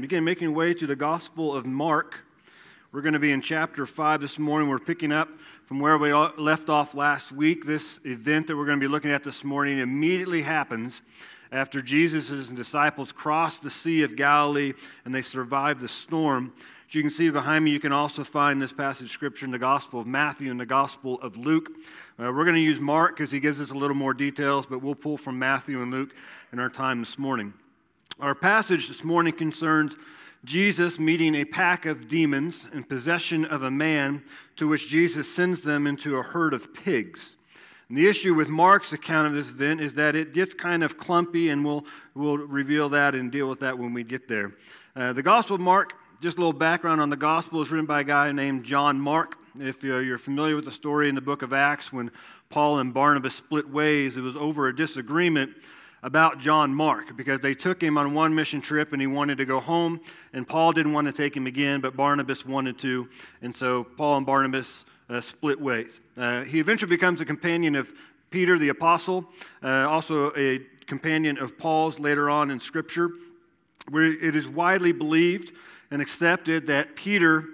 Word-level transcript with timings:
Begin 0.00 0.24
making 0.24 0.54
way 0.54 0.74
to 0.74 0.86
the 0.86 0.94
Gospel 0.94 1.54
of 1.54 1.66
Mark. 1.66 2.20
We're 2.92 3.00
going 3.00 3.14
to 3.14 3.18
be 3.18 3.32
in 3.32 3.40
chapter 3.40 3.86
5 3.86 4.20
this 4.20 4.38
morning. 4.38 4.68
We're 4.68 4.78
picking 4.78 5.10
up 5.10 5.28
from 5.64 5.80
where 5.80 5.96
we 5.96 6.12
left 6.12 6.68
off 6.68 6.94
last 6.94 7.32
week. 7.32 7.64
This 7.64 7.98
event 8.04 8.46
that 8.46 8.56
we're 8.56 8.66
going 8.66 8.78
to 8.78 8.84
be 8.84 8.90
looking 8.90 9.10
at 9.10 9.24
this 9.24 9.42
morning 9.42 9.78
immediately 9.78 10.42
happens 10.42 11.02
after 11.50 11.80
Jesus' 11.82 12.48
disciples 12.48 13.10
crossed 13.10 13.62
the 13.62 13.70
Sea 13.70 14.02
of 14.02 14.16
Galilee 14.16 14.74
and 15.04 15.14
they 15.14 15.22
survived 15.22 15.80
the 15.80 15.88
storm. 15.88 16.52
As 16.88 16.94
you 16.94 17.02
can 17.02 17.10
see 17.10 17.30
behind 17.30 17.64
me, 17.64 17.70
you 17.70 17.80
can 17.80 17.92
also 17.92 18.22
find 18.22 18.60
this 18.60 18.72
passage 18.72 19.06
of 19.06 19.10
scripture 19.10 19.46
in 19.46 19.50
the 19.50 19.58
Gospel 19.58 19.98
of 19.98 20.06
Matthew 20.06 20.50
and 20.50 20.60
the 20.60 20.66
Gospel 20.66 21.20
of 21.20 21.36
Luke. 21.36 21.70
Uh, 22.18 22.30
we're 22.32 22.44
going 22.44 22.54
to 22.54 22.60
use 22.60 22.78
Mark 22.78 23.16
because 23.16 23.32
he 23.32 23.40
gives 23.40 23.60
us 23.60 23.70
a 23.70 23.76
little 23.76 23.96
more 23.96 24.14
details, 24.14 24.66
but 24.66 24.82
we'll 24.82 24.94
pull 24.94 25.16
from 25.16 25.38
Matthew 25.38 25.82
and 25.82 25.90
Luke 25.90 26.14
in 26.52 26.60
our 26.60 26.70
time 26.70 27.00
this 27.00 27.18
morning. 27.18 27.54
Our 28.18 28.34
passage 28.34 28.88
this 28.88 29.04
morning 29.04 29.34
concerns 29.34 29.98
Jesus 30.42 30.98
meeting 30.98 31.34
a 31.34 31.44
pack 31.44 31.84
of 31.84 32.08
demons 32.08 32.66
in 32.72 32.82
possession 32.82 33.44
of 33.44 33.62
a 33.62 33.70
man 33.70 34.22
to 34.56 34.66
which 34.66 34.88
Jesus 34.88 35.30
sends 35.30 35.62
them 35.62 35.86
into 35.86 36.16
a 36.16 36.22
herd 36.22 36.54
of 36.54 36.72
pigs. 36.72 37.36
And 37.90 37.98
the 37.98 38.08
issue 38.08 38.32
with 38.32 38.48
Mark's 38.48 38.94
account 38.94 39.26
of 39.26 39.34
this 39.34 39.50
event 39.50 39.82
is 39.82 39.92
that 39.94 40.16
it 40.16 40.32
gets 40.32 40.54
kind 40.54 40.82
of 40.82 40.96
clumpy, 40.96 41.50
and 41.50 41.62
we'll, 41.62 41.84
we'll 42.14 42.38
reveal 42.38 42.88
that 42.88 43.14
and 43.14 43.30
deal 43.30 43.50
with 43.50 43.60
that 43.60 43.78
when 43.78 43.92
we 43.92 44.02
get 44.02 44.28
there. 44.28 44.54
Uh, 44.96 45.12
the 45.12 45.22
Gospel 45.22 45.56
of 45.56 45.60
Mark, 45.60 45.92
just 46.22 46.38
a 46.38 46.40
little 46.40 46.54
background 46.54 47.02
on 47.02 47.10
the 47.10 47.16
Gospel, 47.18 47.60
is 47.60 47.70
written 47.70 47.84
by 47.84 48.00
a 48.00 48.04
guy 48.04 48.32
named 48.32 48.64
John 48.64 48.98
Mark. 48.98 49.36
If 49.60 49.84
you're 49.84 50.16
familiar 50.16 50.56
with 50.56 50.64
the 50.64 50.72
story 50.72 51.10
in 51.10 51.16
the 51.16 51.20
book 51.20 51.42
of 51.42 51.52
Acts, 51.52 51.92
when 51.92 52.10
Paul 52.48 52.78
and 52.78 52.94
Barnabas 52.94 53.34
split 53.34 53.68
ways, 53.68 54.16
it 54.16 54.22
was 54.22 54.36
over 54.36 54.68
a 54.68 54.74
disagreement 54.74 55.50
about 56.06 56.38
John 56.38 56.72
Mark 56.72 57.16
because 57.16 57.40
they 57.40 57.52
took 57.52 57.82
him 57.82 57.98
on 57.98 58.14
one 58.14 58.32
mission 58.32 58.60
trip 58.60 58.92
and 58.92 59.00
he 59.00 59.08
wanted 59.08 59.38
to 59.38 59.44
go 59.44 59.58
home, 59.58 60.00
and 60.32 60.46
Paul 60.46 60.70
didn't 60.70 60.92
want 60.92 61.08
to 61.08 61.12
take 61.12 61.36
him 61.36 61.48
again, 61.48 61.80
but 61.80 61.96
Barnabas 61.96 62.46
wanted 62.46 62.78
to, 62.78 63.08
and 63.42 63.52
so 63.52 63.82
Paul 63.82 64.18
and 64.18 64.24
Barnabas 64.24 64.84
uh, 65.10 65.20
split 65.20 65.60
ways. 65.60 66.00
Uh, 66.16 66.44
he 66.44 66.60
eventually 66.60 66.88
becomes 66.88 67.20
a 67.20 67.24
companion 67.24 67.74
of 67.74 67.92
Peter 68.30 68.56
the 68.56 68.68
apostle, 68.68 69.26
uh, 69.64 69.88
also 69.88 70.32
a 70.36 70.60
companion 70.86 71.38
of 71.38 71.58
Paul's 71.58 71.98
later 71.98 72.30
on 72.30 72.52
in 72.52 72.60
Scripture, 72.60 73.10
where 73.90 74.04
it 74.04 74.36
is 74.36 74.46
widely 74.46 74.92
believed 74.92 75.52
and 75.90 76.00
accepted 76.00 76.68
that 76.68 76.94
Peter 76.94 77.46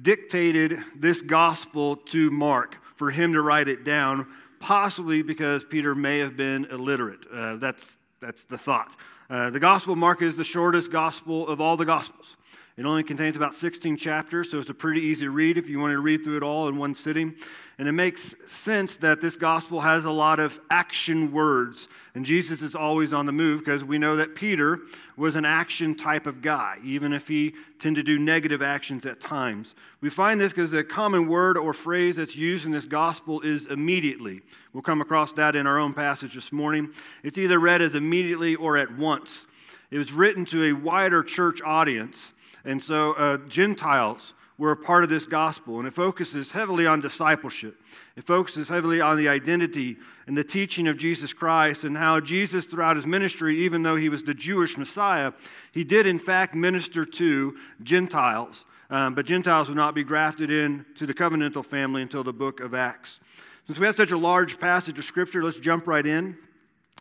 dictated 0.00 0.78
this 0.96 1.20
gospel 1.20 1.96
to 1.96 2.30
Mark 2.30 2.78
for 2.96 3.10
him 3.10 3.34
to 3.34 3.42
write 3.42 3.68
it 3.68 3.84
down 3.84 4.26
possibly 4.60 5.22
because 5.22 5.64
Peter 5.64 5.94
may 5.94 6.18
have 6.18 6.36
been 6.36 6.64
illiterate. 6.66 7.26
Uh, 7.32 7.56
that's, 7.56 7.97
that's 8.20 8.44
the 8.44 8.58
thought. 8.58 8.90
Uh, 9.30 9.50
the 9.50 9.60
Gospel 9.60 9.92
of 9.92 9.98
Mark 9.98 10.22
is 10.22 10.36
the 10.36 10.44
shortest 10.44 10.90
gospel 10.90 11.46
of 11.46 11.60
all 11.60 11.76
the 11.76 11.84
Gospels. 11.84 12.36
It 12.78 12.86
only 12.86 13.02
contains 13.02 13.34
about 13.34 13.56
16 13.56 13.96
chapters, 13.96 14.52
so 14.52 14.60
it's 14.60 14.70
a 14.70 14.74
pretty 14.74 15.00
easy 15.00 15.26
read 15.26 15.58
if 15.58 15.68
you 15.68 15.80
want 15.80 15.90
to 15.90 15.98
read 15.98 16.22
through 16.22 16.36
it 16.36 16.44
all 16.44 16.68
in 16.68 16.76
one 16.76 16.94
sitting. 16.94 17.34
And 17.76 17.88
it 17.88 17.92
makes 17.92 18.36
sense 18.46 18.94
that 18.98 19.20
this 19.20 19.34
gospel 19.34 19.80
has 19.80 20.04
a 20.04 20.12
lot 20.12 20.38
of 20.38 20.60
action 20.70 21.32
words. 21.32 21.88
And 22.14 22.24
Jesus 22.24 22.62
is 22.62 22.76
always 22.76 23.12
on 23.12 23.26
the 23.26 23.32
move 23.32 23.64
because 23.64 23.82
we 23.82 23.98
know 23.98 24.14
that 24.14 24.36
Peter 24.36 24.78
was 25.16 25.34
an 25.34 25.44
action 25.44 25.96
type 25.96 26.28
of 26.28 26.40
guy, 26.40 26.76
even 26.84 27.12
if 27.12 27.26
he 27.26 27.52
tended 27.80 28.06
to 28.06 28.16
do 28.16 28.22
negative 28.22 28.62
actions 28.62 29.04
at 29.06 29.18
times. 29.18 29.74
We 30.00 30.08
find 30.08 30.40
this 30.40 30.52
because 30.52 30.70
the 30.70 30.84
common 30.84 31.26
word 31.26 31.58
or 31.58 31.74
phrase 31.74 32.14
that's 32.14 32.36
used 32.36 32.64
in 32.64 32.70
this 32.70 32.86
gospel 32.86 33.40
is 33.40 33.66
immediately. 33.66 34.42
We'll 34.72 34.84
come 34.84 35.00
across 35.00 35.32
that 35.32 35.56
in 35.56 35.66
our 35.66 35.80
own 35.80 35.94
passage 35.94 36.34
this 36.34 36.52
morning. 36.52 36.90
It's 37.24 37.38
either 37.38 37.58
read 37.58 37.82
as 37.82 37.96
immediately 37.96 38.54
or 38.54 38.76
at 38.76 38.96
once. 38.96 39.46
It 39.90 39.98
was 39.98 40.12
written 40.12 40.44
to 40.46 40.66
a 40.66 40.72
wider 40.74 41.24
church 41.24 41.60
audience 41.62 42.34
and 42.64 42.82
so 42.82 43.12
uh, 43.14 43.38
Gentiles 43.48 44.34
were 44.58 44.72
a 44.72 44.76
part 44.76 45.04
of 45.04 45.08
this 45.08 45.24
gospel, 45.24 45.78
and 45.78 45.86
it 45.86 45.92
focuses 45.92 46.50
heavily 46.50 46.84
on 46.84 47.00
discipleship. 47.00 47.80
It 48.16 48.24
focuses 48.24 48.68
heavily 48.68 49.00
on 49.00 49.16
the 49.16 49.28
identity 49.28 49.96
and 50.26 50.36
the 50.36 50.42
teaching 50.42 50.88
of 50.88 50.96
Jesus 50.96 51.32
Christ 51.32 51.84
and 51.84 51.96
how 51.96 52.18
Jesus, 52.18 52.66
throughout 52.66 52.96
his 52.96 53.06
ministry, 53.06 53.60
even 53.60 53.84
though 53.84 53.94
he 53.94 54.08
was 54.08 54.24
the 54.24 54.34
Jewish 54.34 54.76
Messiah, 54.76 55.32
he 55.72 55.84
did 55.84 56.08
in 56.08 56.18
fact 56.18 56.56
minister 56.56 57.04
to 57.04 57.56
Gentiles. 57.84 58.64
Um, 58.90 59.14
but 59.14 59.26
Gentiles 59.26 59.68
would 59.68 59.76
not 59.76 59.94
be 59.94 60.02
grafted 60.02 60.50
in 60.50 60.84
to 60.96 61.06
the 61.06 61.14
covenantal 61.14 61.64
family 61.64 62.02
until 62.02 62.24
the 62.24 62.32
book 62.32 62.58
of 62.58 62.74
Acts. 62.74 63.20
Since 63.66 63.78
we 63.78 63.86
have 63.86 63.94
such 63.94 64.12
a 64.12 64.18
large 64.18 64.58
passage 64.58 64.98
of 64.98 65.04
Scripture, 65.04 65.42
let's 65.42 65.60
jump 65.60 65.86
right 65.86 66.06
in, 66.06 66.36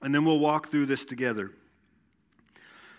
and 0.04 0.14
then 0.14 0.26
we'll 0.26 0.40
walk 0.40 0.68
through 0.68 0.86
this 0.86 1.06
together. 1.06 1.52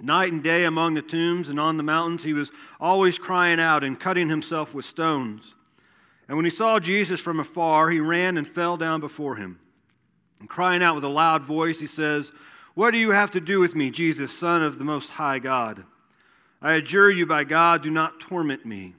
Night 0.00 0.32
and 0.32 0.42
day 0.42 0.64
among 0.64 0.94
the 0.94 1.02
tombs 1.02 1.48
and 1.48 1.60
on 1.60 1.76
the 1.76 1.82
mountains, 1.82 2.24
he 2.24 2.32
was 2.32 2.50
always 2.80 3.18
crying 3.18 3.60
out 3.60 3.84
and 3.84 3.98
cutting 3.98 4.28
himself 4.28 4.74
with 4.74 4.84
stones. 4.84 5.54
And 6.28 6.36
when 6.36 6.44
he 6.44 6.50
saw 6.50 6.80
Jesus 6.80 7.20
from 7.20 7.38
afar, 7.38 7.90
he 7.90 8.00
ran 8.00 8.36
and 8.36 8.46
fell 8.46 8.76
down 8.76 9.00
before 9.00 9.36
him. 9.36 9.60
And 10.40 10.48
crying 10.48 10.82
out 10.82 10.94
with 10.94 11.04
a 11.04 11.08
loud 11.08 11.44
voice, 11.44 11.78
he 11.78 11.86
says, 11.86 12.32
What 12.74 12.90
do 12.90 12.98
you 12.98 13.10
have 13.10 13.30
to 13.32 13.40
do 13.40 13.60
with 13.60 13.76
me, 13.76 13.90
Jesus, 13.90 14.36
Son 14.36 14.62
of 14.62 14.78
the 14.78 14.84
Most 14.84 15.10
High 15.10 15.38
God? 15.38 15.84
I 16.60 16.72
adjure 16.72 17.10
you 17.10 17.26
by 17.26 17.44
God, 17.44 17.82
do 17.82 17.90
not 17.90 18.20
torment 18.20 18.64
me. 18.64 18.94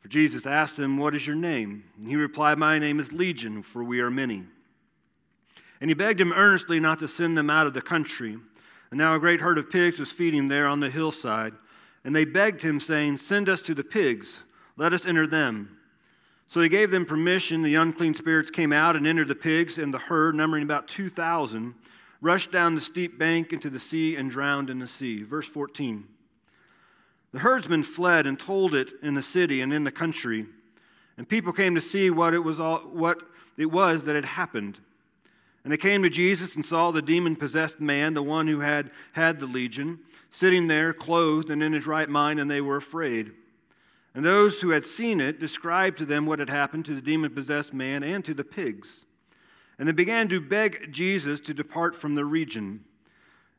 For 0.00 0.08
Jesus 0.08 0.46
asked 0.46 0.78
him, 0.78 0.98
What 0.98 1.14
is 1.14 1.26
your 1.26 1.36
name? 1.36 1.84
And 1.96 2.08
he 2.08 2.16
replied, 2.16 2.58
My 2.58 2.78
name 2.78 2.98
is 2.98 3.12
Legion, 3.12 3.62
for 3.62 3.84
we 3.84 4.00
are 4.00 4.10
many. 4.10 4.44
And 5.80 5.88
he 5.88 5.94
begged 5.94 6.20
him 6.20 6.32
earnestly 6.32 6.80
not 6.80 6.98
to 6.98 7.08
send 7.08 7.38
them 7.38 7.50
out 7.50 7.66
of 7.66 7.74
the 7.74 7.80
country. 7.80 8.38
And 8.92 8.98
now 8.98 9.14
a 9.14 9.18
great 9.18 9.40
herd 9.40 9.56
of 9.56 9.70
pigs 9.70 9.98
was 9.98 10.12
feeding 10.12 10.48
there 10.48 10.66
on 10.66 10.80
the 10.80 10.90
hillside. 10.90 11.54
And 12.04 12.14
they 12.14 12.26
begged 12.26 12.60
him, 12.60 12.78
saying, 12.78 13.16
Send 13.16 13.48
us 13.48 13.62
to 13.62 13.74
the 13.74 13.82
pigs, 13.82 14.40
let 14.76 14.92
us 14.92 15.06
enter 15.06 15.26
them. 15.26 15.78
So 16.46 16.60
he 16.60 16.68
gave 16.68 16.90
them 16.90 17.06
permission. 17.06 17.62
The 17.62 17.76
unclean 17.76 18.12
spirits 18.12 18.50
came 18.50 18.70
out 18.70 18.94
and 18.94 19.06
entered 19.06 19.28
the 19.28 19.34
pigs, 19.34 19.78
and 19.78 19.94
the 19.94 19.98
herd, 19.98 20.34
numbering 20.34 20.62
about 20.62 20.88
2,000, 20.88 21.74
rushed 22.20 22.52
down 22.52 22.74
the 22.74 22.82
steep 22.82 23.18
bank 23.18 23.54
into 23.54 23.70
the 23.70 23.78
sea 23.78 24.16
and 24.16 24.30
drowned 24.30 24.68
in 24.68 24.78
the 24.78 24.86
sea. 24.86 25.22
Verse 25.22 25.48
14. 25.48 26.04
The 27.32 27.38
herdsmen 27.38 27.84
fled 27.84 28.26
and 28.26 28.38
told 28.38 28.74
it 28.74 28.92
in 29.02 29.14
the 29.14 29.22
city 29.22 29.62
and 29.62 29.72
in 29.72 29.84
the 29.84 29.90
country, 29.90 30.44
and 31.16 31.26
people 31.26 31.54
came 31.54 31.74
to 31.76 31.80
see 31.80 32.10
what 32.10 32.34
it 32.34 32.40
was, 32.40 32.60
all, 32.60 32.80
what 32.80 33.22
it 33.56 33.72
was 33.72 34.04
that 34.04 34.16
had 34.16 34.26
happened. 34.26 34.80
And 35.64 35.72
they 35.72 35.76
came 35.76 36.02
to 36.02 36.10
Jesus 36.10 36.56
and 36.56 36.64
saw 36.64 36.90
the 36.90 37.02
demon 37.02 37.36
possessed 37.36 37.80
man, 37.80 38.14
the 38.14 38.22
one 38.22 38.48
who 38.48 38.60
had 38.60 38.90
had 39.12 39.38
the 39.38 39.46
legion, 39.46 40.00
sitting 40.28 40.66
there, 40.66 40.92
clothed 40.92 41.50
and 41.50 41.62
in 41.62 41.72
his 41.72 41.86
right 41.86 42.08
mind, 42.08 42.40
and 42.40 42.50
they 42.50 42.60
were 42.60 42.76
afraid. 42.76 43.32
And 44.14 44.24
those 44.24 44.60
who 44.60 44.70
had 44.70 44.84
seen 44.84 45.20
it 45.20 45.38
described 45.38 45.98
to 45.98 46.04
them 46.04 46.26
what 46.26 46.40
had 46.40 46.50
happened 46.50 46.84
to 46.86 46.94
the 46.94 47.00
demon 47.00 47.32
possessed 47.32 47.72
man 47.72 48.02
and 48.02 48.24
to 48.24 48.34
the 48.34 48.44
pigs. 48.44 49.04
And 49.78 49.88
they 49.88 49.92
began 49.92 50.28
to 50.28 50.40
beg 50.40 50.92
Jesus 50.92 51.40
to 51.40 51.54
depart 51.54 51.94
from 51.94 52.14
the 52.14 52.24
region. 52.24 52.84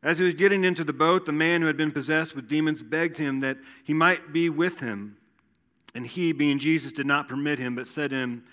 As 0.03 0.19
he 0.19 0.25
was 0.25 0.35
getting 0.35 0.63
into 0.63 0.83
the 0.83 0.93
boat, 0.93 1.25
the 1.25 1.31
man 1.31 1.61
who 1.61 1.67
had 1.67 1.77
been 1.77 1.91
possessed 1.91 2.35
with 2.35 2.49
demons 2.49 2.83
begged 2.83 3.17
him 3.17 3.39
that 3.39 3.57
he 3.83 3.93
might 3.93 4.33
be 4.33 4.49
with 4.49 4.81
him. 4.81 5.17
And 5.95 6.05
he, 6.05 6.33
being 6.33 6.59
Jesus, 6.59 6.91
did 6.91 7.05
not 7.05 7.29
permit 7.29 7.59
him, 7.59 7.75
but 7.75 7.87
said 7.87 8.09
to 8.09 8.17
him, 8.17 8.43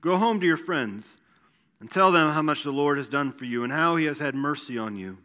Go 0.00 0.16
home 0.16 0.40
to 0.40 0.46
your 0.46 0.56
friends 0.56 1.18
and 1.80 1.90
tell 1.90 2.12
them 2.12 2.32
how 2.32 2.42
much 2.42 2.62
the 2.62 2.70
Lord 2.70 2.98
has 2.98 3.08
done 3.08 3.32
for 3.32 3.46
you 3.46 3.64
and 3.64 3.72
how 3.72 3.96
he 3.96 4.04
has 4.04 4.20
had 4.20 4.34
mercy 4.34 4.78
on 4.78 4.96
you. 4.96 5.18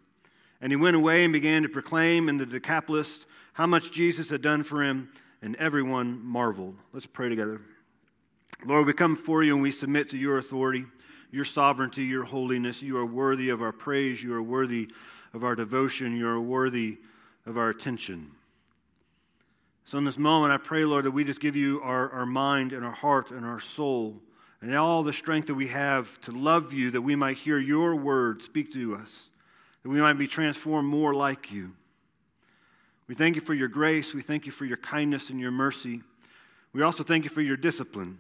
And 0.61 0.71
he 0.71 0.77
went 0.77 0.95
away 0.95 1.23
and 1.23 1.33
began 1.33 1.63
to 1.63 1.69
proclaim 1.69 2.29
in 2.29 2.37
the 2.37 2.45
Decapolis 2.45 3.25
how 3.53 3.67
much 3.67 3.91
Jesus 3.91 4.29
had 4.29 4.41
done 4.41 4.63
for 4.63 4.83
him, 4.83 5.09
and 5.41 5.55
everyone 5.57 6.25
marveled. 6.25 6.75
Let's 6.91 7.05
pray 7.05 7.29
together. 7.29 7.61
Lord, 8.65 8.87
we 8.87 8.93
come 8.93 9.15
before 9.15 9.43
you 9.43 9.53
and 9.53 9.61
we 9.61 9.71
submit 9.71 10.09
to 10.09 10.17
your 10.17 10.37
authority, 10.37 10.85
your 11.29 11.45
sovereignty, 11.45 12.03
your 12.03 12.23
holiness. 12.23 12.81
You 12.81 12.97
are 12.97 13.05
worthy 13.05 13.49
of 13.49 13.61
our 13.61 13.71
praise. 13.71 14.23
You 14.23 14.33
are 14.33 14.41
worthy 14.41 14.89
of 15.33 15.43
our 15.43 15.55
devotion. 15.55 16.15
You 16.17 16.27
are 16.27 16.41
worthy 16.41 16.97
of 17.45 17.57
our 17.57 17.69
attention. 17.69 18.31
So, 19.83 19.99
in 19.99 20.03
this 20.05 20.17
moment, 20.17 20.51
I 20.51 20.57
pray, 20.57 20.83
Lord, 20.83 21.05
that 21.05 21.11
we 21.11 21.23
just 21.23 21.41
give 21.41 21.55
you 21.55 21.79
our, 21.81 22.09
our 22.09 22.25
mind 22.25 22.73
and 22.73 22.83
our 22.83 22.91
heart 22.91 23.29
and 23.29 23.45
our 23.45 23.59
soul 23.59 24.19
and 24.61 24.75
all 24.75 25.03
the 25.03 25.13
strength 25.13 25.47
that 25.47 25.55
we 25.55 25.67
have 25.67 26.19
to 26.21 26.31
love 26.31 26.73
you, 26.73 26.91
that 26.91 27.01
we 27.01 27.15
might 27.15 27.37
hear 27.37 27.59
your 27.59 27.95
word 27.95 28.41
speak 28.41 28.71
to 28.73 28.95
us, 28.95 29.29
that 29.83 29.89
we 29.89 30.01
might 30.01 30.13
be 30.13 30.27
transformed 30.27 30.87
more 30.89 31.13
like 31.13 31.51
you. 31.51 31.73
We 33.07 33.13
thank 33.13 33.35
you 33.35 33.41
for 33.41 33.53
your 33.53 33.67
grace. 33.67 34.13
We 34.13 34.21
thank 34.21 34.45
you 34.45 34.51
for 34.51 34.65
your 34.65 34.77
kindness 34.77 35.29
and 35.29 35.39
your 35.39 35.51
mercy. 35.51 36.01
We 36.73 36.81
also 36.81 37.03
thank 37.03 37.23
you 37.23 37.29
for 37.29 37.41
your 37.41 37.55
discipline. 37.55 38.17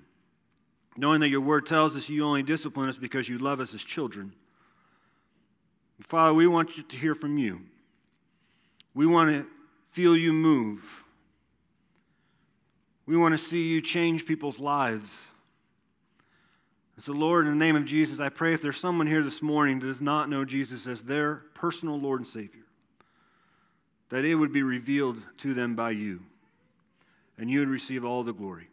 knowing 0.97 1.19
that 1.21 1.29
your 1.29 1.41
word 1.41 1.65
tells 1.65 1.95
us 1.95 2.09
you 2.09 2.23
only 2.25 2.43
discipline 2.43 2.89
us 2.89 2.97
because 2.97 3.27
you 3.27 3.37
love 3.37 3.59
us 3.59 3.73
as 3.73 3.83
children. 3.83 4.33
Father, 6.01 6.33
we 6.33 6.47
want 6.47 6.77
you 6.77 6.83
to 6.83 6.95
hear 6.95 7.15
from 7.15 7.37
you. 7.37 7.61
We 8.93 9.05
want 9.05 9.29
to 9.31 9.45
feel 9.87 10.15
you 10.15 10.33
move. 10.33 11.03
We 13.05 13.17
want 13.17 13.33
to 13.33 13.37
see 13.37 13.67
you 13.67 13.81
change 13.81 14.25
people's 14.25 14.59
lives. 14.59 15.31
So, 16.97 17.11
Lord, 17.11 17.45
in 17.45 17.57
the 17.57 17.65
name 17.65 17.75
of 17.75 17.85
Jesus, 17.85 18.21
I 18.21 18.29
pray 18.29 18.53
if 18.53 18.61
there's 18.61 18.77
someone 18.77 19.07
here 19.07 19.21
this 19.21 19.41
morning 19.41 19.79
that 19.79 19.87
does 19.87 20.01
not 20.01 20.29
know 20.29 20.45
Jesus 20.45 20.87
as 20.87 21.03
their 21.03 21.43
personal 21.53 21.99
Lord 21.99 22.21
and 22.21 22.27
Savior, 22.27 22.63
that 24.09 24.23
it 24.23 24.35
would 24.35 24.53
be 24.53 24.63
revealed 24.63 25.21
to 25.39 25.53
them 25.53 25.75
by 25.75 25.91
you, 25.91 26.21
and 27.37 27.51
you 27.51 27.59
would 27.59 27.69
receive 27.69 28.05
all 28.05 28.23
the 28.23 28.33
glory. 28.33 28.69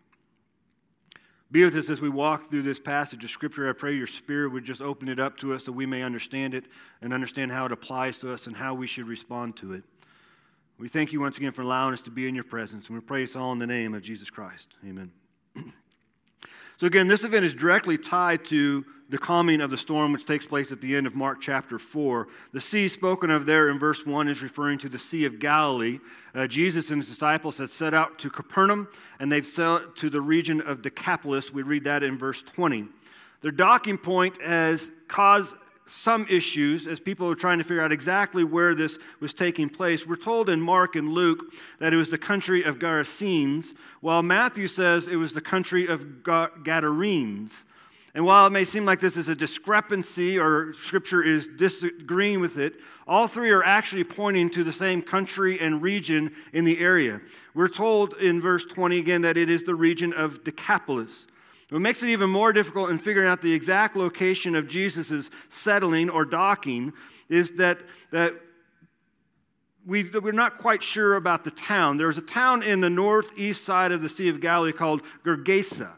Be 1.51 1.65
with 1.65 1.75
us 1.75 1.91
as 1.91 2.01
we 2.01 2.09
walk 2.09 2.49
through 2.49 2.63
this 2.63 2.81
passage 2.81 3.25
of 3.25 3.31
Scripture. 3.31 3.69
I 3.69 3.73
pray 3.73 3.95
your 3.95 4.07
Spirit 4.07 4.53
would 4.53 4.65
just 4.65 4.81
open 4.81 5.09
it 5.09 5.19
up 5.19 5.37
to 5.39 5.53
us 5.53 5.65
so 5.65 5.73
we 5.73 5.85
may 5.85 6.03
understand 6.03 6.55
it 6.55 6.65
and 7.03 7.13
understand 7.13 7.51
how 7.51 7.67
it 7.67 7.73
applies 7.73 8.21
to 8.21 8.33
us 8.33 8.47
and 8.47 8.57
how 8.57 8.73
we 8.73 8.87
should 8.87 9.09
respond 9.09 9.57
to 9.57 9.75
it. 9.75 9.83
We 10.79 10.89
thank 10.89 11.13
you 11.13 11.21
once 11.21 11.37
again 11.37 11.53
for 11.53 11.63
allowing 11.63 11.93
us 11.93 12.03
to 12.03 12.11
be 12.11 12.27
in 12.29 12.35
your 12.35 12.45
presence, 12.45 12.87
and 12.89 12.97
we 12.97 13.05
pray 13.05 13.23
this 13.23 13.37
all 13.37 13.53
in 13.53 13.59
the 13.59 13.67
name 13.67 13.95
of 13.95 14.03
Jesus 14.03 14.31
Christ. 14.31 14.75
Amen. 14.87 15.11
So, 16.77 16.87
again, 16.87 17.09
this 17.09 17.25
event 17.25 17.45
is 17.45 17.55
directly 17.55 17.99
tied 17.99 18.45
to 18.47 18.85
the 19.13 19.19
calming 19.19 19.61
of 19.61 19.71
the 19.71 19.77
storm, 19.77 20.11
which 20.13 20.25
takes 20.25 20.47
place 20.47 20.73
at 20.73 20.81
the 20.81 20.97
end 20.97 21.07
of 21.07 21.15
Mark 21.15 21.41
chapter 21.41 21.79
4. 21.79 22.29
The 22.53 22.61
sea 22.61 22.89
spoken 22.89 23.31
of 23.31 23.45
there 23.45 23.69
in 23.69 23.79
verse 23.79 24.07
1 24.07 24.27
is 24.27 24.43
referring 24.43 24.79
to 24.79 24.89
the 24.89 24.99
Sea 24.99 25.27
of 25.27 25.39
Galilee. 25.39 26.01
Uh, 26.35 26.47
Jesus 26.47 26.91
and 26.91 27.03
his 27.03 27.11
disciples 27.11 27.59
had 27.59 27.69
set 27.69 27.93
out 27.93 28.19
to 28.21 28.31
Capernaum, 28.31 28.89
and 29.21 29.31
they've 29.31 29.45
set 29.45 29.97
to 29.97 30.09
the 30.09 30.23
region 30.23 30.63
of 30.63 30.81
Decapolis. 30.81 31.53
We 31.53 31.63
read 31.63 31.85
that 31.85 32.03
in 32.03 32.17
verse 32.17 32.43
20. 32.43 32.87
Their 33.43 33.51
docking 33.51 33.99
point 33.99 34.41
has 34.41 34.91
caused 35.09 35.57
some 35.93 36.27
issues 36.31 36.87
as 36.87 37.01
people 37.01 37.29
are 37.29 37.35
trying 37.35 37.59
to 37.59 37.65
figure 37.65 37.83
out 37.83 37.93
exactly 37.93 38.45
where 38.45 38.75
this 38.75 38.99
was 39.21 39.35
taking 39.35 39.69
place. 39.69 40.07
We're 40.07 40.17
told 40.17 40.49
in 40.49 40.61
Mark 40.61 40.97
and 40.97 41.13
Luke 41.13 41.53
that 41.81 41.93
it 41.93 41.97
was 41.97 42.11
the 42.11 42.19
country 42.19 42.63
of 42.63 42.79
Gerasenes, 42.79 43.75
while 44.01 44.23
Matthew 44.23 44.67
says 44.67 45.07
it 45.07 45.17
was 45.17 45.35
the 45.35 45.43
country 45.43 45.87
of 45.87 46.23
Gadarenes. 46.23 47.65
And 48.15 48.25
while 48.25 48.47
it 48.47 48.51
may 48.51 48.65
seem 48.65 48.85
like 48.85 49.01
this 49.01 49.17
is 49.17 49.29
a 49.29 49.35
discrepancy 49.35 50.39
or 50.39 50.73
scripture 50.73 51.23
is 51.23 51.49
disagreeing 51.49 52.41
with 52.41 52.59
it, 52.59 52.75
all 53.07 53.27
three 53.27 53.51
are 53.51 53.65
actually 53.65 54.05
pointing 54.05 54.51
to 54.51 54.65
the 54.65 54.73
same 54.73 55.03
country 55.03 55.61
and 55.61 55.83
region 55.83 56.35
in 56.53 56.65
the 56.65 56.79
area. 56.79 57.21
We're 57.55 57.69
told 57.69 58.15
in 58.15 58.41
verse 58.41 58.65
20 58.67 58.99
again 58.99 59.23
that 59.23 59.37
it 59.37 59.51
is 59.51 59.63
the 59.63 59.75
region 59.75 60.13
of 60.13 60.43
Decapolis. 60.45 61.27
What 61.73 61.81
makes 61.81 62.03
it 62.03 62.11
even 62.11 62.29
more 62.29 62.53
difficult 62.53 62.91
in 62.91 62.99
figuring 62.99 63.29
out 63.29 63.41
the 63.41 63.55
exact 63.55 63.97
location 63.97 64.55
of 64.55 64.69
Jesus' 64.69 65.31
settling 65.49 66.11
or 66.11 66.27
docking 66.27 66.93
is 67.31 67.53
that, 67.53 67.81
that 68.11 68.35
we, 69.87 70.05
we're 70.11 70.33
not 70.33 70.59
quite 70.59 70.83
sure 70.83 71.17
about 71.17 71.45
the 71.45 71.51
town. 71.51 71.97
There's 71.97 72.19
a 72.19 72.23
town 72.23 72.63
in 72.63 72.83
the 72.83 72.91
northeast 72.91 73.65
side 73.65 73.91
of 73.91 74.03
the 74.03 74.11
Sea 74.11 74.29
of 74.29 74.39
Galilee 74.39 74.73
called 74.73 75.03
Gergesa. 75.25 75.93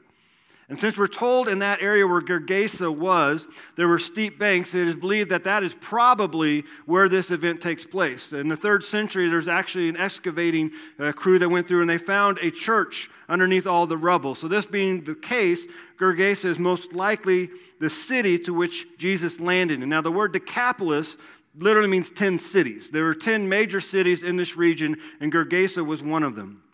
And 0.74 0.80
since 0.80 0.98
we're 0.98 1.06
told 1.06 1.46
in 1.46 1.60
that 1.60 1.80
area 1.80 2.04
where 2.04 2.20
Gergesa 2.20 2.92
was, 2.92 3.46
there 3.76 3.86
were 3.86 4.00
steep 4.00 4.40
banks, 4.40 4.74
it 4.74 4.88
is 4.88 4.96
believed 4.96 5.30
that 5.30 5.44
that 5.44 5.62
is 5.62 5.76
probably 5.80 6.64
where 6.84 7.08
this 7.08 7.30
event 7.30 7.60
takes 7.60 7.86
place. 7.86 8.32
In 8.32 8.48
the 8.48 8.56
third 8.56 8.82
century, 8.82 9.28
there's 9.28 9.46
actually 9.46 9.88
an 9.88 9.96
excavating 9.96 10.72
uh, 10.98 11.12
crew 11.12 11.38
that 11.38 11.48
went 11.48 11.68
through 11.68 11.82
and 11.82 11.88
they 11.88 11.96
found 11.96 12.38
a 12.42 12.50
church 12.50 13.08
underneath 13.28 13.68
all 13.68 13.86
the 13.86 13.96
rubble. 13.96 14.34
So, 14.34 14.48
this 14.48 14.66
being 14.66 15.04
the 15.04 15.14
case, 15.14 15.64
Gergesa 15.96 16.46
is 16.46 16.58
most 16.58 16.92
likely 16.92 17.50
the 17.78 17.88
city 17.88 18.36
to 18.40 18.52
which 18.52 18.98
Jesus 18.98 19.38
landed. 19.38 19.78
And 19.78 19.88
now, 19.88 20.00
the 20.00 20.10
word 20.10 20.32
Decapolis 20.32 21.16
literally 21.56 21.88
means 21.88 22.10
10 22.10 22.40
cities. 22.40 22.90
There 22.90 23.04
were 23.04 23.14
10 23.14 23.48
major 23.48 23.78
cities 23.78 24.24
in 24.24 24.34
this 24.34 24.56
region, 24.56 24.96
and 25.20 25.32
Gergesa 25.32 25.86
was 25.86 26.02
one 26.02 26.24
of 26.24 26.34
them. 26.34 26.64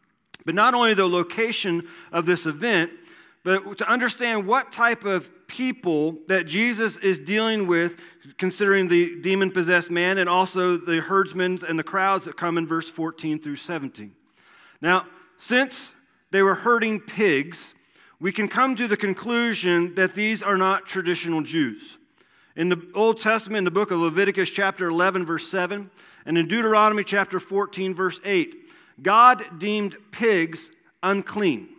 But 0.46 0.54
not 0.54 0.74
only 0.74 0.94
the 0.94 1.06
location 1.06 1.86
of 2.12 2.24
this 2.24 2.46
event, 2.46 2.92
but 3.42 3.78
to 3.78 3.90
understand 3.90 4.46
what 4.46 4.70
type 4.70 5.04
of 5.04 5.30
people 5.46 6.18
that 6.28 6.46
Jesus 6.46 6.96
is 6.98 7.18
dealing 7.18 7.66
with, 7.66 8.00
considering 8.36 8.88
the 8.88 9.20
demon 9.20 9.50
possessed 9.50 9.90
man 9.90 10.18
and 10.18 10.28
also 10.28 10.76
the 10.76 11.00
herdsmen 11.00 11.58
and 11.66 11.78
the 11.78 11.84
crowds 11.84 12.26
that 12.26 12.36
come 12.36 12.58
in 12.58 12.66
verse 12.66 12.90
14 12.90 13.38
through 13.38 13.56
17. 13.56 14.12
Now, 14.82 15.06
since 15.36 15.94
they 16.30 16.42
were 16.42 16.54
herding 16.54 17.00
pigs, 17.00 17.74
we 18.20 18.32
can 18.32 18.48
come 18.48 18.76
to 18.76 18.86
the 18.86 18.96
conclusion 18.96 19.94
that 19.94 20.14
these 20.14 20.42
are 20.42 20.58
not 20.58 20.86
traditional 20.86 21.40
Jews. 21.40 21.98
In 22.56 22.68
the 22.68 22.90
Old 22.94 23.18
Testament, 23.18 23.58
in 23.58 23.64
the 23.64 23.70
book 23.70 23.90
of 23.90 23.98
Leviticus, 23.98 24.50
chapter 24.50 24.88
11, 24.88 25.24
verse 25.24 25.48
7, 25.48 25.90
and 26.26 26.36
in 26.36 26.46
Deuteronomy, 26.46 27.04
chapter 27.04 27.40
14, 27.40 27.94
verse 27.94 28.20
8, 28.22 28.70
God 29.02 29.58
deemed 29.58 29.96
pigs 30.10 30.70
unclean. 31.02 31.70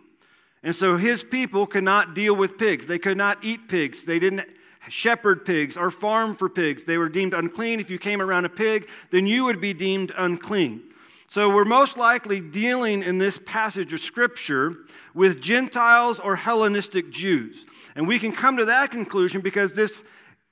And 0.62 0.74
so 0.74 0.96
his 0.96 1.24
people 1.24 1.66
could 1.66 1.84
not 1.84 2.14
deal 2.14 2.34
with 2.34 2.56
pigs. 2.56 2.86
They 2.86 2.98
could 2.98 3.16
not 3.16 3.42
eat 3.42 3.68
pigs. 3.68 4.04
They 4.04 4.18
didn't 4.18 4.46
shepherd 4.88 5.44
pigs 5.44 5.76
or 5.76 5.90
farm 5.90 6.34
for 6.34 6.48
pigs. 6.48 6.84
They 6.84 6.98
were 6.98 7.08
deemed 7.08 7.34
unclean. 7.34 7.80
If 7.80 7.90
you 7.90 7.98
came 7.98 8.20
around 8.20 8.44
a 8.44 8.48
pig, 8.48 8.88
then 9.10 9.26
you 9.26 9.44
would 9.44 9.60
be 9.60 9.72
deemed 9.74 10.12
unclean. 10.16 10.82
So 11.28 11.48
we're 11.48 11.64
most 11.64 11.96
likely 11.96 12.40
dealing 12.40 13.02
in 13.02 13.18
this 13.18 13.40
passage 13.46 13.92
of 13.94 14.00
Scripture 14.00 14.76
with 15.14 15.40
Gentiles 15.40 16.20
or 16.20 16.36
Hellenistic 16.36 17.10
Jews. 17.10 17.64
And 17.96 18.06
we 18.06 18.18
can 18.18 18.32
come 18.32 18.58
to 18.58 18.66
that 18.66 18.90
conclusion 18.90 19.40
because 19.40 19.72
this 19.72 20.02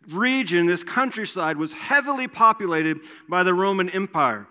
region, 0.08 0.66
this 0.66 0.82
countryside, 0.82 1.58
was 1.58 1.74
heavily 1.74 2.28
populated 2.28 3.00
by 3.28 3.42
the 3.42 3.52
Roman 3.52 3.90
Empire. 3.90 4.46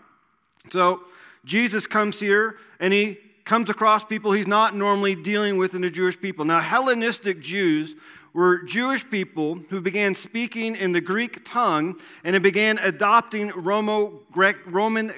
So 0.70 1.02
Jesus 1.46 1.88
comes 1.88 2.20
here 2.20 2.58
and 2.80 2.94
he 2.94 3.18
comes 3.50 3.68
across 3.68 4.06
people 4.06 4.32
he's 4.32 4.46
not 4.46 4.76
normally 4.76 5.16
dealing 5.16 5.58
with 5.58 5.74
in 5.74 5.82
the 5.82 5.90
Jewish 5.90 6.22
people. 6.22 6.46
Now, 6.46 6.60
Hellenistic 6.60 7.42
Jews 7.42 7.96
were 8.32 8.62
Jewish 8.62 9.10
people 9.10 9.56
who 9.70 9.82
began 9.82 10.14
speaking 10.14 10.76
in 10.76 10.92
the 10.92 11.02
Greek 11.02 11.44
tongue 11.44 12.00
and 12.24 12.36
it 12.36 12.44
began 12.44 12.78
adopting 12.78 13.50
Roman 13.56 14.20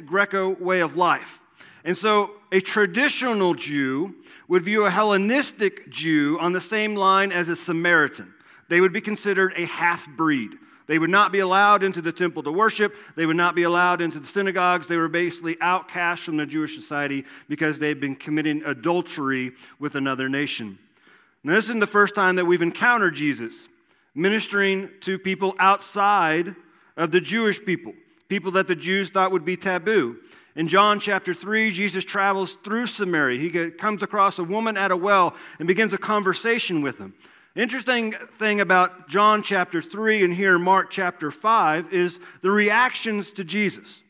Greco 0.05 0.49
way 0.51 0.79
of 0.79 0.95
life. 0.95 1.41
And 1.83 1.97
so 1.97 2.31
a 2.53 2.61
traditional 2.61 3.53
Jew 3.53 4.15
would 4.47 4.61
view 4.61 4.85
a 4.85 4.89
Hellenistic 4.89 5.89
Jew 5.89 6.37
on 6.39 6.53
the 6.53 6.61
same 6.61 6.95
line 6.95 7.33
as 7.33 7.49
a 7.49 7.55
Samaritan. 7.57 8.33
They 8.69 8.79
would 8.79 8.93
be 8.93 9.01
considered 9.01 9.51
a 9.57 9.65
half 9.65 10.07
breed. 10.07 10.51
They 10.87 10.99
would 10.99 11.09
not 11.09 11.31
be 11.31 11.39
allowed 11.39 11.83
into 11.83 12.01
the 12.01 12.11
temple 12.11 12.43
to 12.43 12.51
worship. 12.51 12.93
They 13.15 13.25
would 13.25 13.35
not 13.35 13.55
be 13.55 13.63
allowed 13.63 14.01
into 14.01 14.19
the 14.19 14.25
synagogues. 14.25 14.87
They 14.87 14.97
were 14.97 15.07
basically 15.07 15.57
outcast 15.61 16.23
from 16.23 16.37
the 16.37 16.45
Jewish 16.45 16.75
society 16.75 17.25
because 17.47 17.79
they 17.79 17.87
had 17.87 17.99
been 17.99 18.15
committing 18.15 18.63
adultery 18.65 19.53
with 19.79 19.95
another 19.95 20.27
nation. 20.29 20.77
Now, 21.43 21.53
this 21.53 21.65
isn't 21.65 21.79
the 21.79 21.87
first 21.87 22.13
time 22.13 22.35
that 22.35 22.45
we've 22.45 22.61
encountered 22.61 23.15
Jesus 23.15 23.67
ministering 24.13 24.89
to 25.01 25.17
people 25.17 25.55
outside 25.57 26.55
of 26.97 27.11
the 27.11 27.21
Jewish 27.21 27.63
people, 27.63 27.93
people 28.27 28.51
that 28.51 28.67
the 28.67 28.75
Jews 28.75 29.09
thought 29.09 29.31
would 29.31 29.45
be 29.45 29.57
taboo. 29.57 30.17
In 30.55 30.67
John 30.67 30.99
chapter 30.99 31.33
3, 31.33 31.71
Jesus 31.71 32.03
travels 32.03 32.55
through 32.55 32.87
Samaria. 32.87 33.39
He 33.39 33.71
comes 33.71 34.03
across 34.03 34.37
a 34.37 34.43
woman 34.43 34.75
at 34.75 34.91
a 34.91 34.97
well 34.97 35.33
and 35.59 35.67
begins 35.67 35.93
a 35.93 35.97
conversation 35.97 36.81
with 36.81 36.97
them. 36.97 37.13
Interesting 37.55 38.13
thing 38.13 38.61
about 38.61 39.09
John 39.09 39.43
chapter 39.43 39.81
3 39.81 40.23
and 40.23 40.33
here 40.33 40.57
Mark 40.57 40.89
chapter 40.89 41.31
5 41.31 41.93
is 41.93 42.17
the 42.39 42.49
reactions 42.49 43.33
to 43.33 43.43
Jesus. 43.43 44.01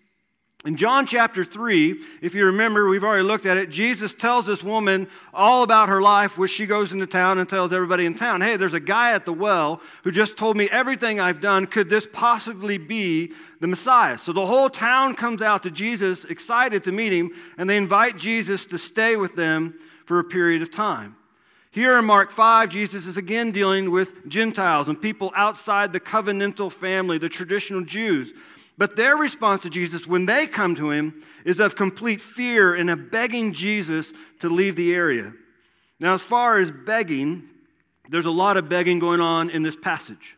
In 0.64 0.78
John 0.78 1.08
chapter 1.08 1.44
3, 1.44 2.00
if 2.22 2.36
you 2.36 2.46
remember, 2.46 2.88
we've 2.88 3.04
already 3.04 3.24
looked 3.24 3.48
at 3.48 3.58
it, 3.58 3.72
Jesus 3.72 4.14
tells 4.14 4.46
this 4.46 4.64
woman 4.64 5.08
all 5.34 5.64
about 5.64 5.90
her 5.90 6.04
life, 6.04 6.38
which 6.38 6.52
she 6.52 6.68
goes 6.68 6.94
into 6.94 7.08
town 7.08 7.40
and 7.40 7.50
tells 7.50 7.74
everybody 7.74 8.06
in 8.06 8.14
town, 8.14 8.42
hey, 8.42 8.58
there's 8.58 8.76
a 8.76 8.80
guy 8.80 9.14
at 9.14 9.26
the 9.26 9.34
well 9.34 9.82
who 10.04 10.12
just 10.12 10.38
told 10.38 10.56
me 10.56 10.70
everything 10.70 11.20
I've 11.20 11.42
done. 11.42 11.66
Could 11.66 11.90
this 11.90 12.08
possibly 12.14 12.78
be 12.78 13.34
the 13.60 13.66
Messiah? 13.66 14.20
So 14.20 14.34
the 14.34 14.46
whole 14.46 14.70
town 14.70 15.16
comes 15.16 15.42
out 15.42 15.64
to 15.64 15.72
Jesus, 15.72 16.26
excited 16.26 16.84
to 16.84 16.92
meet 16.92 17.12
him, 17.12 17.32
and 17.58 17.68
they 17.68 17.78
invite 17.78 18.18
Jesus 18.18 18.68
to 18.68 18.78
stay 18.78 19.16
with 19.16 19.36
them 19.36 19.74
for 20.06 20.20
a 20.20 20.24
period 20.24 20.62
of 20.62 20.70
time. 20.70 21.16
Here 21.72 21.98
in 21.98 22.04
Mark 22.04 22.32
5, 22.32 22.68
Jesus 22.68 23.08
is 23.08 23.16
again 23.16 23.52
dealing 23.52 23.92
with 23.92 24.28
Gentiles 24.28 24.90
and 24.90 25.02
people 25.02 25.32
outside 25.36 25.94
the 25.94 26.02
covenantal 26.02 26.70
family, 26.70 27.18
the 27.18 27.30
traditional 27.30 27.86
Jews. 27.86 28.34
But 28.78 28.98
their 28.98 29.16
response 29.16 29.62
to 29.62 29.70
Jesus 29.70 30.06
when 30.06 30.26
they 30.26 30.48
come 30.48 30.76
to 30.76 30.92
him 30.92 31.24
is 31.46 31.62
of 31.62 31.78
complete 31.78 32.20
fear 32.20 32.76
and 32.76 32.90
of 32.90 33.10
begging 33.10 33.54
Jesus 33.54 34.12
to 34.40 34.50
leave 34.50 34.76
the 34.76 34.94
area. 34.94 35.34
Now, 36.02 36.14
as 36.14 36.24
far 36.24 36.60
as 36.60 36.72
begging, 36.72 37.44
there's 38.10 38.26
a 38.26 38.32
lot 38.32 38.58
of 38.58 38.68
begging 38.68 39.00
going 39.00 39.22
on 39.22 39.50
in 39.50 39.64
this 39.64 39.78
passage. 39.78 40.36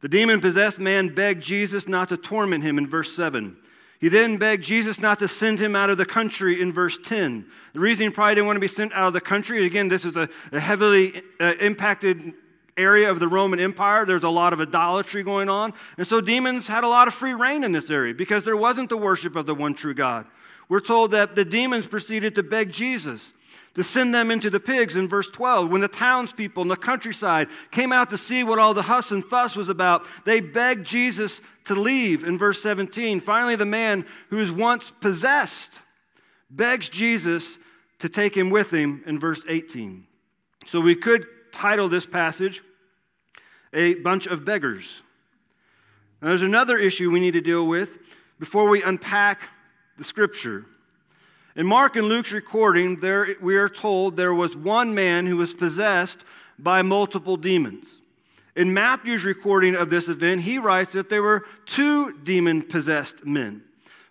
The 0.00 0.08
demon 0.08 0.40
possessed 0.40 0.80
man 0.80 1.14
begged 1.14 1.44
Jesus 1.44 1.86
not 1.86 2.08
to 2.08 2.16
torment 2.16 2.64
him 2.64 2.76
in 2.76 2.88
verse 2.88 3.14
7. 3.14 3.56
He 4.00 4.08
then 4.08 4.36
begged 4.36 4.64
Jesus 4.64 5.00
not 5.00 5.18
to 5.20 5.28
send 5.28 5.58
him 5.58 5.74
out 5.76 5.88
of 5.88 5.98
the 5.98 6.04
country 6.04 6.60
in 6.60 6.72
verse 6.72 6.98
10. 6.98 7.46
The 7.72 7.80
reason 7.80 8.06
he 8.06 8.10
probably 8.10 8.34
didn't 8.34 8.46
want 8.46 8.56
to 8.56 8.60
be 8.60 8.68
sent 8.68 8.92
out 8.92 9.06
of 9.06 9.12
the 9.12 9.20
country, 9.20 9.64
again, 9.64 9.88
this 9.88 10.04
is 10.04 10.16
a, 10.16 10.28
a 10.52 10.60
heavily 10.60 11.22
uh, 11.40 11.54
impacted 11.60 12.34
area 12.76 13.10
of 13.10 13.20
the 13.20 13.28
Roman 13.28 13.60
Empire. 13.60 14.04
There's 14.04 14.24
a 14.24 14.28
lot 14.28 14.52
of 14.52 14.60
idolatry 14.60 15.22
going 15.22 15.48
on. 15.48 15.72
And 15.96 16.06
so 16.06 16.20
demons 16.20 16.66
had 16.68 16.84
a 16.84 16.88
lot 16.88 17.08
of 17.08 17.14
free 17.14 17.34
rein 17.34 17.64
in 17.64 17.72
this 17.72 17.90
area 17.90 18.14
because 18.14 18.44
there 18.44 18.56
wasn't 18.56 18.88
the 18.88 18.96
worship 18.96 19.36
of 19.36 19.46
the 19.46 19.54
one 19.54 19.74
true 19.74 19.94
God. 19.94 20.26
We're 20.68 20.80
told 20.80 21.12
that 21.12 21.34
the 21.34 21.44
demons 21.44 21.86
proceeded 21.86 22.34
to 22.36 22.42
beg 22.42 22.72
Jesus 22.72 23.32
to 23.74 23.82
send 23.82 24.14
them 24.14 24.30
into 24.30 24.50
the 24.50 24.60
pigs 24.60 24.96
in 24.96 25.08
verse 25.08 25.28
12. 25.30 25.70
When 25.70 25.80
the 25.80 25.88
townspeople 25.88 26.62
in 26.62 26.68
the 26.68 26.76
countryside 26.76 27.48
came 27.70 27.92
out 27.92 28.10
to 28.10 28.18
see 28.18 28.44
what 28.44 28.58
all 28.58 28.72
the 28.72 28.82
huss 28.82 29.10
and 29.10 29.24
fuss 29.24 29.56
was 29.56 29.68
about, 29.68 30.06
they 30.24 30.40
begged 30.40 30.86
Jesus 30.86 31.42
to 31.64 31.74
leave 31.74 32.24
in 32.24 32.38
verse 32.38 32.62
17. 32.62 33.20
Finally, 33.20 33.56
the 33.56 33.66
man 33.66 34.06
who 34.30 34.36
was 34.36 34.52
once 34.52 34.90
possessed 34.90 35.82
begs 36.50 36.88
Jesus 36.88 37.58
to 37.98 38.08
take 38.08 38.36
him 38.36 38.50
with 38.50 38.72
him 38.72 39.02
in 39.06 39.18
verse 39.18 39.44
18. 39.48 40.06
So 40.66 40.80
we 40.80 40.94
could 40.94 41.26
title 41.52 41.88
this 41.88 42.06
passage, 42.06 42.62
A 43.72 43.94
Bunch 43.94 44.26
of 44.26 44.44
Beggars. 44.44 45.02
Now, 46.22 46.28
there's 46.28 46.42
another 46.42 46.78
issue 46.78 47.10
we 47.10 47.20
need 47.20 47.32
to 47.32 47.40
deal 47.40 47.66
with 47.66 47.98
before 48.38 48.68
we 48.68 48.82
unpack 48.82 49.48
the 49.96 50.04
scripture. 50.04 50.64
In 51.56 51.68
Mark 51.68 51.94
and 51.94 52.08
Luke's 52.08 52.32
recording, 52.32 52.96
there, 52.96 53.36
we 53.40 53.54
are 53.54 53.68
told 53.68 54.16
there 54.16 54.34
was 54.34 54.56
one 54.56 54.92
man 54.92 55.24
who 55.24 55.36
was 55.36 55.54
possessed 55.54 56.24
by 56.58 56.82
multiple 56.82 57.36
demons. 57.36 58.00
In 58.56 58.74
Matthew's 58.74 59.24
recording 59.24 59.76
of 59.76 59.88
this 59.88 60.08
event, 60.08 60.42
he 60.42 60.58
writes 60.58 60.92
that 60.92 61.08
there 61.08 61.22
were 61.22 61.46
two 61.64 62.18
demon 62.24 62.62
possessed 62.62 63.24
men. 63.24 63.62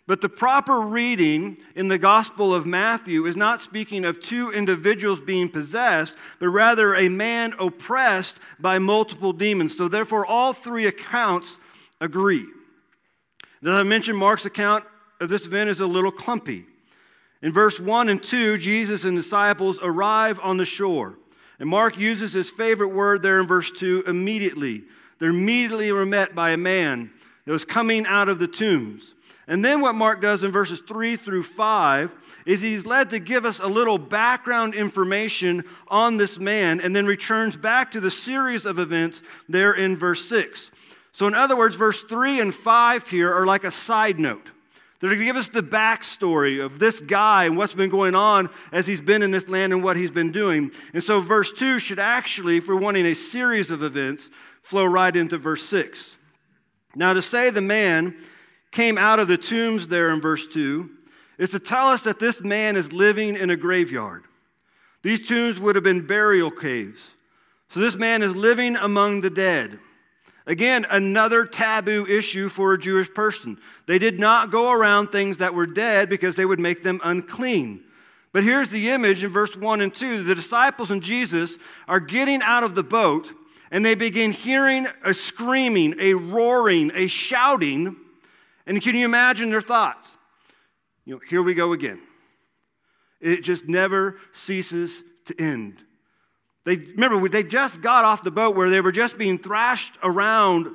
But 0.07 0.21
the 0.21 0.29
proper 0.29 0.79
reading 0.79 1.57
in 1.75 1.89
the 1.89 1.97
Gospel 1.97 2.53
of 2.53 2.65
Matthew 2.65 3.25
is 3.25 3.35
not 3.35 3.61
speaking 3.61 4.05
of 4.05 4.21
two 4.21 4.51
individuals 4.51 5.19
being 5.19 5.49
possessed, 5.49 6.17
but 6.39 6.47
rather 6.47 6.95
a 6.95 7.09
man 7.09 7.53
oppressed 7.59 8.39
by 8.57 8.79
multiple 8.79 9.33
demons. 9.33 9.77
So, 9.77 9.89
therefore, 9.89 10.25
all 10.25 10.53
three 10.53 10.87
accounts 10.87 11.57
agree. 11.99 12.45
As 13.61 13.69
I 13.69 13.83
mentioned, 13.83 14.17
Mark's 14.17 14.45
account 14.45 14.85
of 15.19 15.27
this 15.27 15.45
event 15.45 15.69
is 15.69 15.81
a 15.81 15.87
little 15.87 16.11
clumpy. 16.11 16.67
In 17.43 17.51
verse 17.51 17.77
1 17.77 18.07
and 18.07 18.23
2, 18.23 18.57
Jesus 18.57 19.03
and 19.03 19.17
disciples 19.17 19.77
arrive 19.83 20.39
on 20.41 20.55
the 20.55 20.63
shore. 20.63 21.19
And 21.59 21.67
Mark 21.67 21.97
uses 21.97 22.31
his 22.31 22.49
favorite 22.49 22.87
word 22.87 23.21
there 23.21 23.41
in 23.41 23.47
verse 23.47 23.69
2 23.69 24.05
immediately. 24.07 24.85
They're 25.19 25.29
immediately 25.29 25.91
were 25.91 26.05
met 26.05 26.33
by 26.33 26.51
a 26.51 26.57
man 26.57 27.11
that 27.45 27.51
was 27.51 27.65
coming 27.65 28.05
out 28.05 28.29
of 28.29 28.39
the 28.39 28.47
tombs. 28.47 29.13
And 29.45 29.63
then 29.63 29.81
what 29.81 29.93
Mark 29.93 30.21
does 30.21 30.45
in 30.45 30.51
verses 30.51 30.79
3 30.79 31.17
through 31.17 31.43
5 31.43 32.43
is 32.45 32.61
he's 32.61 32.85
led 32.85 33.09
to 33.09 33.19
give 33.19 33.43
us 33.43 33.59
a 33.59 33.67
little 33.67 33.97
background 33.97 34.73
information 34.73 35.65
on 35.89 36.15
this 36.15 36.39
man 36.39 36.79
and 36.79 36.95
then 36.95 37.05
returns 37.05 37.57
back 37.57 37.91
to 37.91 37.99
the 37.99 38.09
series 38.09 38.65
of 38.65 38.79
events 38.79 39.21
there 39.49 39.73
in 39.73 39.97
verse 39.97 40.23
6. 40.29 40.71
So, 41.11 41.27
in 41.27 41.33
other 41.35 41.57
words, 41.57 41.75
verse 41.75 42.01
3 42.03 42.39
and 42.39 42.55
5 42.55 43.09
here 43.09 43.33
are 43.33 43.45
like 43.45 43.65
a 43.65 43.71
side 43.71 44.17
note. 44.17 44.52
They're 45.03 45.09
going 45.09 45.19
to 45.19 45.25
give 45.25 45.35
us 45.35 45.49
the 45.49 45.61
backstory 45.61 46.63
of 46.63 46.79
this 46.79 47.01
guy 47.01 47.43
and 47.43 47.57
what's 47.57 47.73
been 47.73 47.89
going 47.89 48.15
on 48.15 48.49
as 48.71 48.87
he's 48.87 49.01
been 49.01 49.21
in 49.21 49.31
this 49.31 49.49
land 49.49 49.73
and 49.73 49.83
what 49.83 49.97
he's 49.97 50.11
been 50.11 50.31
doing. 50.31 50.71
And 50.93 51.03
so, 51.03 51.19
verse 51.19 51.51
2 51.51 51.77
should 51.79 51.99
actually, 51.99 52.55
if 52.55 52.69
we're 52.69 52.77
wanting 52.77 53.07
a 53.07 53.13
series 53.13 53.69
of 53.69 53.83
events, 53.83 54.29
flow 54.61 54.85
right 54.85 55.13
into 55.13 55.37
verse 55.37 55.61
6. 55.63 56.17
Now, 56.95 57.11
to 57.11 57.21
say 57.21 57.49
the 57.49 57.59
man 57.59 58.15
came 58.71 58.97
out 58.97 59.19
of 59.19 59.27
the 59.27 59.37
tombs 59.37 59.89
there 59.89 60.09
in 60.13 60.21
verse 60.21 60.47
2 60.47 60.89
is 61.37 61.49
to 61.49 61.59
tell 61.59 61.89
us 61.89 62.05
that 62.05 62.19
this 62.19 62.39
man 62.39 62.77
is 62.77 62.93
living 62.93 63.35
in 63.35 63.49
a 63.49 63.57
graveyard. 63.57 64.23
These 65.01 65.27
tombs 65.27 65.59
would 65.59 65.75
have 65.75 65.83
been 65.83 66.07
burial 66.07 66.49
caves. 66.49 67.13
So, 67.67 67.81
this 67.81 67.97
man 67.97 68.23
is 68.23 68.37
living 68.37 68.77
among 68.77 69.19
the 69.19 69.29
dead. 69.29 69.79
Again, 70.45 70.85
another 70.89 71.45
taboo 71.45 72.05
issue 72.05 72.49
for 72.49 72.73
a 72.73 72.79
Jewish 72.79 73.13
person. 73.13 73.57
They 73.85 73.97
did 73.97 74.19
not 74.19 74.51
go 74.51 74.71
around 74.71 75.07
things 75.07 75.37
that 75.37 75.53
were 75.53 75.65
dead 75.65 76.09
because 76.09 76.35
they 76.35 76.45
would 76.45 76.59
make 76.59 76.83
them 76.83 76.99
unclean. 77.03 77.83
But 78.33 78.43
here's 78.43 78.69
the 78.69 78.89
image 78.89 79.23
in 79.23 79.29
verse 79.29 79.55
1 79.55 79.79
and 79.79 79.93
2. 79.93 80.23
The 80.23 80.35
disciples 80.35 80.91
and 80.91 81.01
Jesus 81.01 81.57
are 81.87 81.99
getting 81.99 82.41
out 82.41 82.63
of 82.63 82.75
the 82.75 82.83
boat 82.83 83.31
and 83.71 83.85
they 83.85 83.95
begin 83.95 84.31
hearing 84.31 84.87
a 85.03 85.13
screaming, 85.13 85.95
a 85.99 86.13
roaring, 86.13 86.91
a 86.93 87.07
shouting. 87.07 87.95
And 88.67 88.81
can 88.81 88.95
you 88.95 89.05
imagine 89.05 89.49
their 89.49 89.61
thoughts? 89.61 90.17
You 91.05 91.15
know, 91.15 91.21
here 91.29 91.41
we 91.41 91.53
go 91.53 91.73
again. 91.73 92.01
It 93.21 93.41
just 93.41 93.67
never 93.67 94.17
ceases 94.31 95.03
to 95.25 95.41
end. 95.41 95.83
They 96.65 96.77
remember 96.77 97.27
they 97.27 97.43
just 97.43 97.81
got 97.81 98.05
off 98.05 98.23
the 98.23 98.31
boat 98.31 98.55
where 98.55 98.69
they 98.69 98.81
were 98.81 98.91
just 98.91 99.17
being 99.17 99.37
thrashed 99.37 99.95
around 100.01 100.67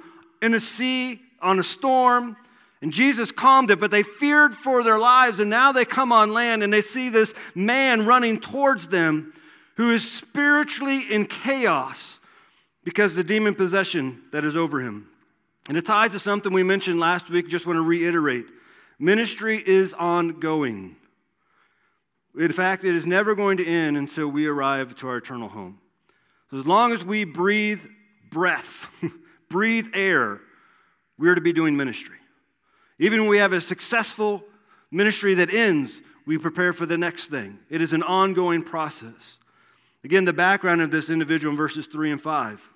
in 0.42 0.54
a 0.54 0.61
sea 0.61 1.21
on 1.40 1.59
a 1.59 1.62
storm, 1.62 2.37
and 2.80 2.92
Jesus 2.92 3.33
calmed 3.33 3.71
it, 3.71 3.80
but 3.80 3.90
they 3.90 4.02
feared 4.02 4.54
for 4.54 4.83
their 4.83 4.99
lives, 4.99 5.40
and 5.40 5.50
now 5.50 5.73
they 5.73 5.85
come 5.85 6.12
on 6.12 6.33
land 6.33 6.62
and 6.62 6.73
they 6.73 6.80
see 6.80 7.09
this 7.09 7.35
man 7.54 8.07
running 8.07 8.38
towards 8.38 8.88
them 8.88 9.33
who 9.76 9.92
is 9.92 10.09
spiritually 10.09 11.00
in 11.11 11.26
chaos 11.26 12.21
because 12.85 13.14
the 13.14 13.25
demon 13.25 13.54
possession 13.54 14.23
that 14.33 14.45
is 14.45 14.57
over 14.57 14.80
him. 14.80 15.09
And 15.68 15.76
it 15.76 15.85
ties 15.85 16.12
to 16.12 16.18
something 16.18 16.52
we 16.52 16.62
mentioned 16.62 16.99
last 16.99 17.28
week, 17.30 17.49
just 17.49 17.66
want 17.66 17.76
to 17.76 17.83
reiterate. 17.83 18.47
Ministry 18.99 19.62
is 19.64 19.92
ongoing. 19.95 20.97
In 22.38 22.52
fact, 22.52 22.85
it 22.85 22.95
is 22.95 23.04
never 23.04 23.35
going 23.35 23.57
to 23.57 23.66
end 23.66 23.97
until 23.97 24.28
we 24.28 24.47
arrive 24.47 24.95
to 24.97 25.09
our 25.09 25.16
eternal 25.16 25.49
home. 25.49 25.80
So 26.50 26.59
as 26.59 26.66
long 26.66 26.92
as 26.92 27.04
we 27.04 27.25
breathe 27.25 27.83
breath, 28.30 28.90
breathe 29.49 29.88
air, 29.92 30.40
we 31.18 31.28
are 31.28 31.35
to 31.35 31.40
be 31.40 31.52
doing 31.52 31.76
ministry. 31.76 32.16
Even 33.00 33.23
when 33.23 33.28
we 33.28 33.38
have 33.38 33.52
a 33.52 33.61
successful 33.61 34.45
ministry 34.92 35.35
that 35.35 35.52
ends, 35.52 36.00
we 36.26 36.38
prepare 36.38 36.73
for 36.73 36.87
the 36.87 36.97
next 36.97 37.26
thing. 37.26 37.59
It 37.68 37.83
is 37.83 37.92
an 37.92 38.04
ongoing 38.04 38.62
process. 38.62 39.38
Again, 40.04 40.25
the 40.25 40.33
background 40.33 40.80
of 40.80 40.92
this 40.92 41.11
individual 41.11 41.50
in 41.50 41.57
verses 41.57 41.88
3 41.88 42.12
and 42.12 42.23
5. 42.23 42.71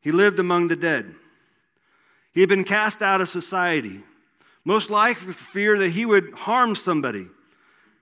He 0.00 0.12
lived 0.12 0.38
among 0.38 0.68
the 0.68 0.76
dead. 0.76 1.14
He 2.32 2.40
had 2.40 2.48
been 2.48 2.64
cast 2.64 3.02
out 3.02 3.20
of 3.20 3.28
society, 3.28 4.02
most 4.64 4.88
likely 4.88 5.26
for 5.26 5.32
fear 5.32 5.78
that 5.78 5.90
he 5.90 6.06
would 6.06 6.32
harm 6.32 6.74
somebody. 6.74 7.28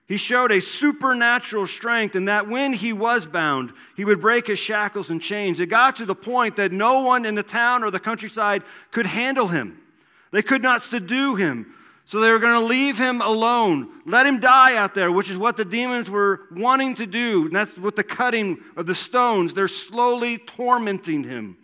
He 0.09 0.17
showed 0.17 0.51
a 0.51 0.59
supernatural 0.59 1.67
strength 1.67 2.15
in 2.15 2.25
that 2.25 2.47
when 2.47 2.73
he 2.73 2.93
was 2.93 3.27
bound, 3.27 3.71
he 3.95 4.03
would 4.03 4.19
break 4.19 4.47
his 4.47 4.57
shackles 4.57 5.11
and 5.11 5.21
chains. 5.21 5.59
It 5.59 5.67
got 5.67 5.97
to 5.97 6.05
the 6.05 6.15
point 6.15 6.55
that 6.55 6.71
no 6.71 7.01
one 7.01 7.27
in 7.27 7.35
the 7.35 7.43
town 7.43 7.83
or 7.83 7.91
the 7.91 7.99
countryside 7.99 8.63
could 8.89 9.05
handle 9.05 9.47
him. 9.47 9.79
They 10.31 10.41
could 10.41 10.63
not 10.63 10.81
subdue 10.81 11.35
him. 11.35 11.75
So 12.05 12.19
they 12.19 12.31
were 12.31 12.39
going 12.39 12.59
to 12.59 12.65
leave 12.65 12.97
him 12.97 13.21
alone, 13.21 13.87
let 14.07 14.25
him 14.25 14.39
die 14.39 14.77
out 14.77 14.95
there, 14.95 15.11
which 15.11 15.29
is 15.29 15.37
what 15.37 15.57
the 15.57 15.63
demons 15.63 16.09
were 16.09 16.41
wanting 16.49 16.95
to 16.95 17.05
do. 17.05 17.45
And 17.45 17.55
that's 17.55 17.77
what 17.77 17.95
the 17.95 18.03
cutting 18.03 18.57
of 18.75 18.87
the 18.87 18.95
stones, 18.95 19.53
they're 19.53 19.67
slowly 19.67 20.39
tormenting 20.39 21.23
him, 21.23 21.55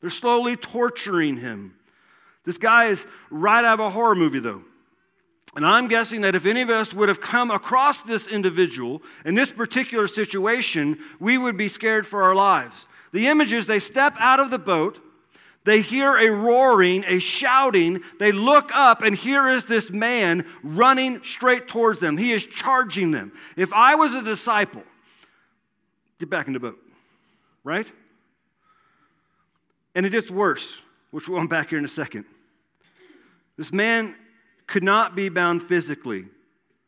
they're 0.00 0.08
slowly 0.08 0.56
torturing 0.56 1.36
him. 1.36 1.74
This 2.46 2.56
guy 2.56 2.86
is 2.86 3.06
right 3.28 3.62
out 3.62 3.78
of 3.78 3.80
a 3.80 3.90
horror 3.90 4.14
movie, 4.14 4.38
though. 4.38 4.62
And 5.56 5.66
I'm 5.66 5.88
guessing 5.88 6.20
that 6.20 6.34
if 6.34 6.46
any 6.46 6.62
of 6.62 6.70
us 6.70 6.94
would 6.94 7.08
have 7.08 7.20
come 7.20 7.50
across 7.50 8.02
this 8.02 8.28
individual 8.28 9.02
in 9.24 9.34
this 9.34 9.52
particular 9.52 10.06
situation, 10.06 10.98
we 11.18 11.36
would 11.38 11.56
be 11.56 11.66
scared 11.66 12.06
for 12.06 12.22
our 12.22 12.34
lives. 12.34 12.86
The 13.12 13.26
image 13.26 13.52
is 13.52 13.66
they 13.66 13.80
step 13.80 14.14
out 14.18 14.38
of 14.38 14.50
the 14.50 14.60
boat, 14.60 15.00
they 15.64 15.80
hear 15.80 16.16
a 16.16 16.30
roaring, 16.30 17.04
a 17.06 17.18
shouting, 17.18 18.00
they 18.18 18.30
look 18.30 18.70
up, 18.72 19.02
and 19.02 19.14
here 19.14 19.48
is 19.48 19.64
this 19.64 19.90
man 19.90 20.46
running 20.62 21.22
straight 21.24 21.66
towards 21.66 21.98
them. 21.98 22.16
He 22.16 22.32
is 22.32 22.46
charging 22.46 23.10
them. 23.10 23.32
If 23.56 23.72
I 23.72 23.96
was 23.96 24.14
a 24.14 24.22
disciple, 24.22 24.84
get 26.20 26.30
back 26.30 26.46
in 26.46 26.52
the 26.52 26.60
boat, 26.60 26.78
right? 27.64 27.90
And 29.96 30.06
it 30.06 30.10
gets 30.10 30.30
worse, 30.30 30.80
which 31.10 31.28
we'll 31.28 31.40
unpack 31.40 31.70
here 31.70 31.78
in 31.78 31.84
a 31.84 31.88
second. 31.88 32.24
This 33.58 33.72
man 33.72 34.14
could 34.70 34.84
not 34.84 35.14
be 35.14 35.28
bound 35.28 35.62
physically. 35.62 36.24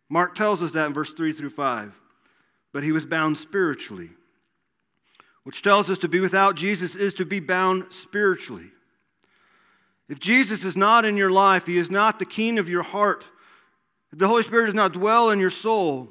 Mark 0.08 0.34
tells 0.34 0.62
us 0.62 0.72
that 0.72 0.86
in 0.86 0.94
verse 0.94 1.12
3 1.12 1.32
through 1.32 1.50
5. 1.50 2.00
But 2.72 2.84
he 2.84 2.92
was 2.92 3.04
bound 3.04 3.36
spiritually, 3.36 4.10
which 5.42 5.60
tells 5.60 5.90
us 5.90 5.98
to 5.98 6.08
be 6.08 6.20
without 6.20 6.54
Jesus 6.54 6.94
is 6.94 7.12
to 7.14 7.26
be 7.26 7.40
bound 7.40 7.92
spiritually. 7.92 8.70
If 10.08 10.20
Jesus 10.20 10.64
is 10.64 10.76
not 10.76 11.04
in 11.04 11.16
your 11.16 11.30
life, 11.30 11.66
he 11.66 11.76
is 11.76 11.90
not 11.90 12.18
the 12.18 12.24
king 12.24 12.58
of 12.58 12.68
your 12.68 12.82
heart, 12.82 13.28
if 14.12 14.18
the 14.18 14.28
Holy 14.28 14.42
Spirit 14.42 14.66
does 14.66 14.74
not 14.74 14.92
dwell 14.92 15.30
in 15.30 15.40
your 15.40 15.50
soul, 15.50 16.08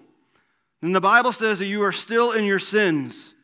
then 0.82 0.92
the 0.92 1.02
Bible 1.02 1.32
says 1.32 1.60
that 1.60 1.68
you 1.68 1.84
are 1.84 1.92
still 1.92 2.32
in 2.32 2.44
your 2.44 2.60
sins 2.60 3.36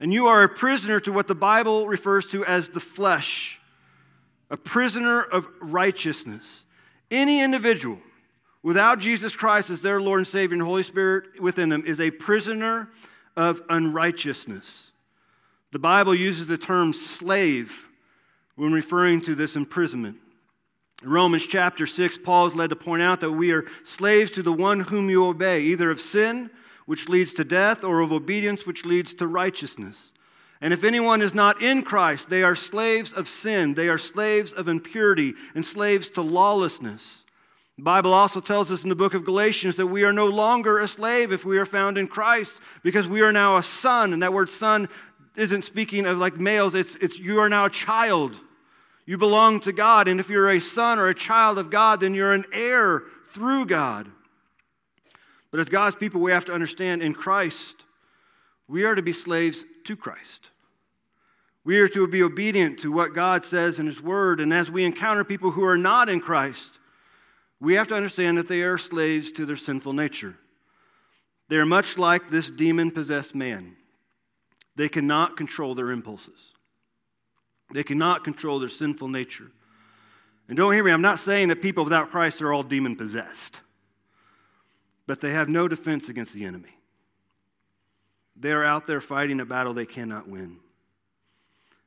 and 0.00 0.12
you 0.12 0.26
are 0.26 0.42
a 0.42 0.48
prisoner 0.48 0.98
to 1.00 1.12
what 1.12 1.28
the 1.28 1.34
Bible 1.34 1.86
refers 1.86 2.26
to 2.26 2.44
as 2.44 2.70
the 2.70 2.80
flesh, 2.80 3.60
a 4.50 4.56
prisoner 4.56 5.22
of 5.22 5.48
righteousness. 5.60 6.66
Any 7.10 7.40
individual 7.40 7.98
without 8.62 8.98
Jesus 8.98 9.36
Christ 9.36 9.70
as 9.70 9.80
their 9.80 10.00
Lord 10.00 10.20
and 10.20 10.26
Savior 10.26 10.54
and 10.54 10.62
Holy 10.62 10.82
Spirit 10.82 11.40
within 11.40 11.68
them 11.68 11.84
is 11.86 12.00
a 12.00 12.10
prisoner 12.10 12.88
of 13.36 13.62
unrighteousness. 13.68 14.92
The 15.72 15.78
Bible 15.78 16.14
uses 16.14 16.46
the 16.46 16.56
term 16.56 16.92
slave 16.92 17.86
when 18.56 18.72
referring 18.72 19.20
to 19.22 19.34
this 19.34 19.56
imprisonment. 19.56 20.16
In 21.02 21.10
Romans 21.10 21.46
chapter 21.46 21.84
6, 21.84 22.18
Paul 22.18 22.46
is 22.46 22.54
led 22.54 22.70
to 22.70 22.76
point 22.76 23.02
out 23.02 23.20
that 23.20 23.32
we 23.32 23.52
are 23.52 23.64
slaves 23.82 24.30
to 24.32 24.42
the 24.42 24.52
one 24.52 24.80
whom 24.80 25.10
you 25.10 25.26
obey, 25.26 25.60
either 25.62 25.90
of 25.90 26.00
sin, 26.00 26.48
which 26.86 27.08
leads 27.10 27.34
to 27.34 27.44
death, 27.44 27.84
or 27.84 28.00
of 28.00 28.12
obedience, 28.12 28.66
which 28.66 28.86
leads 28.86 29.12
to 29.14 29.26
righteousness. 29.26 30.13
And 30.64 30.72
if 30.72 30.82
anyone 30.82 31.20
is 31.20 31.34
not 31.34 31.60
in 31.60 31.82
Christ, 31.82 32.30
they 32.30 32.42
are 32.42 32.54
slaves 32.54 33.12
of 33.12 33.28
sin, 33.28 33.74
they 33.74 33.90
are 33.90 33.98
slaves 33.98 34.54
of 34.54 34.66
impurity, 34.66 35.34
and 35.54 35.62
slaves 35.62 36.08
to 36.10 36.22
lawlessness. 36.22 37.26
The 37.76 37.82
Bible 37.82 38.14
also 38.14 38.40
tells 38.40 38.72
us 38.72 38.82
in 38.82 38.88
the 38.88 38.94
book 38.94 39.12
of 39.12 39.26
Galatians 39.26 39.76
that 39.76 39.88
we 39.88 40.04
are 40.04 40.12
no 40.12 40.26
longer 40.26 40.80
a 40.80 40.88
slave 40.88 41.34
if 41.34 41.44
we 41.44 41.58
are 41.58 41.66
found 41.66 41.98
in 41.98 42.08
Christ, 42.08 42.62
because 42.82 43.06
we 43.06 43.20
are 43.20 43.30
now 43.30 43.58
a 43.58 43.62
son. 43.62 44.14
And 44.14 44.22
that 44.22 44.32
word 44.32 44.48
son 44.48 44.88
isn't 45.36 45.66
speaking 45.66 46.06
of 46.06 46.16
like 46.16 46.38
males, 46.38 46.74
it's, 46.74 46.96
it's 46.96 47.18
you 47.18 47.40
are 47.40 47.50
now 47.50 47.66
a 47.66 47.70
child. 47.70 48.40
You 49.04 49.18
belong 49.18 49.60
to 49.60 49.72
God. 49.72 50.08
And 50.08 50.18
if 50.18 50.30
you're 50.30 50.48
a 50.48 50.60
son 50.60 50.98
or 50.98 51.08
a 51.08 51.14
child 51.14 51.58
of 51.58 51.68
God, 51.68 52.00
then 52.00 52.14
you're 52.14 52.32
an 52.32 52.46
heir 52.54 53.02
through 53.34 53.66
God. 53.66 54.10
But 55.50 55.60
as 55.60 55.68
God's 55.68 55.96
people, 55.96 56.22
we 56.22 56.32
have 56.32 56.46
to 56.46 56.54
understand 56.54 57.02
in 57.02 57.12
Christ, 57.12 57.84
we 58.66 58.84
are 58.84 58.94
to 58.94 59.02
be 59.02 59.12
slaves 59.12 59.66
to 59.84 59.94
Christ. 59.94 60.52
We 61.64 61.78
are 61.78 61.88
to 61.88 62.06
be 62.06 62.22
obedient 62.22 62.80
to 62.80 62.92
what 62.92 63.14
God 63.14 63.44
says 63.44 63.80
in 63.80 63.86
His 63.86 64.00
Word. 64.00 64.38
And 64.40 64.52
as 64.52 64.70
we 64.70 64.84
encounter 64.84 65.24
people 65.24 65.50
who 65.50 65.64
are 65.64 65.78
not 65.78 66.08
in 66.08 66.20
Christ, 66.20 66.78
we 67.58 67.74
have 67.74 67.88
to 67.88 67.94
understand 67.94 68.36
that 68.36 68.48
they 68.48 68.62
are 68.62 68.76
slaves 68.76 69.32
to 69.32 69.46
their 69.46 69.56
sinful 69.56 69.94
nature. 69.94 70.36
They 71.48 71.56
are 71.56 71.66
much 71.66 71.96
like 71.96 72.30
this 72.30 72.50
demon 72.50 72.90
possessed 72.90 73.34
man. 73.34 73.76
They 74.76 74.88
cannot 74.88 75.36
control 75.36 75.74
their 75.74 75.90
impulses, 75.90 76.52
they 77.72 77.82
cannot 77.82 78.24
control 78.24 78.58
their 78.58 78.68
sinful 78.68 79.08
nature. 79.08 79.50
And 80.46 80.58
don't 80.58 80.74
hear 80.74 80.84
me, 80.84 80.90
I'm 80.90 81.00
not 81.00 81.18
saying 81.18 81.48
that 81.48 81.62
people 81.62 81.84
without 81.84 82.10
Christ 82.10 82.42
are 82.42 82.52
all 82.52 82.62
demon 82.62 82.96
possessed, 82.96 83.62
but 85.06 85.22
they 85.22 85.30
have 85.30 85.48
no 85.48 85.68
defense 85.68 86.10
against 86.10 86.34
the 86.34 86.44
enemy. 86.44 86.76
They 88.36 88.52
are 88.52 88.62
out 88.62 88.86
there 88.86 89.00
fighting 89.00 89.40
a 89.40 89.46
battle 89.46 89.72
they 89.72 89.86
cannot 89.86 90.28
win. 90.28 90.58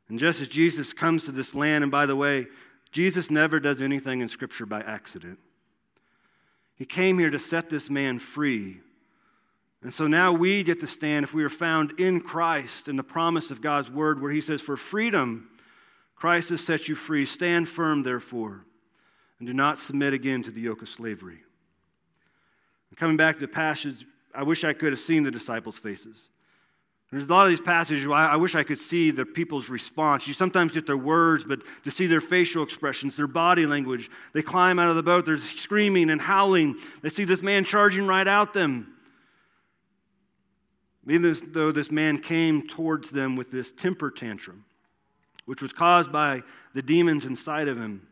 And 0.09 0.17
just 0.17 0.41
as 0.41 0.47
Jesus 0.47 0.93
comes 0.93 1.25
to 1.25 1.31
this 1.31 1.53
land, 1.53 1.83
and 1.83 1.91
by 1.91 2.05
the 2.05 2.15
way, 2.15 2.47
Jesus 2.91 3.29
never 3.29 3.59
does 3.59 3.81
anything 3.81 4.21
in 4.21 4.29
Scripture 4.29 4.65
by 4.65 4.81
accident. 4.81 5.39
He 6.75 6.85
came 6.85 7.17
here 7.19 7.29
to 7.29 7.39
set 7.39 7.69
this 7.69 7.89
man 7.89 8.19
free. 8.19 8.79
And 9.81 9.93
so 9.93 10.07
now 10.07 10.31
we 10.31 10.63
get 10.63 10.79
to 10.79 10.87
stand, 10.87 11.23
if 11.23 11.33
we 11.33 11.43
are 11.43 11.49
found 11.49 11.99
in 11.99 12.21
Christ, 12.21 12.87
in 12.87 12.95
the 12.95 13.03
promise 13.03 13.51
of 13.51 13.61
God's 13.61 13.91
word, 13.91 14.21
where 14.21 14.31
he 14.31 14.41
says, 14.41 14.61
For 14.61 14.77
freedom, 14.77 15.49
Christ 16.15 16.49
has 16.49 16.61
set 16.61 16.87
you 16.87 16.95
free. 16.95 17.25
Stand 17.25 17.67
firm, 17.67 18.03
therefore, 18.03 18.65
and 19.39 19.47
do 19.47 19.53
not 19.53 19.77
submit 19.77 20.13
again 20.13 20.41
to 20.43 20.51
the 20.51 20.61
yoke 20.61 20.81
of 20.81 20.89
slavery. 20.89 21.39
And 22.89 22.97
coming 22.97 23.17
back 23.17 23.35
to 23.35 23.41
the 23.41 23.47
passage, 23.47 24.05
I 24.33 24.43
wish 24.43 24.63
I 24.63 24.73
could 24.73 24.93
have 24.93 24.99
seen 24.99 25.23
the 25.23 25.31
disciples' 25.31 25.79
faces. 25.79 26.29
There's 27.11 27.29
a 27.29 27.33
lot 27.33 27.43
of 27.43 27.49
these 27.49 27.61
passages 27.61 28.05
where 28.05 28.17
I, 28.17 28.35
wish 28.35 28.53
I 28.53 28.63
could 28.63 28.79
see 28.79 29.11
the 29.11 29.25
people's 29.25 29.69
response. 29.69 30.27
You 30.27 30.33
sometimes 30.33 30.73
get 30.73 30.85
their 30.85 30.97
words, 30.97 31.45
but 31.45 31.61
to 31.85 31.91
see 31.91 32.05
their 32.05 32.19
facial 32.19 32.63
expressions, 32.63 33.15
their 33.15 33.27
body 33.27 33.65
language. 33.65 34.09
They 34.33 34.41
climb 34.41 34.77
out 34.77 34.89
of 34.89 34.97
the 34.97 35.03
boat, 35.03 35.25
they're 35.25 35.37
screaming 35.37 36.09
and 36.09 36.19
howling. 36.19 36.75
They 37.01 37.09
see 37.09 37.23
this 37.23 37.41
man 37.41 37.63
charging 37.63 38.07
right 38.07 38.27
at 38.27 38.51
them. 38.51 38.93
Even 41.07 41.33
though 41.53 41.71
this 41.71 41.89
man 41.89 42.19
came 42.19 42.67
towards 42.67 43.11
them 43.11 43.37
with 43.37 43.51
this 43.51 43.71
temper 43.71 44.11
tantrum, 44.11 44.65
which 45.45 45.61
was 45.61 45.71
caused 45.71 46.11
by 46.11 46.43
the 46.73 46.81
demons 46.81 47.25
inside 47.25 47.69
of 47.69 47.77
him. 47.77 48.05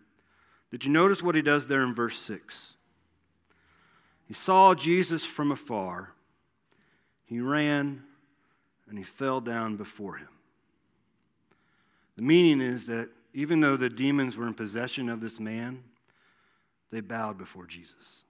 Did 0.71 0.85
you 0.85 0.91
notice 0.91 1.21
what 1.21 1.35
he 1.35 1.41
does 1.41 1.67
there 1.67 1.83
in 1.83 1.93
verse 1.93 2.17
6? 2.17 2.75
He 4.25 4.33
saw 4.33 4.73
Jesus 4.73 5.25
from 5.25 5.51
afar. 5.51 6.13
He 7.25 7.41
ran 7.41 8.03
and 8.87 8.97
he 8.97 9.03
fell 9.03 9.41
down 9.41 9.75
before 9.77 10.15
him. 10.17 10.29
The 12.15 12.21
meaning 12.21 12.61
is 12.61 12.85
that 12.85 13.09
even 13.33 13.59
though 13.59 13.75
the 13.75 13.89
demons 13.89 14.37
were 14.37 14.47
in 14.47 14.53
possession 14.53 15.09
of 15.09 15.21
this 15.21 15.39
man, 15.39 15.83
they 16.91 17.01
bowed 17.01 17.37
before 17.37 17.65
Jesus. 17.65 18.23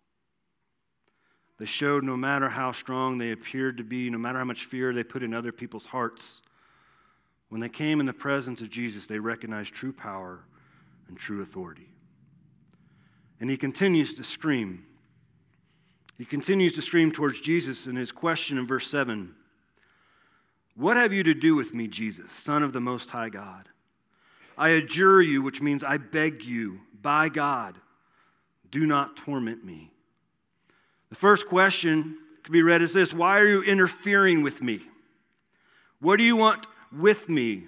They 1.58 1.66
showed 1.66 2.04
no 2.04 2.18
matter 2.18 2.50
how 2.50 2.72
strong 2.72 3.18
they 3.18 3.32
appeared 3.32 3.78
to 3.78 3.84
be, 3.84 4.10
no 4.10 4.18
matter 4.18 4.40
how 4.40 4.46
much 4.46 4.66
fear 4.66 4.94
they 4.94 5.04
put 5.04 5.24
in 5.24 5.34
other 5.34 5.52
people's 5.52 5.86
hearts, 5.86 6.42
when 7.50 7.62
they 7.62 7.70
came 7.70 8.00
in 8.00 8.06
the 8.06 8.14
presence 8.14 8.62
of 8.62 8.70
Jesus, 8.70 9.06
they 9.06 9.20
recognized 9.20 9.74
true 9.74 9.94
power 9.94 10.40
and 11.08 11.18
true 11.18 11.42
authority. 11.42 11.90
And 13.40 13.50
he 13.50 13.58
continues 13.58 14.16
to 14.16 14.24
scream. 14.24 14.86
He 16.18 16.26
continues 16.26 16.74
to 16.76 16.82
scream 16.82 17.12
towards 17.12 17.40
Jesus 17.40 17.88
in 17.88 17.96
his 17.96 18.12
question 18.12 18.58
in 18.58 18.66
verse 18.66 18.88
7 18.88 19.36
what 20.76 20.98
have 20.98 21.14
you 21.14 21.24
to 21.24 21.34
do 21.34 21.56
with 21.56 21.74
me, 21.74 21.88
Jesus, 21.88 22.32
Son 22.32 22.64
of 22.64 22.74
the 22.74 22.82
Most 22.82 23.10
High 23.10 23.30
God? 23.30 23.70
I 24.58 24.70
adjure 24.70 25.22
you, 25.22 25.42
which 25.42 25.62
means 25.62 25.84
I 25.84 25.98
beg 25.98 26.44
you, 26.44 26.82
by 27.02 27.30
God, 27.30 27.78
do 28.72 28.86
not 28.86 29.18
torment 29.18 29.64
me. 29.64 29.92
The 31.10 31.16
first 31.16 31.48
question 31.48 32.18
could 32.44 32.52
be 32.52 32.62
read 32.62 32.82
as 32.82 32.94
this 32.94 33.14
Why 33.14 33.40
are 33.40 33.48
you 33.48 33.64
interfering 33.64 34.44
with 34.44 34.62
me? 34.62 34.82
What 36.00 36.18
do 36.18 36.24
you 36.24 36.36
want 36.36 36.68
with 36.92 37.30
me? 37.30 37.64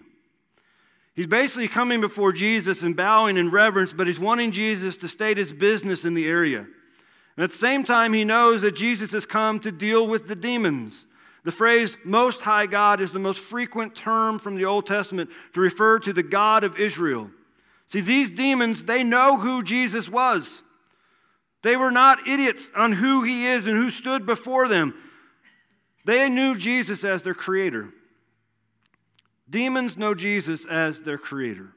He's 1.15 1.27
basically 1.27 1.67
coming 1.67 1.99
before 1.99 2.31
Jesus 2.31 2.83
and 2.83 2.95
bowing 2.95 3.37
in 3.37 3.49
reverence, 3.49 3.91
but 3.91 4.05
he's 4.05 4.19
wanting 4.19 4.51
Jesus 4.51 4.97
to 4.97 5.07
state 5.07 5.37
his 5.37 5.51
business 5.51 6.05
in 6.05 6.13
the 6.13 6.27
area. 6.27 6.59
And 6.59 7.43
at 7.43 7.49
the 7.49 7.57
same 7.57 7.83
time, 7.83 8.13
he 8.13 8.23
knows 8.23 8.61
that 8.61 8.75
Jesus 8.75 9.13
has 9.13 9.25
come 9.25 9.59
to 9.61 9.71
deal 9.71 10.05
with 10.05 10.27
the 10.27 10.35
demons. 10.35 11.06
The 11.47 11.53
phrase 11.53 11.97
Most 12.03 12.41
High 12.41 12.65
God 12.65 12.99
is 12.99 13.13
the 13.13 13.19
most 13.19 13.39
frequent 13.39 13.95
term 13.95 14.37
from 14.37 14.57
the 14.57 14.65
Old 14.65 14.85
Testament 14.85 15.29
to 15.53 15.61
refer 15.61 15.97
to 15.99 16.11
the 16.11 16.21
God 16.21 16.65
of 16.65 16.77
Israel. 16.77 17.31
See, 17.85 18.01
these 18.01 18.29
demons, 18.29 18.83
they 18.83 19.01
know 19.01 19.37
who 19.37 19.63
Jesus 19.63 20.09
was. 20.09 20.61
They 21.63 21.77
were 21.77 21.89
not 21.89 22.27
idiots 22.27 22.69
on 22.75 22.91
who 22.91 23.23
he 23.23 23.45
is 23.45 23.65
and 23.65 23.77
who 23.77 23.89
stood 23.89 24.25
before 24.25 24.67
them. 24.67 24.93
They 26.03 26.27
knew 26.27 26.53
Jesus 26.53 27.05
as 27.05 27.23
their 27.23 27.33
creator. 27.33 27.93
Demons 29.49 29.95
know 29.95 30.13
Jesus 30.13 30.65
as 30.65 31.03
their 31.03 31.17
creator. 31.17 31.71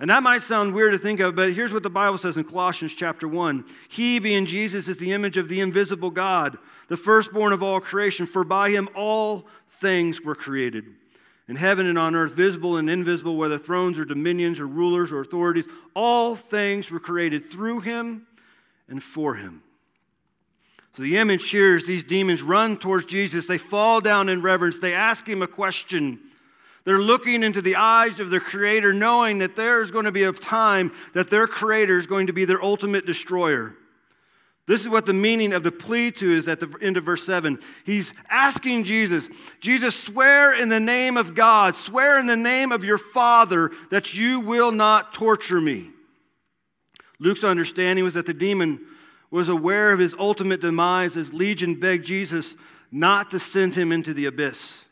And 0.00 0.10
that 0.10 0.22
might 0.22 0.42
sound 0.42 0.74
weird 0.74 0.92
to 0.92 0.98
think 0.98 1.18
of, 1.18 1.34
but 1.34 1.52
here's 1.52 1.72
what 1.72 1.82
the 1.82 1.90
Bible 1.90 2.18
says 2.18 2.36
in 2.36 2.44
Colossians 2.44 2.94
chapter 2.94 3.26
1. 3.26 3.64
He, 3.88 4.20
being 4.20 4.46
Jesus, 4.46 4.86
is 4.88 4.98
the 4.98 5.12
image 5.12 5.36
of 5.36 5.48
the 5.48 5.60
invisible 5.60 6.10
God, 6.10 6.56
the 6.86 6.96
firstborn 6.96 7.52
of 7.52 7.64
all 7.64 7.80
creation, 7.80 8.24
for 8.24 8.44
by 8.44 8.70
him 8.70 8.88
all 8.94 9.46
things 9.70 10.22
were 10.22 10.36
created. 10.36 10.84
In 11.48 11.56
heaven 11.56 11.86
and 11.86 11.98
on 11.98 12.14
earth, 12.14 12.34
visible 12.34 12.76
and 12.76 12.88
invisible, 12.88 13.36
whether 13.36 13.58
thrones 13.58 13.98
or 13.98 14.04
dominions 14.04 14.60
or 14.60 14.68
rulers 14.68 15.10
or 15.10 15.20
authorities, 15.20 15.66
all 15.94 16.36
things 16.36 16.90
were 16.90 17.00
created 17.00 17.50
through 17.50 17.80
him 17.80 18.26
and 18.86 19.02
for 19.02 19.34
him. 19.34 19.62
So 20.92 21.02
the 21.02 21.16
image 21.16 21.48
here 21.50 21.74
is 21.74 21.86
these 21.86 22.04
demons 22.04 22.42
run 22.42 22.76
towards 22.76 23.06
Jesus. 23.06 23.46
They 23.46 23.58
fall 23.58 24.00
down 24.00 24.28
in 24.28 24.42
reverence. 24.42 24.78
They 24.78 24.94
ask 24.94 25.26
him 25.26 25.42
a 25.42 25.46
question. 25.46 26.20
They're 26.88 26.98
looking 26.98 27.42
into 27.42 27.60
the 27.60 27.76
eyes 27.76 28.18
of 28.18 28.30
their 28.30 28.40
Creator, 28.40 28.94
knowing 28.94 29.40
that 29.40 29.56
there's 29.56 29.90
going 29.90 30.06
to 30.06 30.10
be 30.10 30.22
a 30.22 30.32
time 30.32 30.90
that 31.12 31.28
their 31.28 31.46
Creator 31.46 31.98
is 31.98 32.06
going 32.06 32.28
to 32.28 32.32
be 32.32 32.46
their 32.46 32.64
ultimate 32.64 33.04
destroyer. 33.04 33.74
This 34.66 34.80
is 34.80 34.88
what 34.88 35.04
the 35.04 35.12
meaning 35.12 35.52
of 35.52 35.62
the 35.62 35.70
plea 35.70 36.10
to 36.12 36.30
is 36.30 36.48
at 36.48 36.60
the 36.60 36.74
end 36.80 36.96
of 36.96 37.04
verse 37.04 37.26
7. 37.26 37.58
He's 37.84 38.14
asking 38.30 38.84
Jesus, 38.84 39.28
Jesus, 39.60 39.94
swear 40.02 40.58
in 40.58 40.70
the 40.70 40.80
name 40.80 41.18
of 41.18 41.34
God, 41.34 41.76
swear 41.76 42.18
in 42.18 42.24
the 42.24 42.38
name 42.38 42.72
of 42.72 42.84
your 42.84 42.96
Father 42.96 43.70
that 43.90 44.16
you 44.16 44.40
will 44.40 44.72
not 44.72 45.12
torture 45.12 45.60
me. 45.60 45.90
Luke's 47.18 47.44
understanding 47.44 48.02
was 48.02 48.14
that 48.14 48.24
the 48.24 48.32
demon 48.32 48.80
was 49.30 49.50
aware 49.50 49.92
of 49.92 49.98
his 49.98 50.14
ultimate 50.18 50.62
demise 50.62 51.18
as 51.18 51.34
Legion 51.34 51.78
begged 51.78 52.06
Jesus 52.06 52.56
not 52.90 53.32
to 53.32 53.38
send 53.38 53.74
him 53.74 53.92
into 53.92 54.14
the 54.14 54.24
abyss. 54.24 54.86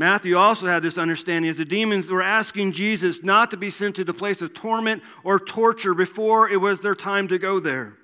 Matthew 0.00 0.34
also 0.34 0.66
had 0.66 0.82
this 0.82 0.96
understanding 0.96 1.50
as 1.50 1.58
the 1.58 1.64
demons 1.66 2.08
were 2.08 2.22
asking 2.22 2.72
Jesus 2.72 3.22
not 3.22 3.50
to 3.50 3.58
be 3.58 3.68
sent 3.68 3.96
to 3.96 4.02
the 4.02 4.14
place 4.14 4.40
of 4.40 4.54
torment 4.54 5.02
or 5.24 5.38
torture 5.38 5.92
before 5.92 6.48
it 6.48 6.56
was 6.56 6.80
their 6.80 6.94
time 6.94 7.28
to 7.28 7.36
go 7.36 7.60
there. 7.60 7.98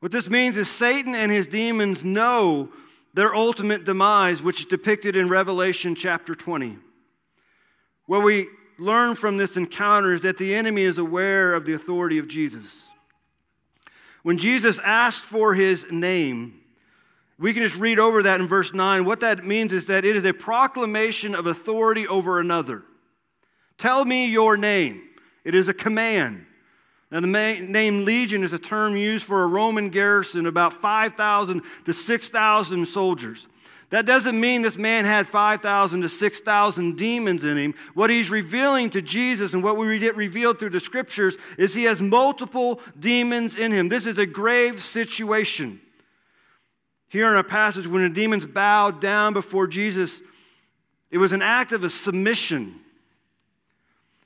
What 0.00 0.10
this 0.10 0.30
means 0.30 0.56
is 0.56 0.70
Satan 0.70 1.14
and 1.14 1.30
his 1.30 1.46
demons 1.46 2.02
know 2.02 2.70
their 3.12 3.34
ultimate 3.34 3.84
demise, 3.84 4.42
which 4.42 4.60
is 4.60 4.64
depicted 4.64 5.14
in 5.14 5.28
Revelation 5.28 5.94
chapter 5.94 6.34
20. 6.34 6.78
What 8.06 8.24
we 8.24 8.48
learn 8.78 9.14
from 9.14 9.36
this 9.36 9.58
encounter 9.58 10.14
is 10.14 10.22
that 10.22 10.38
the 10.38 10.54
enemy 10.54 10.80
is 10.80 10.96
aware 10.96 11.52
of 11.52 11.66
the 11.66 11.74
authority 11.74 12.16
of 12.16 12.26
Jesus. 12.26 12.88
When 14.22 14.38
Jesus 14.38 14.78
asked 14.78 15.24
for 15.24 15.52
his 15.52 15.92
name, 15.92 16.61
we 17.42 17.52
can 17.52 17.64
just 17.64 17.76
read 17.76 17.98
over 17.98 18.22
that 18.22 18.40
in 18.40 18.46
verse 18.46 18.72
9. 18.72 19.04
What 19.04 19.20
that 19.20 19.44
means 19.44 19.72
is 19.72 19.88
that 19.88 20.04
it 20.04 20.14
is 20.14 20.24
a 20.24 20.32
proclamation 20.32 21.34
of 21.34 21.46
authority 21.46 22.06
over 22.06 22.38
another. 22.38 22.84
Tell 23.78 24.04
me 24.04 24.26
your 24.26 24.56
name. 24.56 25.02
It 25.44 25.56
is 25.56 25.68
a 25.68 25.74
command. 25.74 26.46
Now, 27.10 27.20
the 27.20 27.26
name 27.26 28.04
legion 28.04 28.44
is 28.44 28.52
a 28.52 28.58
term 28.58 28.96
used 28.96 29.26
for 29.26 29.42
a 29.42 29.46
Roman 29.48 29.90
garrison, 29.90 30.46
about 30.46 30.72
5,000 30.72 31.62
to 31.84 31.92
6,000 31.92 32.86
soldiers. 32.86 33.48
That 33.90 34.06
doesn't 34.06 34.40
mean 34.40 34.62
this 34.62 34.78
man 34.78 35.04
had 35.04 35.26
5,000 35.26 36.00
to 36.00 36.08
6,000 36.08 36.96
demons 36.96 37.44
in 37.44 37.58
him. 37.58 37.74
What 37.92 38.08
he's 38.08 38.30
revealing 38.30 38.88
to 38.90 39.02
Jesus 39.02 39.52
and 39.52 39.64
what 39.64 39.76
we 39.76 39.98
get 39.98 40.16
revealed 40.16 40.58
through 40.58 40.70
the 40.70 40.80
scriptures 40.80 41.36
is 41.58 41.74
he 41.74 41.84
has 41.84 42.00
multiple 42.00 42.80
demons 42.98 43.58
in 43.58 43.72
him. 43.72 43.88
This 43.88 44.06
is 44.06 44.18
a 44.18 44.26
grave 44.26 44.80
situation. 44.80 45.80
Here 47.12 47.28
in 47.28 47.36
our 47.36 47.44
passage, 47.44 47.86
when 47.86 48.02
the 48.02 48.08
demons 48.08 48.46
bowed 48.46 48.98
down 48.98 49.34
before 49.34 49.66
Jesus, 49.66 50.22
it 51.10 51.18
was 51.18 51.34
an 51.34 51.42
act 51.42 51.72
of 51.72 51.84
a 51.84 51.90
submission. 51.90 52.80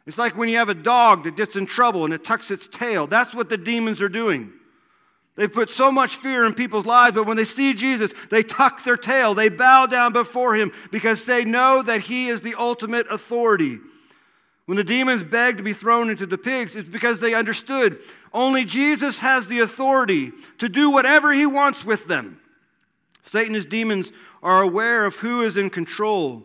It's 0.07 0.17
like 0.17 0.37
when 0.37 0.49
you 0.49 0.59
have 0.59 0.69
a 0.69 0.75
dog 0.75 1.25
that 1.25 1.35
gets 1.35 1.57
in 1.57 1.67
trouble 1.67 2.05
and 2.05 2.15
it 2.15 2.23
tucks 2.23 2.53
its 2.53 2.69
tail. 2.69 3.09
That's 3.09 3.35
what 3.35 3.49
the 3.49 3.59
demons 3.59 4.01
are 4.03 4.09
doing. 4.09 4.53
They've 5.35 5.53
put 5.53 5.69
so 5.69 5.91
much 5.91 6.15
fear 6.15 6.47
in 6.47 6.55
people's 6.55 6.87
lives, 6.87 7.17
but 7.17 7.27
when 7.27 7.37
they 7.37 7.43
see 7.43 7.75
Jesus, 7.75 8.15
they 8.31 8.45
tuck 8.45 8.85
their 8.85 8.97
tail. 8.97 9.35
They 9.35 9.49
bow 9.49 9.87
down 9.87 10.13
before 10.13 10.55
him 10.55 10.71
because 10.93 11.27
they 11.27 11.45
know 11.45 11.83
that 11.83 12.03
he 12.03 12.29
is 12.29 12.43
the 12.43 12.55
ultimate 12.55 13.09
authority. 13.11 13.81
When 14.67 14.77
the 14.77 14.85
demons 14.85 15.25
begged 15.25 15.59
to 15.59 15.65
be 15.65 15.73
thrown 15.73 16.09
into 16.09 16.25
the 16.25 16.39
pigs, 16.39 16.77
it's 16.77 16.89
because 16.89 17.19
they 17.19 17.35
understood 17.35 17.99
only 18.33 18.65
Jesus 18.65 19.19
has 19.19 19.49
the 19.49 19.59
authority 19.59 20.31
to 20.59 20.69
do 20.69 20.89
whatever 20.89 21.33
he 21.33 21.47
wants 21.47 21.85
with 21.85 22.07
them. 22.07 22.41
Satan's 23.27 23.67
demons 23.67 24.13
are 24.41 24.63
aware 24.63 25.05
of 25.05 25.17
who 25.17 25.43
is 25.43 25.57
in 25.57 25.69
control. 25.69 26.45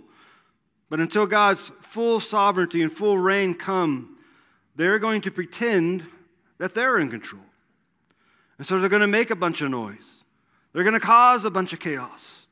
But 0.90 1.00
until 1.00 1.28
God's 1.28 1.72
full 1.80 2.20
sovereignty 2.20 2.82
and 2.82 2.92
full 2.92 3.20
reign 3.20 3.54
come, 3.54 4.18
they're 4.76 5.00
going 5.00 5.22
to 5.22 5.32
pretend 5.32 6.08
that 6.58 6.74
they're 6.74 6.98
in 6.98 7.10
control. 7.12 7.44
And 8.58 8.66
so 8.66 8.80
they're 8.80 8.90
going 8.90 9.02
to 9.02 9.08
make 9.08 9.30
a 9.30 9.36
bunch 9.36 9.62
of 9.62 9.70
noise. 9.70 10.24
They're 10.74 10.84
going 10.84 10.96
to 10.96 11.00
cause 11.00 11.46
a 11.46 11.52
bunch 11.52 11.72
of 11.72 11.80
chaos. 11.80 12.48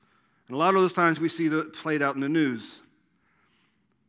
And 0.47 0.55
a 0.55 0.57
lot 0.59 0.75
of 0.75 0.81
those 0.81 0.93
times 0.93 1.19
we 1.19 1.27
see 1.29 1.47
that 1.47 1.73
played 1.73 2.03
out 2.03 2.13
in 2.13 2.21
the 2.21 2.29
news. 2.29 2.81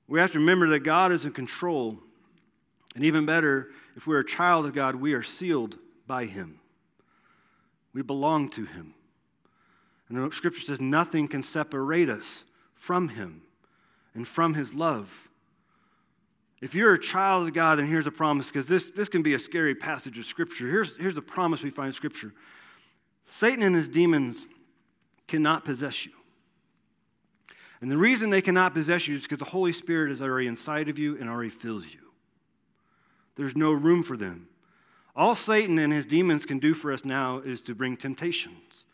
We 0.07 0.21
have 0.21 0.33
to 0.33 0.39
remember 0.39 0.69
that 0.69 0.81
God 0.81 1.13
is 1.13 1.25
in 1.25 1.33
control. 1.33 1.99
And 2.95 3.05
even 3.05 3.25
better, 3.25 3.69
if 3.97 4.07
we're 4.07 4.21
a 4.21 4.27
child 4.27 4.67
of 4.67 4.75
God, 4.75 4.97
we 4.97 5.15
are 5.15 5.23
sealed 5.23 5.79
by 6.07 6.27
Him. 6.27 6.61
We 7.95 8.03
belong 8.03 8.51
to 8.51 8.67
Him. 8.67 8.95
And 10.11 10.19
the 10.19 10.31
scripture 10.35 10.61
says 10.61 10.81
nothing 10.81 11.29
can 11.29 11.43
separate 11.43 12.11
us 12.11 12.45
from 12.75 13.09
Him 13.09 13.43
and 14.13 14.29
from 14.29 14.53
His 14.53 14.75
love. 14.75 15.29
If 16.61 16.75
you're 16.75 16.93
a 16.93 17.01
child 17.01 17.49
of 17.49 17.55
God, 17.55 17.79
and 17.79 17.89
here's 17.89 18.07
a 18.07 18.11
promise, 18.11 18.49
because 18.49 18.67
this, 18.67 18.91
this 18.91 19.09
can 19.09 19.23
be 19.23 19.33
a 19.33 19.39
scary 19.39 19.75
passage 19.75 20.19
of 20.19 20.27
Scripture. 20.27 20.69
Here's, 20.69 20.95
here's 20.97 21.15
the 21.15 21.23
promise 21.23 21.63
we 21.63 21.71
find 21.71 21.87
in 21.87 21.93
Scripture 21.93 22.35
Satan 23.25 23.63
and 23.63 23.77
his 23.77 23.89
demons 23.89 24.47
cannot 25.27 25.65
possess 25.65 26.05
you. 26.05 26.13
And 27.81 27.91
the 27.91 27.97
reason 27.97 28.29
they 28.29 28.43
cannot 28.43 28.75
possess 28.75 29.09
you 29.09 29.17
is 29.17 29.23
because 29.23 29.39
the 29.39 29.45
Holy 29.45 29.73
Spirit 29.73 30.11
is 30.11 30.21
already 30.21 30.49
inside 30.49 30.89
of 30.89 30.99
you 30.99 31.17
and 31.19 31.31
already 31.31 31.49
fills 31.49 31.87
you. 31.87 32.01
There's 33.37 33.57
no 33.57 33.73
room 33.73 34.03
for 34.03 34.17
them. 34.17 34.49
All 35.17 35.35
Satan 35.35 35.79
and 35.79 35.93
his 35.93 36.05
demons 36.05 36.45
can 36.45 36.59
do 36.59 36.75
for 36.75 36.93
us 36.93 37.05
now 37.05 37.39
is 37.39 37.63
to 37.63 37.75
bring 37.75 37.97
temptations, 37.97 38.85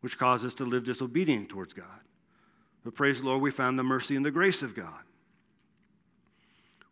which 0.00 0.18
cause 0.18 0.44
us 0.44 0.54
to 0.54 0.64
live 0.64 0.84
disobedient 0.84 1.48
towards 1.48 1.72
God. 1.72 1.86
But 2.84 2.94
praise 2.94 3.20
the 3.20 3.26
Lord, 3.26 3.42
we 3.42 3.50
found 3.50 3.78
the 3.78 3.82
mercy 3.82 4.14
and 4.16 4.24
the 4.24 4.30
grace 4.30 4.62
of 4.62 4.74
God. 4.74 5.02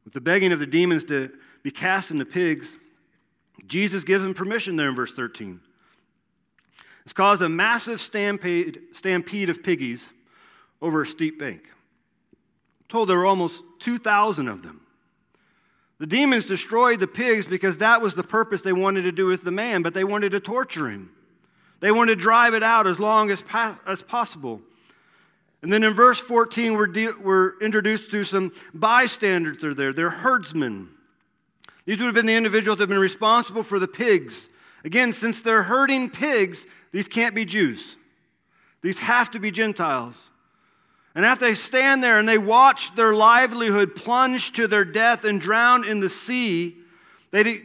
With 0.05 0.13
the 0.13 0.21
begging 0.21 0.53
of 0.53 0.59
the 0.59 0.67
demons 0.67 1.05
to 1.05 1.31
be 1.63 1.71
cast 1.71 2.11
into 2.11 2.25
pigs, 2.25 2.77
Jesus 3.67 4.05
gives 4.05 4.23
them 4.23 4.35
permission 4.35 4.77
there 4.77 4.89
in 4.89 4.95
verse 4.95 5.15
13. 5.15 5.61
It's 7.05 7.13
caused 7.13 7.43
a 7.43 7.49
massive 7.49 8.01
stampede, 8.01 8.81
stampede 8.93 9.51
of 9.51 9.63
piggies 9.63 10.11
over 10.83 11.03
a 11.03 11.07
steep 11.07 11.39
bank. 11.39 11.63
I'm 11.65 12.87
told 12.89 13.09
there 13.09 13.19
were 13.19 13.27
almost 13.27 13.63
2,000 13.81 14.49
of 14.49 14.63
them. 14.63 14.81
The 15.99 16.07
demons 16.07 16.47
destroyed 16.47 17.01
the 17.01 17.07
pigs 17.07 17.47
because 17.47 17.79
that 17.79 18.03
was 18.03 18.15
the 18.15 18.25
purpose 18.25 18.63
they 18.63 18.73
wanted 18.73 19.03
to 19.03 19.13
do 19.13 19.27
with 19.27 19.45
the 19.45 19.53
man, 19.53 19.83
but 19.83 19.95
they 19.95 20.05
wanted 20.05 20.31
to 20.31 20.41
torture 20.41 20.89
him. 20.91 21.14
They 21.85 21.93
wanted 21.93 22.17
to 22.17 22.23
drive 22.23 22.55
it 22.55 22.63
out 22.63 22.87
as 22.87 22.99
long 22.99 23.31
as, 23.31 23.43
pa- 23.43 23.79
as 23.87 24.03
possible. 24.03 24.63
And 25.61 25.71
then 25.71 25.85
in 25.85 25.93
verse 25.93 26.19
14, 26.19 26.73
we're, 26.73 26.87
de- 26.87 27.13
we're 27.13 27.59
introduced 27.59 28.11
to 28.13 28.25
some 28.25 28.53
bystanders 28.73 29.59
that 29.59 29.67
are 29.67 29.75
there. 29.75 29.93
They're 29.93 30.09
herdsmen. 30.09 30.89
These 31.85 31.99
would 31.99 32.07
have 32.07 32.15
been 32.15 32.25
the 32.25 32.37
individuals 32.37 32.79
that 32.79 32.85
have 32.85 32.89
been 32.89 32.99
responsible 32.99 33.63
for 33.63 33.79
the 33.79 33.87
pigs. 33.87 34.49
Again, 34.83 35.13
since 35.13 35.43
they're 35.43 35.65
herding 35.65 36.09
pigs, 36.09 36.67
these 36.91 37.07
can't 37.07 37.35
be 37.35 37.45
Jews. 37.45 37.99
These 38.81 39.01
have 39.01 39.31
to 39.33 39.39
be 39.39 39.51
Gentiles. 39.51 40.31
And 41.15 41.27
after 41.27 41.45
they 41.45 41.55
stand 41.55 42.03
there 42.03 42.19
and 42.19 42.27
they 42.27 42.39
watch 42.39 42.95
their 42.95 43.13
livelihood 43.13 43.95
plunge 43.95 44.53
to 44.53 44.67
their 44.67 44.87
death 44.87 45.25
and 45.27 45.39
drown 45.39 45.85
in 45.85 46.01
the 46.01 46.09
sea, 46.09 46.77
they, 47.31 47.61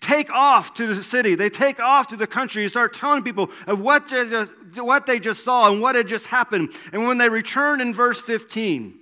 take 0.00 0.30
off 0.30 0.74
to 0.74 0.86
the 0.86 1.02
city, 1.02 1.34
they 1.34 1.50
take 1.50 1.80
off 1.80 2.08
to 2.08 2.16
the 2.16 2.26
country 2.26 2.62
and 2.62 2.70
start 2.70 2.92
telling 2.92 3.22
people 3.22 3.50
of 3.66 3.80
what 3.80 4.08
they, 4.08 4.28
just, 4.28 4.52
what 4.76 5.06
they 5.06 5.20
just 5.20 5.44
saw 5.44 5.70
and 5.70 5.80
what 5.80 5.94
had 5.94 6.08
just 6.08 6.26
happened. 6.26 6.70
And 6.92 7.06
when 7.06 7.18
they 7.18 7.28
return 7.28 7.80
in 7.80 7.92
verse 7.92 8.20
15, 8.20 8.94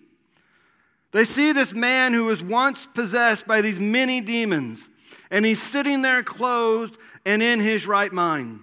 they 1.11 1.25
see 1.25 1.53
this 1.53 1.73
man 1.73 2.13
who 2.13 2.25
was 2.25 2.43
once 2.43 2.87
possessed 2.87 3.47
by 3.47 3.61
these 3.61 3.81
many 3.81 4.21
demons, 4.21 4.91
and 5.31 5.45
he's 5.45 5.63
sitting 5.63 6.03
there 6.03 6.23
clothed 6.23 6.97
and 7.25 7.43
in 7.43 7.61
his 7.61 7.87
right 7.87 8.13
mind. 8.13 8.61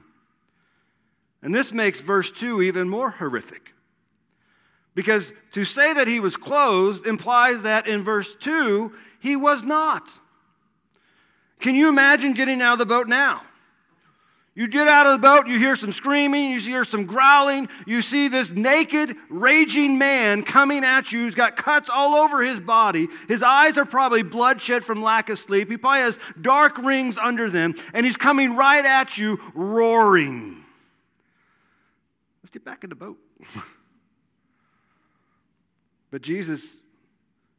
And 1.42 1.54
this 1.54 1.72
makes 1.72 2.02
verse 2.02 2.32
2 2.32 2.62
even 2.64 2.90
more 2.90 3.12
horrific. 3.12 3.74
Because 4.96 5.34
to 5.52 5.66
say 5.66 5.94
that 5.94 6.08
he 6.08 6.20
was 6.20 6.38
clothed 6.38 7.06
implies 7.06 7.64
that 7.64 7.86
in 7.86 8.02
verse 8.02 8.36
2, 8.36 8.94
he 9.20 9.36
was 9.36 9.64
not. 9.64 10.10
Can 11.60 11.76
you 11.76 11.90
imagine 11.90 12.34
getting 12.34 12.62
out 12.62 12.74
of 12.74 12.80
the 12.80 12.86
boat 12.86 13.08
now? 13.08 13.42
You 14.58 14.70
get 14.70 14.88
out 14.88 15.06
of 15.06 15.12
the 15.12 15.20
boat, 15.20 15.48
you 15.48 15.60
hear 15.60 15.76
some 15.76 15.92
screaming, 15.92 16.52
you 16.52 16.60
hear 16.62 16.86
some 16.86 17.06
growling, 17.06 17.68
you 17.86 18.02
see 18.02 18.30
this 18.30 18.54
naked, 18.54 19.14
raging 19.30 19.98
man 19.98 20.44
coming 20.44 20.86
at 20.86 21.12
you 21.12 21.24
who's 21.24 21.36
got 21.36 21.58
cuts 21.58 21.90
all 21.90 22.16
over 22.16 22.42
his 22.42 22.62
body. 22.62 23.10
His 23.28 23.44
eyes 23.44 23.78
are 23.78 23.84
probably 23.84 24.24
bloodshot 24.24 24.82
from 24.82 25.02
lack 25.02 25.30
of 25.30 25.38
sleep. 25.38 25.70
He 25.70 25.76
probably 25.76 26.00
has 26.00 26.18
dark 26.40 26.78
rings 26.78 27.18
under 27.18 27.50
them, 27.50 27.76
and 27.94 28.06
he's 28.06 28.16
coming 28.16 28.56
right 28.56 28.86
at 28.86 29.18
you, 29.18 29.42
roaring. 29.54 30.64
Let's 32.42 32.52
get 32.52 32.64
back 32.64 32.86
in 32.86 32.90
the 32.90 32.96
boat. 32.96 33.18
but 36.12 36.22
Jesus 36.22 36.78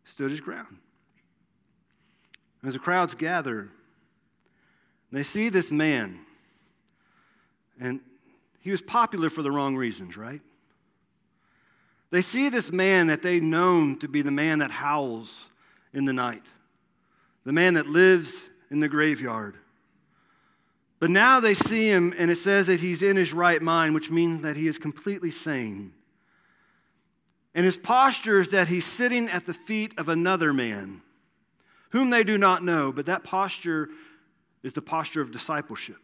stood 0.04 0.30
his 0.30 0.40
ground. 0.40 0.78
As 2.64 2.72
the 2.72 2.78
crowds 2.78 3.14
gather, 3.14 3.68
they 5.12 5.22
see 5.22 5.48
this 5.48 5.70
man, 5.70 6.18
and 7.80 8.00
he 8.60 8.70
was 8.70 8.82
popular 8.82 9.30
for 9.30 9.42
the 9.42 9.50
wrong 9.50 9.76
reasons, 9.76 10.16
right? 10.16 10.40
They 12.10 12.20
see 12.20 12.48
this 12.48 12.72
man 12.72 13.08
that 13.08 13.22
they 13.22 13.40
known 13.40 13.98
to 13.98 14.08
be 14.08 14.22
the 14.22 14.30
man 14.30 14.60
that 14.60 14.70
howls 14.70 15.48
in 15.92 16.04
the 16.04 16.12
night, 16.12 16.42
the 17.44 17.52
man 17.52 17.74
that 17.74 17.86
lives 17.86 18.50
in 18.70 18.80
the 18.80 18.88
graveyard. 18.88 19.56
But 20.98 21.10
now 21.10 21.40
they 21.40 21.54
see 21.54 21.88
him, 21.88 22.14
and 22.16 22.30
it 22.30 22.36
says 22.36 22.68
that 22.68 22.80
he's 22.80 23.02
in 23.02 23.16
his 23.16 23.32
right 23.32 23.60
mind, 23.60 23.94
which 23.94 24.10
means 24.10 24.42
that 24.42 24.56
he 24.56 24.66
is 24.66 24.78
completely 24.78 25.30
sane. 25.30 25.92
And 27.54 27.64
his 27.64 27.78
posture 27.78 28.40
is 28.40 28.50
that 28.50 28.68
he's 28.68 28.84
sitting 28.84 29.28
at 29.28 29.46
the 29.46 29.54
feet 29.54 29.98
of 29.98 30.08
another 30.08 30.52
man, 30.52 31.02
whom 31.90 32.10
they 32.10 32.24
do 32.24 32.38
not 32.38 32.64
know, 32.64 32.92
but 32.92 33.06
that 33.06 33.24
posture 33.24 33.88
is 34.66 34.72
the 34.72 34.82
posture 34.82 35.20
of 35.20 35.30
discipleship. 35.30 35.98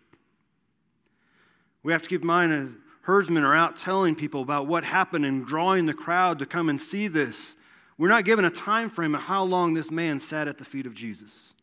We 1.83 1.93
have 1.93 2.03
to 2.03 2.09
keep 2.09 2.21
in 2.21 2.29
mind 2.29 2.53
that 2.53 2.73
herdsmen 3.03 3.43
are 3.43 3.57
out 3.57 3.75
telling 3.75 4.15
people 4.15 4.41
about 4.41 4.69
what 4.69 4.85
happened 4.85 5.27
and 5.27 5.45
drawing 5.45 5.87
the 5.87 5.93
crowd 5.93 6.39
to 6.39 6.47
come 6.47 6.69
and 6.69 6.81
see 6.81 7.09
this. 7.09 7.57
We're 7.99 8.07
not 8.07 8.25
given 8.25 8.45
a 8.45 8.51
time 8.51 8.89
frame 8.89 9.17
of 9.17 9.23
how 9.23 9.43
long 9.43 9.75
this 9.75 9.91
man 9.91 10.21
sat 10.21 10.47
at 10.47 10.59
the 10.59 10.65
feet 10.65 10.87
of 10.87 10.95
Jesus. 10.95 11.55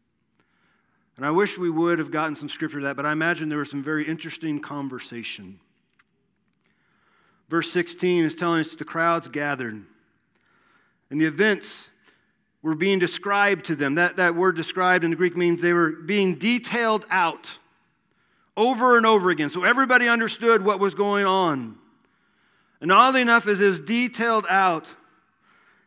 And 1.16 1.26
I 1.26 1.32
wish 1.32 1.58
we 1.58 1.70
would 1.70 2.00
have 2.00 2.12
gotten 2.12 2.36
some 2.36 2.50
scripture 2.50 2.80
to 2.80 2.88
that, 2.88 2.98
but 2.98 3.06
I 3.06 3.14
imagine 3.14 3.48
there 3.48 3.60
was 3.60 3.72
some 3.72 3.82
very 3.82 4.06
interesting 4.06 4.60
conversation. 4.60 5.58
Verse 7.48 7.72
16 7.72 8.26
is 8.26 8.36
telling 8.36 8.60
us 8.60 8.76
the 8.76 8.84
crowds 8.84 9.30
gathered. 9.30 9.86
And 11.10 11.22
the 11.22 11.26
events 11.26 11.92
were 12.62 12.76
being 12.76 13.00
described 13.00 13.66
to 13.66 13.76
them. 13.76 13.96
That, 13.96 14.18
that 14.18 14.36
word 14.36 14.56
described 14.56 15.04
in 15.04 15.12
the 15.12 15.16
Greek 15.16 15.38
means 15.38 15.62
they 15.62 15.74
were 15.74 15.92
being 15.92 16.36
detailed 16.36 17.06
out 17.10 17.58
over 18.58 18.98
and 18.98 19.06
over 19.06 19.30
again. 19.30 19.50
So 19.50 19.64
everybody 19.64 20.08
understood 20.08 20.64
what 20.64 20.80
was 20.80 20.94
going 20.94 21.26
on. 21.26 21.78
And 22.82 22.92
oddly 22.92 23.22
enough, 23.22 23.48
as 23.48 23.62
is 23.62 23.80
detailed 23.80 24.46
out, 24.50 24.94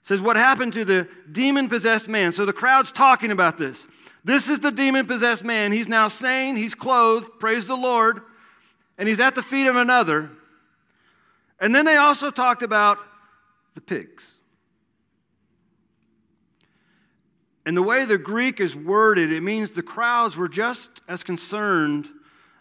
says 0.03 0.21
what 0.21 0.37
happened 0.37 0.73
to 0.75 0.85
the 0.85 1.09
demon 1.31 1.69
possessed 1.69 2.09
man. 2.09 2.33
So 2.33 2.45
the 2.45 2.53
crowd's 2.53 2.91
talking 2.91 3.31
about 3.31 3.59
this. 3.59 3.87
This 4.25 4.49
is 4.49 4.61
the 4.61 4.71
demon 4.71 5.07
possessed 5.07 5.45
man. 5.45 5.73
He's 5.73 5.89
now 5.89 6.09
sane, 6.09 6.57
he's 6.57 6.75
clothed, 6.75 7.39
praise 7.39 7.67
the 7.67 7.77
Lord, 7.77 8.23
and 8.97 9.09
he's 9.09 9.21
at 9.21 9.35
the 9.35 9.43
feet 9.43 9.67
of 9.67 9.77
another. 9.77 10.31
And 11.61 11.75
then 11.75 11.85
they 11.85 11.97
also 11.97 12.31
talked 12.31 12.63
about 12.63 12.99
the 13.75 13.81
pigs. 13.81 14.39
And 17.65 17.77
the 17.77 17.83
way 17.83 18.05
the 18.05 18.19
Greek 18.19 18.61
is 18.61 18.75
worded, 18.75 19.33
it 19.33 19.43
means 19.43 19.71
the 19.71 19.83
crowds 19.83 20.37
were 20.37 20.49
just 20.49 21.03
as 21.07 21.23
concerned 21.23 22.09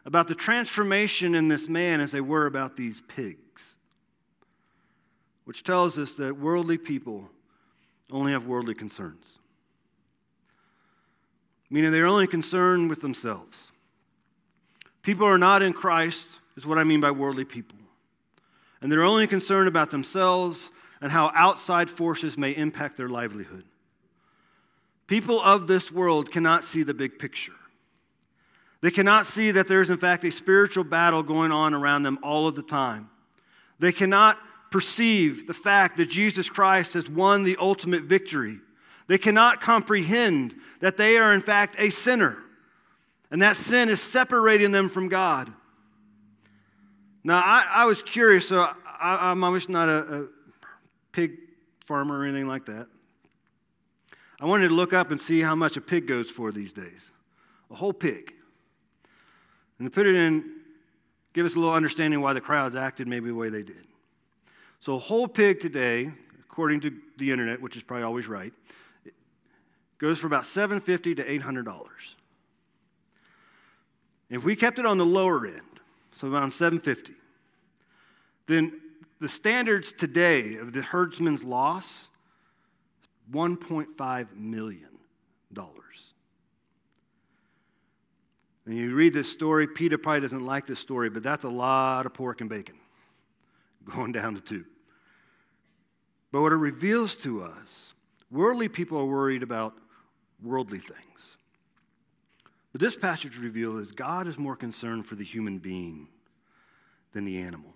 about 0.06 0.28
the 0.28 0.36
transformation 0.36 1.36
in 1.36 1.48
this 1.48 1.68
man 1.68 2.00
as 2.00 2.12
they 2.12 2.22
were 2.22 2.46
about 2.46 2.76
these 2.76 3.02
pigs. 3.02 3.78
Which 5.46 5.64
tells 5.64 5.98
us 5.98 6.16
that 6.16 6.38
worldly 6.38 6.78
people 6.78 7.30
only 8.12 8.32
have 8.32 8.46
worldly 8.46 8.76
concerns. 8.76 9.40
Meaning 11.70 11.92
they're 11.92 12.06
only 12.06 12.28
concerned 12.28 12.90
with 12.90 13.02
themselves. 13.02 13.72
People 15.02 15.26
are 15.26 15.38
not 15.38 15.62
in 15.62 15.74
Christ, 15.74 16.28
is 16.56 16.66
what 16.66 16.78
I 16.78 16.84
mean 16.84 17.02
by 17.02 17.12
worldly 17.12 17.46
people. 17.46 17.80
And 18.82 18.92
they're 18.92 19.04
only 19.04 19.26
concerned 19.26 19.68
about 19.68 19.90
themselves 19.90 20.72
and 21.00 21.12
how 21.12 21.32
outside 21.34 21.90
forces 21.90 22.38
may 22.38 22.52
impact 22.52 22.98
their 22.98 23.10
livelihood. 23.10 23.64
People 25.12 25.42
of 25.42 25.68
this 25.68 25.92
world 25.92 26.32
cannot 26.32 26.64
see 26.64 26.84
the 26.84 26.94
big 26.94 27.20
picture. 27.20 27.52
They 28.80 28.92
cannot 28.92 29.26
see 29.26 29.52
that 29.52 29.68
there's, 29.68 29.90
in 29.90 29.98
fact, 29.98 30.24
a 30.24 30.32
spiritual 30.32 30.86
battle 30.86 31.22
going 31.22 31.52
on 31.52 31.74
around 31.74 32.04
them 32.04 32.18
all 32.24 32.48
of 32.48 32.56
the 32.56 32.64
time. 32.64 33.10
They 33.78 33.92
cannot 33.92 34.38
perceive 34.72 35.48
the 35.48 35.54
fact 35.54 35.98
that 35.98 36.06
Jesus 36.06 36.50
Christ 36.50 36.94
has 36.94 37.10
won 37.10 37.44
the 37.44 37.58
ultimate 37.60 38.04
victory. 38.04 38.60
They 39.08 39.18
cannot 39.18 39.60
comprehend 39.60 40.56
that 40.80 40.96
they 40.96 41.18
are, 41.18 41.34
in 41.34 41.42
fact, 41.42 41.76
a 41.78 41.90
sinner, 41.90 42.38
and 43.30 43.42
that 43.42 43.58
sin 43.58 43.90
is 43.90 44.00
separating 44.00 44.72
them 44.72 44.88
from 44.88 45.10
God. 45.10 45.52
Now, 47.22 47.42
I, 47.44 47.66
I 47.70 47.84
was 47.84 48.02
curious, 48.02 48.48
so 48.48 48.66
I, 48.86 49.32
am 49.32 49.44
obviously 49.44 49.74
not 49.74 49.90
a, 49.90 50.22
a 50.22 50.28
pig 51.12 51.34
farmer 51.86 52.20
or 52.20 52.24
anything 52.24 52.48
like 52.48 52.68
that. 52.68 52.88
I 54.42 54.46
wanted 54.46 54.70
to 54.70 54.74
look 54.74 54.92
up 54.92 55.12
and 55.12 55.22
see 55.22 55.40
how 55.40 55.54
much 55.54 55.78
a 55.78 55.82
pig 55.82 56.08
goes 56.08 56.32
for 56.32 56.52
these 56.52 56.74
days. 56.74 57.12
A 57.70 57.76
whole 57.76 57.94
pig. 57.94 58.34
And 59.78 59.86
to 59.86 59.94
put 59.94 60.08
it 60.08 60.16
in, 60.16 60.44
give 61.34 61.46
us 61.46 61.56
a 61.56 61.60
little 61.60 61.74
understanding 61.74 62.22
why 62.22 62.34
the 62.34 62.42
crowds 62.42 62.76
acted 62.76 63.08
maybe 63.08 63.28
the 63.28 63.36
way 63.36 63.50
they 63.50 63.62
did. 63.62 63.86
So, 64.80 64.96
a 64.96 65.00
whole 65.00 65.28
pig 65.28 65.60
today, 65.60 66.12
according 66.40 66.82
to 66.82 66.94
the 67.18 67.30
internet, 67.32 67.62
which 67.62 67.78
is 67.78 67.84
probably 67.84 68.04
always 68.04 68.28
right, 68.28 68.52
goes 70.00 70.18
for 70.18 70.26
about 70.26 70.46
750 70.46 71.16
to 71.16 71.24
$800. 71.24 71.86
If 74.32 74.44
we 74.44 74.56
kept 74.56 74.80
it 74.80 74.88
on 74.88 74.98
the 74.98 75.06
lower 75.06 75.46
end, 75.46 75.62
so 76.14 76.28
around 76.28 76.50
750, 76.50 77.14
then 78.48 78.82
the 79.20 79.30
standards 79.30 79.94
today 79.94 80.56
of 80.56 80.74
the 80.74 80.82
herdsman's 80.82 81.44
loss, 81.44 82.10
$1.5 83.32 84.36
million. 84.36 84.88
And 88.66 88.78
you 88.78 88.96
read 88.96 89.14
this 89.14 89.32
story, 89.32 89.68
Peter 89.68 89.98
probably 89.98 90.22
doesn't 90.22 90.46
like 90.46 90.66
this 90.66 90.80
story, 90.80 91.10
but 91.10 91.24
that's 91.24 91.44
a 91.44 91.50
lot 91.50 92.06
of 92.06 92.14
pork 92.14 92.42
and 92.42 92.50
bacon 92.50 92.76
going 93.86 94.12
down 94.12 94.34
the 94.34 94.40
tube. 94.40 94.66
But 96.32 96.42
what 96.42 96.52
it 96.52 96.58
reveals 96.58 97.16
to 97.18 97.44
us, 97.44 97.94
worldly 98.30 98.70
people 98.70 98.98
are 99.00 99.06
worried 99.06 99.44
about 99.44 99.74
worldly 100.42 100.80
things. 100.80 101.36
But 102.72 102.80
this 102.80 102.96
passage 102.96 103.38
reveals 103.38 103.82
is 103.82 103.92
God 103.92 104.28
is 104.28 104.38
more 104.38 104.56
concerned 104.56 105.06
for 105.06 105.16
the 105.16 105.26
human 105.26 105.58
being 105.58 106.08
than 107.12 107.26
the 107.26 107.42
animal. 107.42 107.74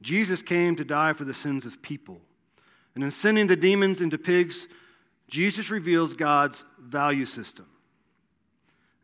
Jesus 0.00 0.40
came 0.40 0.76
to 0.76 0.84
die 0.84 1.12
for 1.12 1.24
the 1.24 1.34
sins 1.34 1.66
of 1.66 1.82
people. 1.82 2.20
And 2.96 3.04
in 3.04 3.12
sending 3.12 3.46
the 3.46 3.56
demons 3.56 4.00
into 4.00 4.18
pigs, 4.18 4.66
Jesus 5.28 5.70
reveals 5.70 6.14
God's 6.14 6.64
value 6.80 7.26
system 7.26 7.66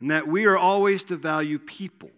and 0.01 0.11
that 0.11 0.27
we 0.27 0.47
are 0.47 0.59
always 0.59 1.05
to 1.05 1.17
value 1.17 1.61
people. 1.61 2.11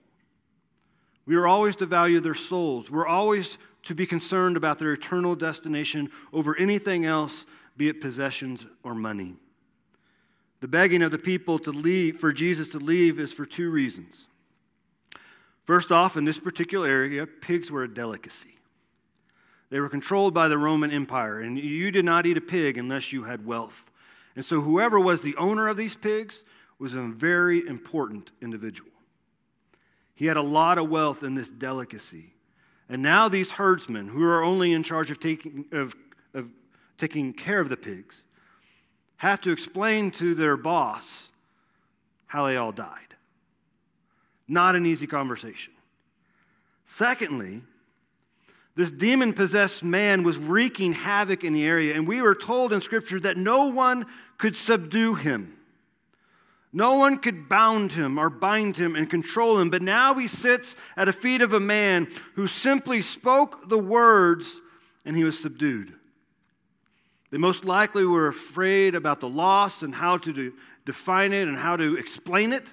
We 1.27 1.37
are 1.37 1.47
always 1.47 1.77
to 1.77 1.87
value 1.87 2.19
their 2.21 2.33
souls. 2.33 2.91
We're 2.91 3.07
always 3.07 3.59
to 3.83 3.95
be 3.95 4.07
concerned 4.07 4.57
about 4.57 4.79
their 4.79 4.93
eternal 4.93 5.35
destination 5.35 6.11
over 6.33 6.57
anything 6.57 7.05
else, 7.05 7.45
be 7.77 7.91
it 7.91 8.01
possessions 8.01 8.65
or 8.83 8.95
money. 8.95 9.37
The 10.61 10.69
begging 10.69 11.03
of 11.03 11.11
the 11.11 11.19
people 11.19 11.59
to 11.59 11.73
leave, 11.73 12.19
for 12.19 12.33
Jesus 12.33 12.71
to 12.71 12.79
leave, 12.79 13.19
is 13.19 13.35
for 13.35 13.45
two 13.45 13.69
reasons. 13.69 14.29
First 15.65 15.93
off, 15.93 16.17
in 16.17 16.25
this 16.25 16.41
particular 16.41 16.89
area, 16.89 17.27
pigs 17.27 17.71
were 17.71 17.83
a 17.83 17.93
delicacy. 17.93 18.54
They 19.75 19.81
were 19.81 19.89
controlled 19.89 20.35
by 20.35 20.47
the 20.47 20.57
Roman 20.57 20.93
Empire, 20.93 21.41
and 21.41 21.59
you 21.59 21.91
did 21.91 22.05
not 22.05 22.27
eat 22.27 22.37
a 22.37 22.41
pig 22.41 22.79
unless 22.79 23.13
you 23.13 23.25
had 23.25 23.45
wealth. 23.45 23.91
And 24.37 24.45
so, 24.45 24.61
whoever 24.61 25.01
was 25.01 25.21
the 25.21 25.35
owner 25.35 25.67
of 25.67 25.77
these 25.77 25.97
pigs 25.97 26.45
was 26.79 26.95
a 26.95 27.03
very 27.03 27.67
important 27.67 28.31
individual. 28.41 28.93
He 30.15 30.27
had 30.27 30.37
a 30.37 30.43
lot 30.43 30.79
of 30.79 30.89
wealth 30.89 31.25
in 31.25 31.35
this 31.35 31.51
delicacy. 31.51 32.35
And 32.89 33.03
now 33.03 33.29
these 33.29 33.51
herdsmen, 33.51 34.07
who 34.07 34.23
are 34.23 34.45
only 34.45 34.71
in 34.71 34.85
charge 34.85 35.11
of 35.11 35.19
taking, 35.19 35.65
of, 35.73 35.97
of 36.35 36.55
taking 36.97 37.33
care 37.33 37.59
of 37.59 37.69
the 37.69 37.77
pigs, 37.77 38.27
have 39.17 39.41
to 39.41 39.51
explain 39.51 40.13
to 40.13 40.37
their 40.37 40.57
boss 40.57 41.31
how 42.27 42.47
they 42.47 42.57
all 42.57 42.71
died. 42.71 43.17
Not 44.47 44.77
an 44.77 44.87
easy 44.87 45.09
conversation. 45.09 45.73
Secondly, 46.85 47.65
this 48.77 48.91
demon 48.91 49.33
possessed 49.33 49.85
man 49.85 50.25
was 50.25 50.37
wreaking 50.37 50.95
havoc 50.95 51.45
in 51.45 51.53
the 51.53 51.65
area, 51.65 51.95
and 51.95 52.09
we 52.09 52.21
were 52.21 52.35
told 52.35 52.73
in 52.73 52.81
Scripture 52.81 53.21
that 53.21 53.37
no 53.37 53.67
one 53.67 54.07
could 54.37 54.57
subdue 54.57 55.15
him. 55.15 55.57
No 56.73 56.97
one 56.97 57.19
could 57.19 57.49
bound 57.49 57.93
him 57.93 58.19
or 58.19 58.29
bind 58.29 58.77
him 58.77 58.97
and 58.97 59.09
control 59.09 59.61
him, 59.61 59.71
but 59.71 59.81
now 59.81 60.15
he 60.15 60.27
sits 60.27 60.75
at 60.97 61.05
the 61.05 61.13
feet 61.13 61.41
of 61.41 61.53
a 61.53 61.61
man 61.61 62.09
who 62.35 62.49
simply 62.49 63.01
spoke 63.01 63.69
the 63.69 63.79
words 63.79 64.61
and 65.05 65.17
he 65.17 65.23
was 65.23 65.39
subdued. 65.39 65.95
They 67.31 67.39
most 67.39 67.65
likely 67.65 68.05
were 68.05 68.27
afraid 68.27 68.97
about 68.97 69.21
the 69.21 69.29
loss 69.29 69.85
and 69.85 69.95
how 69.95 70.19
to 70.19 70.33
do, 70.33 70.53
define 70.85 71.33
it 71.33 71.47
and 71.47 71.57
how 71.57 71.77
to 71.77 71.97
explain 71.97 72.53
it, 72.53 72.73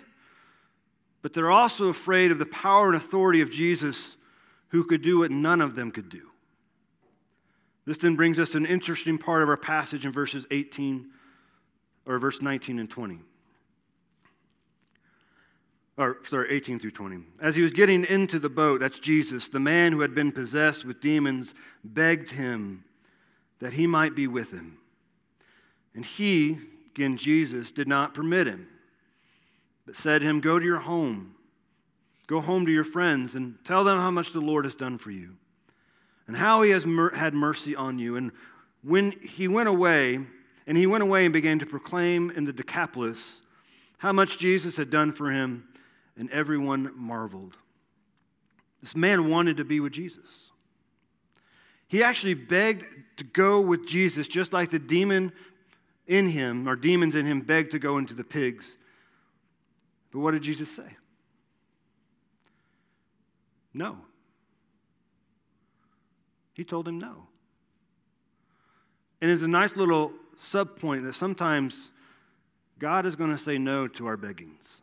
but 1.21 1.33
they're 1.33 1.51
also 1.51 1.89
afraid 1.89 2.31
of 2.31 2.39
the 2.39 2.47
power 2.47 2.87
and 2.87 2.95
authority 2.95 3.41
of 3.41 3.51
Jesus 3.51 4.17
who 4.71 4.83
could 4.83 5.01
do 5.01 5.19
what 5.19 5.31
none 5.31 5.61
of 5.61 5.75
them 5.75 5.91
could 5.91 6.09
do. 6.09 6.27
This 7.85 7.97
then 7.97 8.15
brings 8.15 8.39
us 8.39 8.51
to 8.51 8.57
an 8.57 8.65
interesting 8.65 9.17
part 9.17 9.43
of 9.43 9.49
our 9.49 9.57
passage 9.57 10.05
in 10.05 10.11
verses 10.11 10.45
18 10.51 11.07
or 12.05 12.19
verse 12.19 12.41
19 12.41 12.79
and 12.79 12.89
20 12.89 13.19
or 15.97 16.17
sorry, 16.23 16.51
18 16.51 16.79
through 16.79 16.91
20. 16.91 17.19
As 17.39 17.55
he 17.55 17.61
was 17.61 17.71
getting 17.71 18.05
into 18.05 18.39
the 18.39 18.49
boat, 18.49 18.79
that's 18.79 18.99
Jesus, 18.99 19.49
the 19.49 19.59
man 19.59 19.91
who 19.91 20.01
had 20.01 20.15
been 20.15 20.31
possessed 20.31 20.83
with 20.83 20.99
demons 20.99 21.53
begged 21.83 22.31
him 22.31 22.83
that 23.59 23.73
he 23.73 23.85
might 23.85 24.15
be 24.15 24.27
with 24.27 24.51
him. 24.51 24.77
And 25.93 26.03
he, 26.03 26.57
again, 26.95 27.17
Jesus, 27.17 27.71
did 27.71 27.87
not 27.87 28.13
permit 28.13 28.47
him, 28.47 28.67
but 29.85 29.95
said 29.95 30.19
to 30.19 30.27
him, 30.27 30.39
Go 30.39 30.57
to 30.57 30.65
your 30.65 30.79
home, 30.79 31.35
go 32.27 32.39
home 32.41 32.65
to 32.65 32.71
your 32.71 32.83
friends, 32.83 33.35
and 33.35 33.55
tell 33.63 33.83
them 33.83 33.99
how 33.99 34.11
much 34.11 34.33
the 34.33 34.41
Lord 34.41 34.65
has 34.65 34.75
done 34.75 34.97
for 34.97 35.11
you, 35.11 35.35
and 36.27 36.35
how 36.35 36.61
he 36.61 36.71
has 36.71 36.85
mer- 36.85 37.15
had 37.15 37.33
mercy 37.33 37.75
on 37.75 37.99
you. 37.99 38.15
And 38.15 38.31
when 38.83 39.11
he 39.11 39.47
went 39.47 39.69
away, 39.69 40.19
and 40.67 40.77
he 40.77 40.87
went 40.87 41.03
away 41.03 41.25
and 41.25 41.33
began 41.33 41.59
to 41.59 41.65
proclaim 41.65 42.29
in 42.31 42.45
the 42.45 42.53
Decapolis 42.53 43.41
how 43.97 44.13
much 44.13 44.37
Jesus 44.37 44.77
had 44.77 44.89
done 44.89 45.11
for 45.11 45.29
him 45.29 45.67
and 46.17 46.29
everyone 46.31 46.91
marveled. 46.95 47.55
This 48.81 48.95
man 48.95 49.29
wanted 49.29 49.57
to 49.57 49.65
be 49.65 49.79
with 49.79 49.93
Jesus. 49.93 50.51
He 51.87 52.03
actually 52.03 52.35
begged 52.35 52.85
to 53.17 53.23
go 53.23 53.59
with 53.61 53.85
Jesus, 53.85 54.27
just 54.27 54.53
like 54.53 54.69
the 54.69 54.79
demon 54.79 55.33
in 56.07 56.27
him, 56.27 56.67
or 56.67 56.75
demons 56.75 57.15
in 57.15 57.25
him, 57.25 57.41
begged 57.41 57.71
to 57.71 57.79
go 57.79 57.97
into 57.97 58.13
the 58.13 58.23
pigs. 58.23 58.77
But 60.11 60.19
what 60.19 60.31
did 60.31 60.41
Jesus 60.41 60.69
say? 60.69 60.95
No. 63.73 63.97
He 66.53 66.63
told 66.63 66.87
him 66.87 66.99
no. 66.99 67.27
And 69.21 69.29
it's 69.31 69.43
a 69.43 69.47
nice 69.47 69.75
little 69.75 70.13
sub 70.37 70.79
point 70.79 71.03
that 71.03 71.13
sometimes 71.13 71.91
God 72.79 73.05
is 73.05 73.15
going 73.15 73.29
to 73.29 73.37
say 73.37 73.57
no 73.57 73.87
to 73.87 74.07
our 74.07 74.17
beggings. 74.17 74.81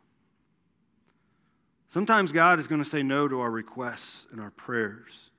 Sometimes 1.89 2.33
God 2.33 2.61
is 2.61 2.67
going 2.67 2.83
to 2.83 2.89
say 2.89 3.03
no 3.03 3.27
to 3.29 3.41
our 3.41 3.51
requests 3.51 4.27
and 4.31 4.41
our 4.41 4.51
prayers. 4.51 5.31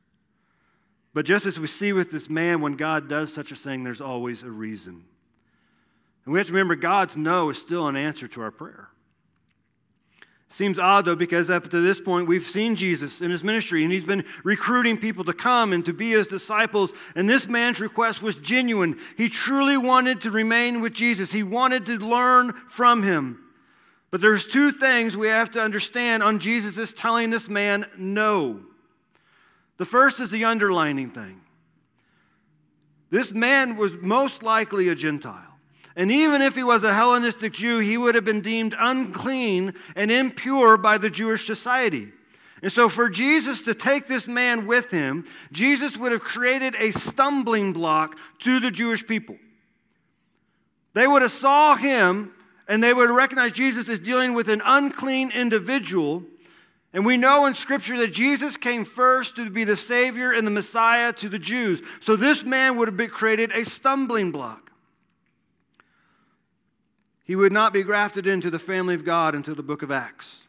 But 1.14 1.26
just 1.26 1.46
as 1.46 1.60
we 1.60 1.68
see 1.68 1.94
with 1.94 2.12
this 2.12 2.30
man, 2.30 2.62
when 2.62 2.74
God 2.74 3.08
does 3.08 3.34
such 3.34 3.52
a 3.52 3.56
thing, 3.56 3.84
there's 3.84 4.02
always 4.02 4.44
a 4.44 4.52
reason. 4.52 5.06
And 6.26 6.34
we 6.34 6.40
have 6.40 6.48
to 6.48 6.54
remember 6.54 6.76
God's 6.76 7.18
no 7.18 7.50
is 7.50 7.58
still 7.58 7.88
an 7.88 7.96
answer 7.96 8.28
to 8.28 8.42
our 8.42 8.52
prayer. 8.52 8.90
Seems 10.52 10.80
odd 10.80 11.06
though, 11.06 11.16
because 11.16 11.52
up 11.52 11.70
to 11.70 11.80
this 11.80 12.02
point 12.02 12.28
we've 12.28 12.44
seen 12.44 12.76
Jesus 12.76 13.22
in 13.22 13.30
his 13.30 13.44
ministry 13.44 13.84
and 13.84 13.92
he's 13.92 14.06
been 14.06 14.26
recruiting 14.44 14.98
people 14.98 15.24
to 15.26 15.34
come 15.34 15.74
and 15.74 15.86
to 15.86 15.94
be 15.94 16.12
his 16.12 16.26
disciples. 16.26 16.92
And 17.16 17.30
this 17.30 17.48
man's 17.48 17.80
request 17.80 18.24
was 18.24 18.40
genuine. 18.40 18.98
He 19.16 19.30
truly 19.30 19.78
wanted 19.78 20.22
to 20.22 20.32
remain 20.32 20.82
with 20.82 20.94
Jesus, 20.94 21.32
he 21.32 21.44
wanted 21.44 21.86
to 21.86 21.98
learn 21.98 22.54
from 22.68 23.04
him. 23.04 23.44
But 24.12 24.22
there's 24.22 24.48
two 24.48 24.72
things 24.72 25.16
we 25.16 25.28
have 25.28 25.52
to 25.52 25.62
understand 25.62 26.24
on 26.24 26.40
Jesus' 26.40 26.94
telling 26.94 27.30
this 27.30 27.48
man 27.48 27.86
no. 27.96 28.62
The 29.78 29.86
first 29.86 30.20
is 30.20 30.32
the 30.32 30.46
underlining 30.46 31.12
thing. 31.12 31.42
This 33.12 33.32
man 33.32 33.78
was 33.78 33.94
most 33.96 34.42
likely 34.42 34.90
a 34.90 34.96
Gentile. 34.96 35.49
And 35.96 36.12
even 36.12 36.42
if 36.42 36.56
he 36.56 36.64
was 36.64 36.84
a 36.84 36.94
Hellenistic 36.94 37.54
Jew, 37.54 37.80
he 37.80 37.98
would 37.98 38.16
have 38.16 38.26
been 38.26 38.42
deemed 38.42 38.76
unclean 38.78 39.74
and 39.96 40.12
impure 40.12 40.78
by 40.78 40.98
the 40.98 41.10
Jewish 41.10 41.46
society. 41.46 42.12
And 42.62 42.72
so, 42.72 42.90
for 42.90 43.10
Jesus 43.10 43.62
to 43.64 43.74
take 43.74 44.08
this 44.08 44.28
man 44.28 44.66
with 44.66 44.92
him, 44.92 45.26
Jesus 45.52 45.98
would 45.98 46.12
have 46.12 46.22
created 46.22 46.76
a 46.76 46.92
stumbling 46.92 47.74
block 47.74 48.18
to 48.40 48.60
the 48.60 48.70
Jewish 48.72 49.06
people. 49.06 49.38
They 50.94 51.08
would 51.08 51.22
have 51.22 51.32
saw 51.32 51.76
him 51.76 52.34
and 52.68 52.84
they 52.84 52.94
would 52.94 53.10
recognize 53.10 53.54
Jesus 53.54 53.90
as 53.90 54.00
dealing 54.00 54.34
with 54.34 54.50
an 54.50 54.62
unclean 54.64 55.32
individual. 55.32 56.24
And 56.94 57.06
we 57.06 57.18
know 57.18 57.46
in 57.46 57.54
Scripture 57.54 57.98
that 57.98 58.14
Jesus 58.14 58.58
came 58.58 58.84
first 58.84 59.36
to 59.38 59.50
be 59.50 59.64
the 59.64 59.78
Savior 59.78 60.32
and 60.34 60.46
the 60.46 60.52
Messiah 60.52 61.14
to 61.14 61.30
the 61.30 61.40
Jews. 61.40 61.82
So 62.02 62.16
this 62.16 62.44
man 62.44 62.78
would 62.78 62.88
have 62.88 62.98
been 62.98 63.10
created 63.10 63.52
a 63.54 63.64
stumbling 63.64 64.32
block. 64.32 64.69
He 67.30 67.36
would 67.36 67.54
not 67.54 67.74
be 67.74 67.84
grafted 67.84 68.26
into 68.26 68.50
the 68.50 68.58
family 68.58 68.96
of 68.96 69.06
God 69.06 69.36
until 69.36 69.54
the 69.54 69.62
book 69.62 69.84
of 69.84 69.92
Acts, 69.92 70.48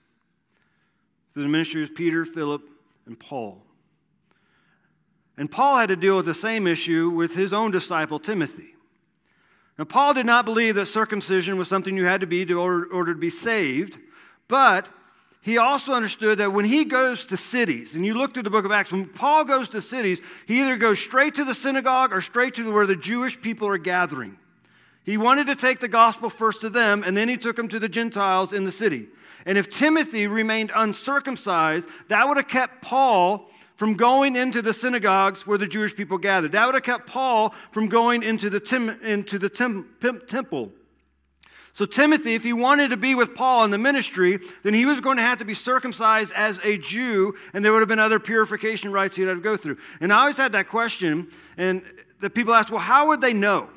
through 1.34 1.42
the 1.42 1.48
ministry 1.50 1.82
of 1.82 1.94
Peter, 1.94 2.24
Philip, 2.24 2.62
and 3.04 3.20
Paul. 3.20 3.62
And 5.36 5.50
Paul 5.50 5.76
had 5.76 5.90
to 5.90 5.96
deal 5.96 6.16
with 6.16 6.24
the 6.24 6.32
same 6.32 6.66
issue 6.66 7.10
with 7.10 7.34
his 7.34 7.52
own 7.52 7.70
disciple, 7.70 8.18
Timothy. 8.18 8.76
Now, 9.78 9.84
Paul 9.84 10.14
did 10.14 10.24
not 10.24 10.46
believe 10.46 10.74
that 10.76 10.86
circumcision 10.86 11.58
was 11.58 11.68
something 11.68 11.94
you 11.98 12.06
had 12.06 12.22
to 12.22 12.26
be 12.26 12.40
in 12.40 12.52
order, 12.54 12.86
order 12.86 13.12
to 13.12 13.20
be 13.20 13.28
saved, 13.28 13.98
but 14.48 14.88
he 15.42 15.58
also 15.58 15.92
understood 15.92 16.38
that 16.38 16.54
when 16.54 16.64
he 16.64 16.86
goes 16.86 17.26
to 17.26 17.36
cities, 17.36 17.94
and 17.94 18.06
you 18.06 18.14
look 18.14 18.32
through 18.32 18.44
the 18.44 18.48
book 18.48 18.64
of 18.64 18.72
Acts, 18.72 18.90
when 18.90 19.04
Paul 19.04 19.44
goes 19.44 19.68
to 19.68 19.82
cities, 19.82 20.22
he 20.46 20.62
either 20.62 20.78
goes 20.78 20.98
straight 20.98 21.34
to 21.34 21.44
the 21.44 21.52
synagogue 21.52 22.14
or 22.14 22.22
straight 22.22 22.54
to 22.54 22.72
where 22.72 22.86
the 22.86 22.96
Jewish 22.96 23.38
people 23.38 23.68
are 23.68 23.76
gathering. 23.76 24.38
He 25.04 25.16
wanted 25.16 25.46
to 25.46 25.56
take 25.56 25.80
the 25.80 25.88
gospel 25.88 26.30
first 26.30 26.60
to 26.60 26.70
them, 26.70 27.02
and 27.04 27.16
then 27.16 27.28
he 27.28 27.36
took 27.36 27.56
them 27.56 27.68
to 27.68 27.78
the 27.78 27.88
Gentiles 27.88 28.52
in 28.52 28.64
the 28.64 28.70
city. 28.72 29.08
And 29.46 29.56
if 29.56 29.70
Timothy 29.70 30.26
remained 30.26 30.70
uncircumcised, 30.74 31.88
that 32.08 32.28
would 32.28 32.36
have 32.36 32.48
kept 32.48 32.82
Paul 32.82 33.48
from 33.76 33.94
going 33.94 34.36
into 34.36 34.60
the 34.60 34.74
synagogues 34.74 35.46
where 35.46 35.56
the 35.56 35.66
Jewish 35.66 35.96
people 35.96 36.18
gathered. 36.18 36.52
That 36.52 36.66
would 36.66 36.74
have 36.74 36.84
kept 36.84 37.06
Paul 37.06 37.54
from 37.70 37.88
going 37.88 38.22
into 38.22 38.50
the, 38.50 38.98
into 39.02 39.38
the 39.38 39.48
temple. 39.48 40.70
So, 41.72 41.86
Timothy, 41.86 42.34
if 42.34 42.44
he 42.44 42.52
wanted 42.52 42.90
to 42.90 42.98
be 42.98 43.14
with 43.14 43.34
Paul 43.34 43.64
in 43.64 43.70
the 43.70 43.78
ministry, 43.78 44.38
then 44.64 44.74
he 44.74 44.84
was 44.84 45.00
going 45.00 45.16
to 45.16 45.22
have 45.22 45.38
to 45.38 45.46
be 45.46 45.54
circumcised 45.54 46.32
as 46.36 46.60
a 46.62 46.76
Jew, 46.76 47.34
and 47.54 47.64
there 47.64 47.72
would 47.72 47.78
have 47.78 47.88
been 47.88 47.98
other 47.98 48.20
purification 48.20 48.92
rites 48.92 49.16
he'd 49.16 49.28
have 49.28 49.38
to 49.38 49.42
go 49.42 49.56
through. 49.56 49.78
And 50.00 50.12
I 50.12 50.20
always 50.20 50.36
had 50.36 50.52
that 50.52 50.68
question, 50.68 51.28
and 51.56 51.82
the 52.20 52.28
people 52.28 52.52
ask, 52.52 52.70
well, 52.70 52.80
how 52.80 53.08
would 53.08 53.22
they 53.22 53.32
know? 53.32 53.70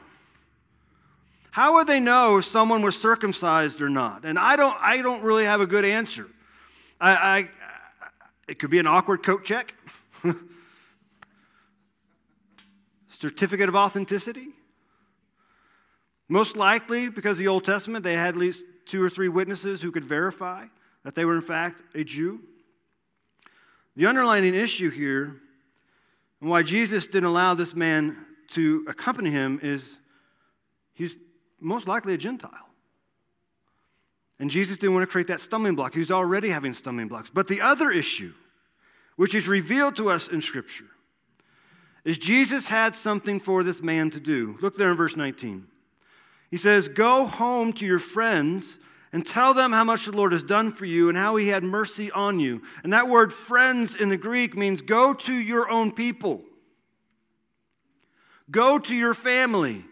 How 1.54 1.76
would 1.76 1.86
they 1.86 2.00
know 2.00 2.38
if 2.38 2.46
someone 2.46 2.82
was 2.82 3.00
circumcised 3.00 3.80
or 3.84 3.90
not? 3.90 4.26
And 4.26 4.40
I 4.40 4.56
don't, 4.56 4.76
I 4.82 5.04
don't 5.04 5.22
really 5.22 5.46
have 5.46 5.62
a 5.62 5.68
good 5.68 5.86
answer. 5.86 6.26
I, 7.00 7.12
I 7.12 7.50
it 8.48 8.58
could 8.58 8.72
be 8.72 8.80
an 8.80 8.88
awkward 8.88 9.22
coat 9.22 9.44
check. 9.44 9.76
Certificate 13.08 13.70
of 13.70 13.76
authenticity? 13.76 14.48
Most 16.28 16.58
likely, 16.58 17.08
because 17.08 17.34
of 17.34 17.38
the 17.38 17.50
Old 17.50 17.66
Testament, 17.66 18.04
they 18.04 18.16
had 18.16 18.30
at 18.30 18.38
least 18.38 18.66
two 18.88 19.04
or 19.04 19.10
three 19.12 19.30
witnesses 19.30 19.80
who 19.80 19.92
could 19.92 20.06
verify 20.06 20.66
that 21.04 21.14
they 21.14 21.24
were, 21.24 21.36
in 21.36 21.42
fact, 21.42 21.84
a 21.94 22.04
Jew. 22.04 22.42
The 23.96 24.08
underlying 24.08 24.56
issue 24.56 24.90
here, 24.90 25.36
and 26.42 26.50
why 26.50 26.64
Jesus 26.64 27.06
didn't 27.06 27.30
allow 27.30 27.54
this 27.54 27.76
man 27.76 28.26
to 28.54 28.84
accompany 28.88 29.30
him, 29.30 29.60
is 29.62 30.00
he's 30.96 31.16
most 31.64 31.88
likely 31.88 32.14
a 32.14 32.18
Gentile. 32.18 32.70
And 34.40 34.50
Jesus 34.50 34.78
didn't 34.78 34.94
want 34.94 35.04
to 35.04 35.12
create 35.12 35.28
that 35.28 35.40
stumbling 35.40 35.76
block. 35.76 35.94
He 35.94 36.00
was 36.00 36.12
already 36.12 36.50
having 36.50 36.74
stumbling 36.74 37.08
blocks. 37.08 37.30
But 37.30 37.48
the 37.48 37.62
other 37.62 37.92
issue 37.92 38.34
which 39.16 39.36
is 39.36 39.48
revealed 39.48 39.96
to 39.98 40.10
us 40.10 40.28
in 40.28 40.42
Scripture, 40.42 40.86
is 42.04 42.18
Jesus 42.18 42.68
had 42.68 42.96
something 42.96 43.40
for 43.40 43.64
this 43.64 43.82
man 43.82 44.10
to 44.12 44.20
do. 44.20 44.58
Look 44.62 44.76
there 44.76 44.92
in 44.92 44.98
verse 44.98 45.16
19. 45.16 45.68
He 46.52 46.58
says, 46.58 46.88
Go 46.88 47.26
home 47.26 47.74
to 47.74 47.86
your 47.86 48.00
friends 48.00 48.80
and 49.12 49.26
tell 49.26 49.54
them 49.54 49.72
how 49.72 49.84
much 49.84 50.06
the 50.06 50.12
Lord 50.12 50.32
has 50.32 50.44
done 50.44 50.72
for 50.72 50.86
you 50.86 51.08
and 51.10 51.18
how 51.18 51.36
he 51.36 51.48
had 51.48 51.64
mercy 51.64 52.12
on 52.12 52.40
you. 52.40 52.62
And 52.84 52.92
that 52.94 53.08
word 53.08 53.32
friends 53.32 53.96
in 53.96 54.10
the 54.10 54.18
Greek 54.18 54.58
means 54.58 54.82
go 54.82 55.14
to 55.14 55.34
your 55.34 55.70
own 55.70 55.92
people, 55.92 56.42
go 58.50 58.80
to 58.80 58.96
your 58.96 59.14
family. 59.14 59.86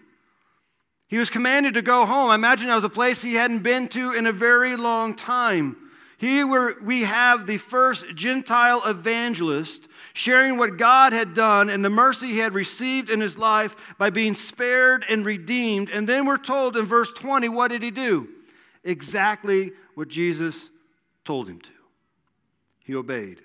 He 1.12 1.18
was 1.18 1.30
commanded 1.30 1.74
to 1.74 1.82
go 1.82 2.06
home. 2.06 2.32
I 2.32 2.36
imagine 2.36 2.70
that 2.70 2.76
was 2.76 2.86
a 2.86 2.90
place 2.90 3.22
he 3.22 3.34
hadn't 3.34 3.64
been 3.64 3.90
to 3.90 4.14
in 4.14 4.26
a 4.26 4.32
very 4.32 4.78
long 4.78 5.14
time. 5.14 5.76
Here 6.18 6.80
we 6.82 7.02
have 7.02 7.46
the 7.46 7.58
first 7.58 8.16
Gentile 8.16 8.82
evangelist 8.86 9.90
sharing 10.14 10.58
what 10.58 10.78
God 10.78 11.12
had 11.12 11.34
done 11.34 11.70
and 11.70 11.84
the 11.84 11.90
mercy 11.90 12.28
he 12.28 12.38
had 12.38 12.54
received 12.54 13.10
in 13.10 13.20
his 13.20 13.38
life 13.38 13.76
by 13.98 14.10
being 14.10 14.34
spared 14.34 15.04
and 15.10 15.26
redeemed. 15.26 15.90
And 15.90 16.08
then 16.08 16.26
we're 16.26 16.38
told 16.38 16.78
in 16.78 16.86
verse 16.86 17.12
20, 17.12 17.50
what 17.50 17.72
did 17.72 17.84
he 17.84 17.92
do? 17.92 18.30
Exactly 18.86 19.74
what 19.96 20.08
Jesus 20.08 20.72
told 21.26 21.50
him 21.50 21.60
to. 21.60 21.72
He 22.86 22.96
obeyed. 22.96 23.42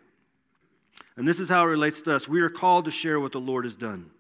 And 1.16 1.26
this 1.26 1.40
is 1.40 1.48
how 1.48 1.64
it 1.64 1.70
relates 1.70 2.00
to 2.02 2.14
us. 2.14 2.29
We 2.29 2.42
are 2.42 2.48
called 2.48 2.85
to 2.85 2.92
share 2.92 3.18
what 3.18 3.33
the 3.33 3.40
Lord 3.40 3.64
has 3.64 3.74
done. 3.74 4.12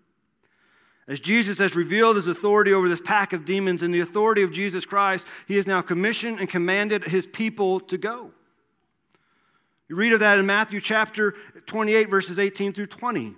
As 1.08 1.20
Jesus 1.20 1.58
has 1.58 1.76
revealed 1.76 2.16
his 2.16 2.26
authority 2.26 2.72
over 2.72 2.88
this 2.88 3.00
pack 3.00 3.32
of 3.32 3.44
demons 3.44 3.82
and 3.82 3.94
the 3.94 4.00
authority 4.00 4.42
of 4.42 4.50
Jesus 4.50 4.84
Christ, 4.84 5.26
he 5.46 5.54
has 5.56 5.66
now 5.66 5.80
commissioned 5.80 6.40
and 6.40 6.50
commanded 6.50 7.04
his 7.04 7.26
people 7.26 7.78
to 7.80 7.96
go. 7.96 8.32
You 9.88 9.94
read 9.94 10.12
of 10.12 10.20
that 10.20 10.38
in 10.38 10.46
Matthew 10.46 10.80
chapter 10.80 11.34
28, 11.66 12.10
verses 12.10 12.40
18 12.40 12.72
through 12.72 12.86
20. 12.86 13.36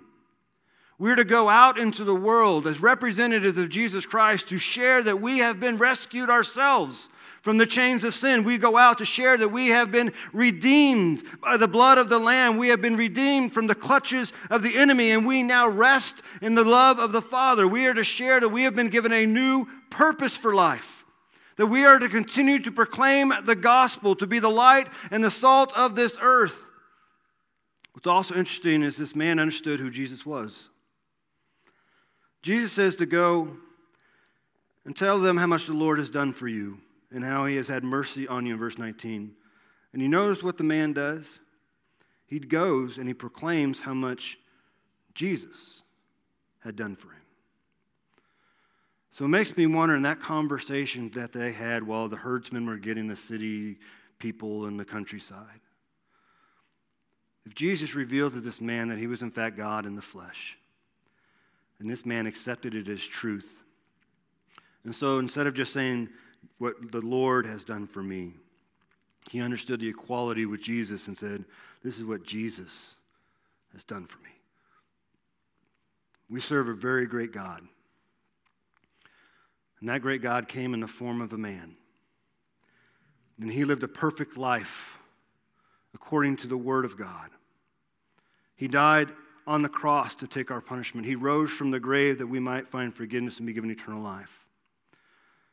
We're 0.97 1.15
to 1.15 1.23
go 1.23 1.47
out 1.47 1.77
into 1.77 2.03
the 2.03 2.15
world 2.15 2.65
as 2.65 2.81
representatives 2.81 3.57
of 3.57 3.69
Jesus 3.69 4.05
Christ 4.05 4.49
to 4.49 4.57
share 4.57 5.03
that 5.03 5.21
we 5.21 5.37
have 5.37 5.59
been 5.59 5.77
rescued 5.77 6.29
ourselves 6.29 7.07
from 7.49 7.57
the 7.57 7.65
chains 7.65 8.03
of 8.03 8.13
sin. 8.13 8.43
We 8.43 8.59
go 8.59 8.77
out 8.77 8.99
to 8.99 9.05
share 9.05 9.35
that 9.35 9.49
we 9.49 9.69
have 9.69 9.91
been 9.91 10.13
redeemed 10.33 11.23
by 11.41 11.57
the 11.57 11.67
blood 11.67 11.97
of 11.97 12.07
the 12.07 12.19
Lamb. 12.19 12.57
We 12.57 12.67
have 12.67 12.79
been 12.79 12.95
redeemed 12.95 13.55
from 13.55 13.65
the 13.65 13.73
clutches 13.73 14.31
of 14.51 14.61
the 14.61 14.77
enemy, 14.77 15.09
and 15.09 15.25
we 15.25 15.41
now 15.41 15.67
rest 15.67 16.21
in 16.43 16.53
the 16.53 16.63
love 16.63 16.99
of 16.99 17.11
the 17.11 17.23
Father. 17.23 17.67
We 17.67 17.87
are 17.87 17.93
to 17.95 18.03
share 18.03 18.39
that 18.39 18.49
we 18.49 18.65
have 18.65 18.75
been 18.75 18.89
given 18.89 19.11
a 19.11 19.25
new 19.25 19.65
purpose 19.89 20.37
for 20.37 20.53
life 20.53 21.05
that 21.55 21.65
we 21.65 21.85
are 21.85 21.97
to 21.97 22.07
continue 22.07 22.59
to 22.59 22.71
proclaim 22.71 23.33
the 23.45 23.55
gospel, 23.55 24.13
to 24.17 24.27
be 24.27 24.37
the 24.37 24.47
light 24.47 24.87
and 25.09 25.23
the 25.23 25.31
salt 25.31 25.75
of 25.75 25.95
this 25.95 26.19
earth. 26.21 26.67
What's 27.93 28.05
also 28.05 28.35
interesting 28.35 28.83
is 28.83 28.95
this 28.95 29.15
man 29.15 29.39
understood 29.39 29.79
who 29.79 29.89
Jesus 29.89 30.23
was. 30.23 30.69
Jesus 32.43 32.71
says 32.71 32.95
to 32.97 33.07
go 33.07 33.57
and 34.85 34.95
tell 34.95 35.17
them 35.19 35.35
how 35.35 35.47
much 35.47 35.65
the 35.65 35.73
Lord 35.73 35.97
has 35.97 36.11
done 36.11 36.31
for 36.31 36.47
you 36.47 36.79
and 37.11 37.23
how 37.23 37.45
he 37.45 37.55
has 37.55 37.67
had 37.67 37.83
mercy 37.83 38.27
on 38.27 38.45
you 38.45 38.53
in 38.53 38.59
verse 38.59 38.77
19. 38.77 39.33
And 39.93 40.01
you 40.01 40.07
notice 40.07 40.43
what 40.43 40.57
the 40.57 40.63
man 40.63 40.93
does? 40.93 41.39
He 42.27 42.39
goes 42.39 42.97
and 42.97 43.07
he 43.07 43.13
proclaims 43.13 43.81
how 43.81 43.93
much 43.93 44.37
Jesus 45.15 45.81
had 46.59 46.75
done 46.75 46.95
for 46.95 47.07
him. 47.07 47.15
So 49.11 49.25
it 49.25 49.29
makes 49.29 49.57
me 49.57 49.65
wonder 49.65 49.95
in 49.95 50.03
that 50.03 50.21
conversation 50.21 51.09
that 51.15 51.33
they 51.33 51.51
had 51.51 51.83
while 51.83 52.07
the 52.07 52.15
herdsmen 52.15 52.67
were 52.67 52.77
getting 52.77 53.07
the 53.07 53.15
city 53.15 53.79
people 54.19 54.67
in 54.67 54.77
the 54.77 54.85
countryside. 54.85 55.59
If 57.45 57.55
Jesus 57.55 57.95
revealed 57.95 58.33
to 58.33 58.41
this 58.41 58.61
man 58.61 58.89
that 58.89 58.99
he 58.99 59.07
was 59.07 59.23
in 59.23 59.31
fact 59.31 59.57
God 59.57 59.85
in 59.85 59.95
the 59.95 60.01
flesh, 60.01 60.57
and 61.79 61.89
this 61.89 62.05
man 62.05 62.27
accepted 62.27 62.75
it 62.75 62.87
as 62.87 63.03
truth. 63.03 63.65
And 64.83 64.93
so 64.93 65.17
instead 65.17 65.47
of 65.47 65.53
just 65.53 65.73
saying 65.73 66.09
what 66.57 66.91
the 66.91 67.01
Lord 67.01 67.45
has 67.45 67.63
done 67.63 67.87
for 67.87 68.03
me, 68.03 68.33
He 69.29 69.41
understood 69.41 69.79
the 69.79 69.89
equality 69.89 70.45
with 70.45 70.61
Jesus 70.61 71.07
and 71.07 71.17
said, 71.17 71.45
This 71.83 71.97
is 71.97 72.05
what 72.05 72.23
Jesus 72.23 72.95
has 73.73 73.83
done 73.83 74.05
for 74.05 74.19
me. 74.19 74.29
We 76.29 76.39
serve 76.39 76.67
a 76.67 76.73
very 76.73 77.05
great 77.05 77.31
God. 77.31 77.61
And 79.79 79.89
that 79.89 80.01
great 80.01 80.21
God 80.21 80.47
came 80.47 80.73
in 80.73 80.81
the 80.81 80.87
form 80.87 81.21
of 81.21 81.33
a 81.33 81.37
man. 81.37 81.75
And 83.39 83.51
he 83.51 83.63
lived 83.63 83.83
a 83.83 83.87
perfect 83.87 84.37
life 84.37 84.99
according 85.93 86.37
to 86.37 86.47
the 86.47 86.57
Word 86.57 86.85
of 86.85 86.97
God. 86.97 87.29
He 88.55 88.67
died 88.67 89.09
on 89.47 89.61
the 89.61 89.69
cross 89.69 90.15
to 90.17 90.27
take 90.27 90.51
our 90.51 90.61
punishment. 90.61 91.07
He 91.07 91.15
rose 91.15 91.49
from 91.49 91.71
the 91.71 91.79
grave 91.79 92.17
that 92.19 92.27
we 92.27 92.39
might 92.39 92.67
find 92.67 92.93
forgiveness 92.93 93.37
and 93.37 93.47
be 93.47 93.53
given 93.53 93.71
eternal 93.71 94.01
life. 94.01 94.45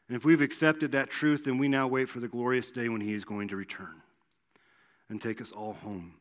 And 0.09 0.17
if 0.17 0.25
we've 0.25 0.41
accepted 0.41 0.93
that 0.93 1.11
truth, 1.11 1.45
then 1.45 1.59
we 1.59 1.69
now 1.69 1.89
wait 1.89 2.09
for 2.09 2.21
the 2.21 2.29
glorious 2.29 2.71
day 2.71 2.89
when 2.89 3.01
He 3.01 3.13
is 3.13 3.25
going 3.25 3.49
to 3.49 3.57
return 3.57 4.03
and 5.09 5.21
take 5.21 5.41
us 5.41 5.53
all 5.53 5.75
home. 5.75 6.15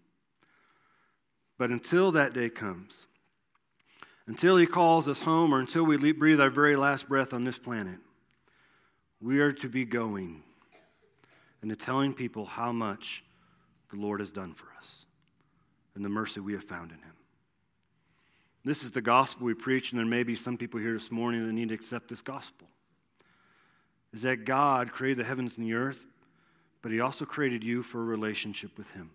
But 1.58 1.70
until 1.70 2.12
that 2.14 2.34
day 2.34 2.50
comes, 2.50 3.08
until 4.28 4.58
He 4.58 4.66
calls 4.66 5.08
us 5.08 5.22
home, 5.22 5.54
or 5.54 5.60
until 5.60 5.84
we 5.84 6.12
breathe 6.12 6.42
our 6.42 6.50
very 6.50 6.76
last 6.76 7.08
breath 7.08 7.34
on 7.34 7.44
this 7.44 7.60
planet, 7.60 8.00
we 9.22 9.40
are 9.40 9.54
to 9.54 9.70
be 9.70 9.86
going 9.86 10.42
and 11.62 11.70
to 11.70 11.76
telling 11.76 12.14
people 12.14 12.46
how 12.46 12.72
much 12.72 13.24
the 13.92 13.98
Lord 13.98 14.20
has 14.20 14.32
done 14.32 14.54
for 14.54 14.68
us 14.78 15.06
and 15.94 16.04
the 16.04 16.10
mercy 16.10 16.40
we 16.40 16.54
have 16.54 16.64
found 16.64 16.92
in 16.92 16.98
Him. 16.98 17.14
This 18.64 18.84
is 18.84 18.90
the 18.90 19.02
gospel 19.02 19.46
we 19.46 19.54
preach, 19.54 19.92
and 19.92 20.00
there 20.00 20.08
may 20.08 20.24
be 20.24 20.34
some 20.34 20.58
people 20.58 20.80
here 20.80 20.94
this 20.94 21.12
morning 21.12 21.46
that 21.46 21.54
need 21.54 21.70
to 21.70 21.76
accept 21.76 22.08
this 22.08 22.24
gospel 22.24 22.68
is 24.16 24.22
that 24.22 24.46
God 24.46 24.94
created 24.94 25.20
the 25.20 25.28
heavens 25.28 25.58
and 25.58 25.66
the 25.68 25.74
earth, 25.74 26.08
but 26.82 26.92
He 26.92 27.02
also 27.02 27.26
created 27.26 27.66
you 27.66 27.84
for 27.84 28.02
a 28.02 28.06
relationship 28.06 28.78
with 28.78 28.90
Him. 28.92 29.12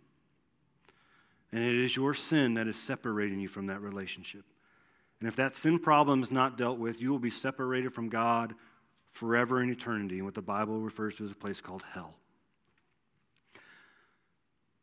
And 1.53 1.65
it 1.65 1.75
is 1.75 1.97
your 1.97 2.13
sin 2.13 2.55
that 2.55 2.69
is 2.69 2.77
separating 2.77 3.41
you 3.41 3.49
from 3.49 3.67
that 3.69 3.81
relationship. 3.81 4.45
And 5.19 5.27
if 5.27 5.37
that 5.37 5.57
sin 5.57 5.79
problem 5.79 6.23
is 6.23 6.31
not 6.31 6.59
dealt 6.59 6.79
with, 6.79 7.01
you 7.01 7.11
will 7.11 7.19
be 7.19 7.31
separated 7.31 7.93
from 7.93 8.11
God 8.11 8.55
forever 9.11 9.63
in 9.63 9.71
eternity 9.71 10.19
in 10.19 10.25
what 10.27 10.35
the 10.35 10.43
Bible 10.43 10.79
refers 10.79 11.17
to 11.17 11.25
as 11.25 11.33
a 11.33 11.35
place 11.35 11.63
called 11.63 11.83
hell. 11.93 12.15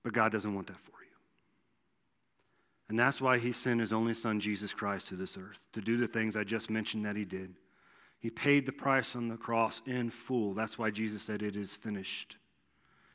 But 0.02 0.14
God 0.14 0.32
doesn't 0.32 0.54
want 0.54 0.68
that 0.68 0.80
for 0.80 0.92
you. 0.92 1.16
And 2.90 2.98
that's 2.98 3.22
why 3.22 3.38
He 3.38 3.52
sent 3.52 3.82
His 3.82 3.94
only 3.94 4.16
Son, 4.16 4.40
Jesus 4.40 4.74
Christ, 4.74 5.10
to 5.10 5.16
this 5.16 5.38
earth 5.38 5.68
to 5.74 5.82
do 5.82 5.96
the 5.98 6.08
things 6.08 6.36
I 6.36 6.44
just 6.44 6.72
mentioned 6.72 7.06
that 7.06 7.16
He 7.16 7.24
did. 7.24 7.54
He 8.20 8.30
paid 8.30 8.66
the 8.66 8.72
price 8.72 9.16
on 9.16 9.28
the 9.28 9.38
cross 9.38 9.82
in 9.86 10.10
full. 10.10 10.54
That's 10.54 10.78
why 10.78 10.90
Jesus 10.90 11.22
said, 11.22 11.42
It 11.42 11.56
is 11.56 11.76
finished. 11.76 12.38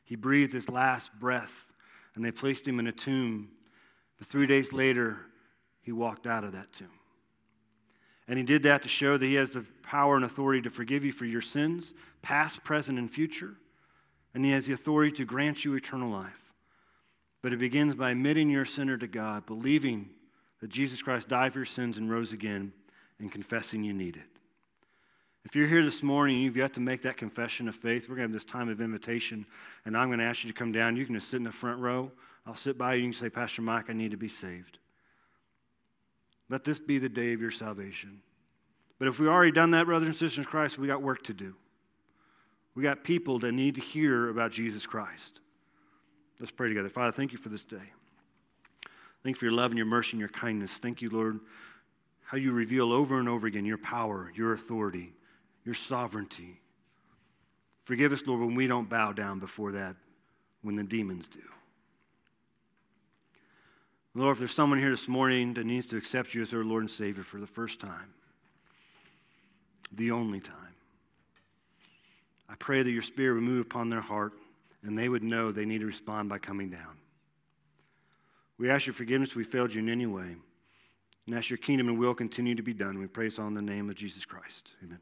He 0.05 0.17
breathed 0.17 0.53
his 0.53 0.69
last 0.69 1.13
breath, 1.19 1.73
and 2.15 2.25
they 2.25 2.31
placed 2.31 2.67
him 2.67 2.79
in 2.79 2.87
a 2.87 2.93
tomb. 2.93 3.51
But 4.19 4.27
three 4.27 4.47
days 4.47 4.73
later, 4.73 5.19
he 5.81 5.93
walked 5.93 6.27
out 6.27 6.45
of 6.45 6.53
that 6.53 6.73
tomb. 6.73 6.91
And 8.29 8.39
he 8.39 8.45
did 8.45 8.63
that 8.63 8.83
to 8.83 8.89
show 8.89 9.17
that 9.17 9.27
he 9.27 9.35
has 9.35 9.51
the 9.51 9.65
power 9.83 10.17
and 10.17 10.25
authority 10.25 10.63
to 10.63 10.71
forgive 10.71 11.05
you 11.05 11.13
for 11.13 11.25
your 11.25 11.41
sins, 11.41 11.93
past, 12.23 12.63
present, 12.63 12.99
and 12.99 13.11
future. 13.11 13.55
And 14.35 14.45
he 14.45 14.53
has 14.53 14.67
the 14.67 14.73
authority 14.73 15.13
to 15.17 15.25
grant 15.25 15.65
you 15.65 15.75
eternal 15.75 16.11
life. 16.11 16.53
But 17.43 17.53
it 17.53 17.59
begins 17.59 17.97
by 17.97 18.13
admitting 18.13 18.49
you're 18.49 18.63
a 18.63 18.67
sinner 18.67 18.97
to 18.97 19.09
God, 19.09 19.47
believing 19.47 20.11
that 20.61 20.71
Jesus 20.71 21.03
Christ 21.03 21.29
died 21.29 21.53
for 21.53 21.59
your 21.59 21.67
sins 21.67 21.99
and 21.99 22.09
rose 22.09 22.33
again, 22.33 22.73
and 23.19 23.31
confessing 23.31 23.83
you 23.83 23.93
need 23.93 24.17
it. 24.17 24.32
If 25.45 25.57
you're 25.57 25.67
here 25.67 25.85
this 25.85 26.03
morning 26.03 26.37
and 26.37 26.45
you've 26.45 26.57
yet 26.57 26.75
to 26.75 26.81
make 26.81 27.03
that 27.03 27.17
confession 27.17 27.69
of 27.69 27.75
faith, 27.75 28.09
we're 28.09 28.17
going 28.17 28.29
to 28.29 28.33
have 28.33 28.33
this 28.33 28.45
time 28.45 28.69
of 28.69 28.81
invitation, 28.81 29.45
and 29.85 29.97
I'm 29.97 30.09
going 30.09 30.21
to 30.21 30.25
ask 30.25 30.45
you 30.45 30.53
to 30.53 30.57
come 30.57 30.71
down. 30.71 30.97
You 30.97 31.05
can 31.05 31.15
just 31.17 31.29
sit 31.29 31.39
in 31.39 31.45
the 31.45 31.51
front 31.51 31.81
row. 31.81 32.13
I'll 32.47 32.55
sit 32.55 32.79
by 32.79 32.95
you 32.95 33.05
and 33.05 33.07
you 33.07 33.13
can 33.13 33.27
say, 33.27 33.31
Pastor 33.31 33.63
Mike, 33.63 33.91
I 33.91 33.93
need 33.93 34.13
to 34.13 34.17
be 34.17 34.29
saved. 34.29 34.79
Let 36.49 36.65
this 36.65 36.79
be 36.79 36.99
the 36.99 37.09
day 37.09 37.33
of 37.33 37.41
your 37.41 37.51
salvation. 37.51 38.21
But 38.99 39.09
if 39.09 39.19
we've 39.19 39.29
already 39.29 39.53
done 39.53 39.73
that, 39.73 39.87
brothers 39.87 40.09
and 40.09 40.15
sisters 40.15 40.39
in 40.39 40.45
Christ, 40.45 40.79
we 40.79 40.87
got 40.87 41.03
work 41.03 41.25
to 41.25 41.35
do. 41.35 41.57
We 42.75 42.83
got 42.83 43.03
people 43.03 43.39
that 43.41 43.53
need 43.53 43.75
to 43.75 43.81
hear 43.81 44.29
about 44.29 44.53
Jesus 44.53 44.87
Christ. 44.87 45.41
Let's 46.39 46.53
pray 46.53 46.69
together. 46.69 46.89
Father, 46.89 47.13
thank 47.13 47.33
you 47.33 47.39
for 47.39 47.49
this 47.49 47.65
day. 47.65 47.77
Thank 49.23 49.37
you 49.37 49.41
for 49.41 49.45
your 49.47 49.55
love 49.55 49.71
and 49.71 49.79
your 49.79 49.87
mercy 49.87 50.13
and 50.13 50.21
your 50.21 50.29
kindness. 50.29 50.73
Thank 50.79 51.03
you, 51.03 51.11
Lord, 51.11 51.41
how 52.25 52.39
you 52.39 52.53
reveal 52.53 52.93
over 52.93 53.19
and 53.19 53.29
over 53.29 53.47
again 53.47 53.65
your 53.65 53.79
power, 53.79 54.33
your 54.35 54.53
authority 54.53 55.13
your 55.65 55.75
sovereignty. 55.75 56.61
Forgive 57.83 58.13
us, 58.13 58.23
Lord, 58.27 58.41
when 58.41 58.55
we 58.55 58.67
don't 58.67 58.89
bow 58.89 59.13
down 59.13 59.39
before 59.39 59.73
that, 59.73 59.97
when 60.63 60.77
the 60.77 60.85
demons 60.85 61.29
do. 61.29 61.41
Lord, 64.15 64.33
if 64.33 64.39
there's 64.39 64.55
someone 64.55 64.79
here 64.79 64.91
this 64.91 65.09
morning 65.09 65.55
that 65.55 65.65
needs 65.65 65.89
to 65.89 65.97
accept 65.97 66.35
you 66.35 66.43
as 66.43 66.51
their 66.51 66.65
Lord 66.65 66.83
and 66.83 66.91
Savior 66.91 67.23
for 67.23 67.39
the 67.39 67.47
first 67.47 67.81
time, 67.81 68.13
the 69.91 70.11
only 70.11 70.41
time, 70.41 70.57
I 72.49 72.55
pray 72.57 72.83
that 72.83 72.91
your 72.91 73.03
Spirit 73.03 73.35
would 73.35 73.45
move 73.45 73.65
upon 73.65 73.89
their 73.89 74.01
heart 74.01 74.35
and 74.83 74.97
they 74.97 75.09
would 75.09 75.23
know 75.23 75.51
they 75.51 75.65
need 75.65 75.81
to 75.81 75.87
respond 75.87 76.29
by 76.29 76.39
coming 76.39 76.69
down. 76.69 76.99
We 78.59 78.71
ask 78.71 78.87
your 78.87 78.93
forgiveness 78.93 79.31
if 79.31 79.37
we 79.37 79.45
failed 79.45 79.75
you 79.75 79.81
in 79.81 79.89
any 79.89 80.07
way. 80.07 80.37
And 81.27 81.37
ask 81.37 81.51
your 81.51 81.57
kingdom 81.57 81.89
and 81.89 81.99
will 81.99 82.15
continue 82.15 82.55
to 82.57 82.63
be 82.63 82.75
done. 82.75 82.99
We 82.99 83.07
praise 83.07 83.39
in 83.39 83.55
the 83.55 83.63
name 83.63 83.89
of 83.89 83.97
Jesus 83.97 84.25
Christ. 84.25 84.73
Amen. 84.83 84.99